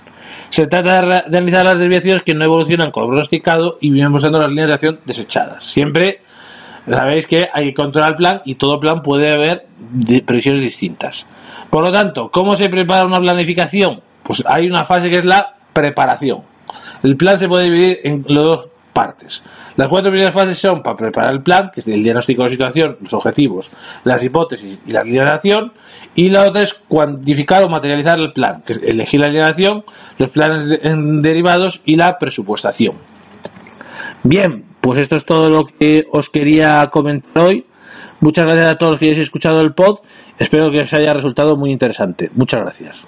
Se 0.50 0.66
trata 0.66 1.00
de 1.28 1.38
analizar 1.38 1.64
las 1.64 1.78
desviaciones 1.78 2.22
que 2.22 2.34
no 2.34 2.44
evolucionan 2.44 2.90
con 2.90 3.04
lo 3.04 3.08
pronosticado 3.08 3.78
y 3.80 3.90
vienen 3.90 4.12
mostrando 4.12 4.40
las 4.40 4.50
líneas 4.50 4.68
de 4.68 4.74
acción 4.74 5.00
desechadas. 5.04 5.64
Siempre 5.64 6.20
sabéis 6.88 7.26
que 7.26 7.48
hay 7.52 7.66
que 7.66 7.74
controlar 7.74 8.10
el 8.10 8.16
plan 8.16 8.42
y 8.44 8.56
todo 8.56 8.80
plan 8.80 9.02
puede 9.02 9.30
haber 9.30 9.66
previsiones 10.24 10.62
distintas. 10.62 11.26
Por 11.70 11.84
lo 11.84 11.92
tanto, 11.92 12.30
¿cómo 12.30 12.56
se 12.56 12.68
prepara 12.68 13.06
una 13.06 13.20
planificación? 13.20 14.00
Pues 14.22 14.42
hay 14.46 14.66
una 14.66 14.84
fase 14.84 15.08
que 15.08 15.18
es 15.18 15.24
la 15.24 15.54
preparación. 15.72 16.42
El 17.02 17.16
plan 17.16 17.38
se 17.38 17.48
puede 17.48 17.64
dividir 17.64 18.00
en 18.04 18.24
los 18.28 18.44
dos 18.44 18.69
partes. 18.92 19.42
Las 19.76 19.88
cuatro 19.88 20.10
primeras 20.10 20.34
fases 20.34 20.58
son 20.58 20.82
para 20.82 20.96
preparar 20.96 21.32
el 21.32 21.42
plan, 21.42 21.70
que 21.72 21.80
es 21.80 21.88
el 21.88 22.02
diagnóstico 22.02 22.44
de 22.44 22.50
situación, 22.50 22.96
los 23.00 23.12
objetivos, 23.14 23.70
las 24.04 24.22
hipótesis 24.22 24.80
y 24.86 24.92
la 24.92 25.00
acción, 25.00 25.72
y 26.14 26.28
la 26.28 26.42
otra 26.42 26.62
es 26.62 26.74
cuantificar 26.74 27.64
o 27.64 27.68
materializar 27.68 28.18
el 28.18 28.32
plan, 28.32 28.62
que 28.64 28.72
es 28.74 28.82
elegir 28.82 29.20
la 29.20 29.26
alineación, 29.26 29.84
los 30.18 30.30
planes 30.30 30.66
derivados 30.68 31.82
y 31.84 31.96
la 31.96 32.18
presupuestación. 32.18 32.94
Bien, 34.22 34.64
pues 34.80 34.98
esto 34.98 35.16
es 35.16 35.24
todo 35.24 35.48
lo 35.48 35.64
que 35.64 36.04
os 36.12 36.28
quería 36.28 36.88
comentar 36.90 37.42
hoy. 37.42 37.66
Muchas 38.20 38.44
gracias 38.44 38.66
a 38.66 38.76
todos 38.76 38.92
los 38.92 38.98
que 38.98 39.06
hayáis 39.06 39.22
escuchado 39.22 39.60
el 39.60 39.72
pod. 39.72 40.00
Espero 40.38 40.70
que 40.70 40.80
os 40.80 40.92
haya 40.92 41.14
resultado 41.14 41.56
muy 41.56 41.70
interesante. 41.70 42.30
Muchas 42.34 42.60
gracias. 42.60 43.06